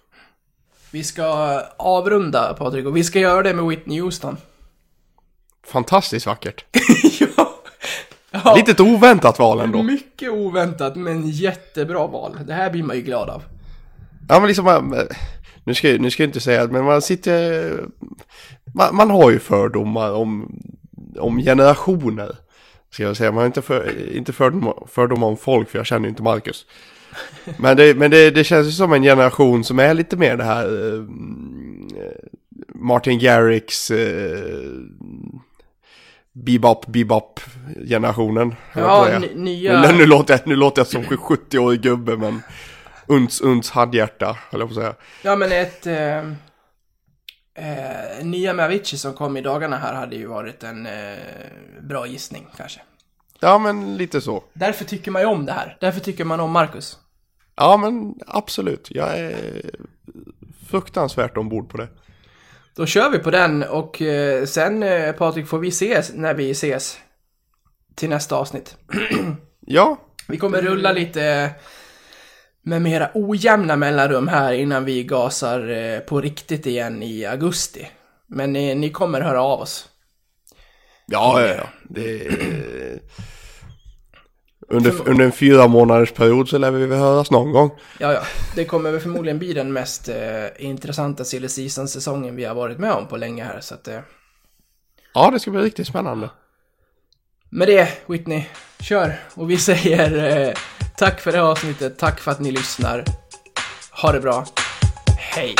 Vi 0.91 1.03
ska 1.03 1.23
avrunda 1.77 2.53
Patrik 2.53 2.85
och 2.85 2.97
vi 2.97 3.03
ska 3.03 3.19
göra 3.19 3.43
det 3.43 3.53
med 3.53 3.65
Whitney 3.65 4.01
Houston. 4.01 4.37
Fantastiskt 5.67 6.25
vackert. 6.25 6.65
ja. 7.37 7.50
Ja. 8.31 8.55
Litet 8.55 8.79
oväntat 8.79 9.39
val 9.39 9.59
ändå. 9.59 9.83
Mycket 9.83 10.29
oväntat 10.31 10.95
men 10.95 11.29
jättebra 11.29 12.07
val. 12.07 12.37
Det 12.47 12.53
här 12.53 12.69
blir 12.69 12.83
man 12.83 12.95
ju 12.95 13.01
glad 13.01 13.29
av. 13.29 13.43
Ja 14.29 14.39
men 14.39 14.47
liksom, 14.47 14.65
man- 14.65 14.95
nu 15.63 15.73
ska, 15.73 15.87
nu 15.87 16.11
ska 16.11 16.23
jag 16.23 16.27
inte 16.27 16.39
säga 16.39 16.61
att 16.63 16.71
men 16.71 16.83
man 16.85 17.01
sitter, 17.01 17.71
man, 18.73 18.95
man 18.95 19.09
har 19.09 19.31
ju 19.31 19.39
fördomar 19.39 20.11
om, 20.11 20.59
om 21.19 21.37
generationer. 21.37 22.35
Ska 22.91 23.03
jag 23.03 23.17
säga, 23.17 23.31
man 23.31 23.37
har 23.39 23.45
inte, 23.45 23.61
för, 23.61 24.11
inte 24.15 24.33
fördomar, 24.33 24.73
fördomar 24.87 25.27
om 25.27 25.37
folk 25.37 25.69
för 25.69 25.79
jag 25.79 25.85
känner 25.85 26.03
ju 26.05 26.09
inte 26.09 26.23
Marcus. 26.23 26.65
Men, 27.57 27.77
det, 27.77 27.97
men 27.97 28.11
det, 28.11 28.31
det 28.31 28.43
känns 28.43 28.67
ju 28.67 28.71
som 28.71 28.93
en 28.93 29.03
generation 29.03 29.63
som 29.63 29.79
är 29.79 29.93
lite 29.93 30.17
mer 30.17 30.37
det 30.37 30.43
här 30.43 30.93
eh, 30.95 31.03
Martin 32.75 33.19
Garrix 33.19 33.91
eh, 33.91 34.39
Bebop, 36.33 36.87
bebop 36.87 37.39
generationen. 37.87 38.55
Ja, 38.75 39.19
nya... 39.35 39.81
Nu, 39.81 39.97
nu, 39.97 40.05
låter 40.05 40.33
jag, 40.33 40.47
nu 40.47 40.55
låter 40.55 40.79
jag 40.79 40.87
som 40.87 41.01
en 41.01 41.07
70-årig 41.07 41.81
gubbe 41.81 42.17
men 42.17 42.41
uns, 43.07 43.41
uns 43.41 43.69
handhjärta, 43.69 44.37
höll 44.51 44.61
jag 44.61 44.69
på 44.69 44.73
att 44.73 44.83
säga. 44.83 44.95
Ja, 45.23 45.35
men 45.35 45.51
ett... 45.51 45.87
Eh, 45.87 46.17
eh, 47.53 48.25
nya 48.25 48.53
med 48.53 48.65
Avicii 48.65 48.97
som 48.97 49.13
kom 49.13 49.37
i 49.37 49.41
dagarna 49.41 49.77
här 49.77 49.93
hade 49.93 50.15
ju 50.15 50.25
varit 50.25 50.63
en 50.63 50.85
eh, 50.85 51.17
bra 51.81 52.07
gissning 52.07 52.47
kanske. 52.57 52.81
Ja 53.39 53.57
men 53.57 53.97
lite 53.97 54.21
så. 54.21 54.43
Därför 54.53 54.85
tycker 54.85 55.11
man 55.11 55.21
ju 55.21 55.27
om 55.27 55.45
det 55.45 55.51
här. 55.51 55.77
Därför 55.79 55.99
tycker 55.99 56.25
man 56.25 56.39
om 56.39 56.51
Marcus. 56.51 56.97
Ja 57.55 57.77
men 57.77 58.15
absolut, 58.27 58.87
jag 58.91 59.19
är 59.19 59.61
fruktansvärt 60.69 61.37
ombord 61.37 61.69
på 61.69 61.77
det. 61.77 61.87
Då 62.75 62.85
kör 62.85 63.09
vi 63.09 63.19
på 63.19 63.31
den 63.31 63.63
och 63.63 64.01
eh, 64.01 64.45
sen 64.45 64.83
eh, 64.83 65.11
Patrik 65.11 65.47
får 65.47 65.59
vi 65.59 65.67
ses 65.67 66.11
när 66.13 66.33
vi 66.33 66.51
ses. 66.51 66.97
Till 67.95 68.09
nästa 68.09 68.35
avsnitt. 68.35 68.75
Ja, 69.67 69.97
Vi 70.27 70.37
kommer 70.37 70.61
rulla 70.61 70.91
lite 70.91 71.49
med 72.63 72.81
mera 72.81 73.09
ojämna 73.13 73.75
mellanrum 73.75 74.27
här 74.27 74.53
innan 74.53 74.85
vi 74.85 75.03
gasar 75.03 75.69
eh, 75.69 75.99
på 75.99 76.21
riktigt 76.21 76.65
igen 76.65 77.03
i 77.03 77.25
augusti. 77.25 77.89
Men 78.27 78.53
ni, 78.53 78.75
ni 78.75 78.89
kommer 78.89 79.21
höra 79.21 79.41
av 79.41 79.61
oss. 79.61 79.89
ja, 81.07 81.41
ja, 81.41 81.55
ja. 81.55 81.69
Det 81.89 82.27
Under, 84.71 85.09
under 85.09 85.25
en 85.25 85.31
fyra 85.31 85.67
månaders 85.67 86.11
period 86.11 86.49
så 86.49 86.57
lär 86.57 86.71
vi 86.71 86.85
väl 86.85 86.99
höras 86.99 87.31
någon 87.31 87.51
gång. 87.51 87.71
Ja, 87.99 88.13
ja. 88.13 88.21
Det 88.55 88.65
kommer 88.65 88.91
väl 88.91 88.99
förmodligen 89.01 89.39
bli 89.39 89.53
den 89.53 89.73
mest 89.73 90.09
eh, 90.09 90.15
intressanta 90.57 91.23
silly 91.25 91.49
season-säsongen 91.49 92.35
vi 92.35 92.45
har 92.45 92.55
varit 92.55 92.77
med 92.79 92.91
om 92.91 93.07
på 93.07 93.17
länge 93.17 93.43
här. 93.43 93.59
Så 93.61 93.73
att, 93.73 93.87
eh, 93.87 93.99
Ja, 95.13 95.31
det 95.31 95.39
ska 95.39 95.51
bli 95.51 95.61
riktigt 95.61 95.87
spännande. 95.87 96.29
med 97.49 97.67
det, 97.67 97.87
Whitney, 98.05 98.43
kör! 98.79 99.19
Och 99.33 99.51
vi 99.51 99.57
säger 99.57 100.37
eh, 100.47 100.53
tack 100.97 101.19
för 101.21 101.31
det 101.31 101.37
här 101.37 101.45
avsnittet, 101.45 101.97
tack 101.99 102.19
för 102.19 102.31
att 102.31 102.39
ni 102.39 102.51
lyssnar. 102.51 103.03
Ha 104.01 104.11
det 104.11 104.19
bra. 104.19 104.45
Hej! 105.17 105.55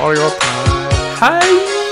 Ha 0.00 0.08
det 0.10 0.16
gott. 0.16 0.42
Hej! 1.20 1.83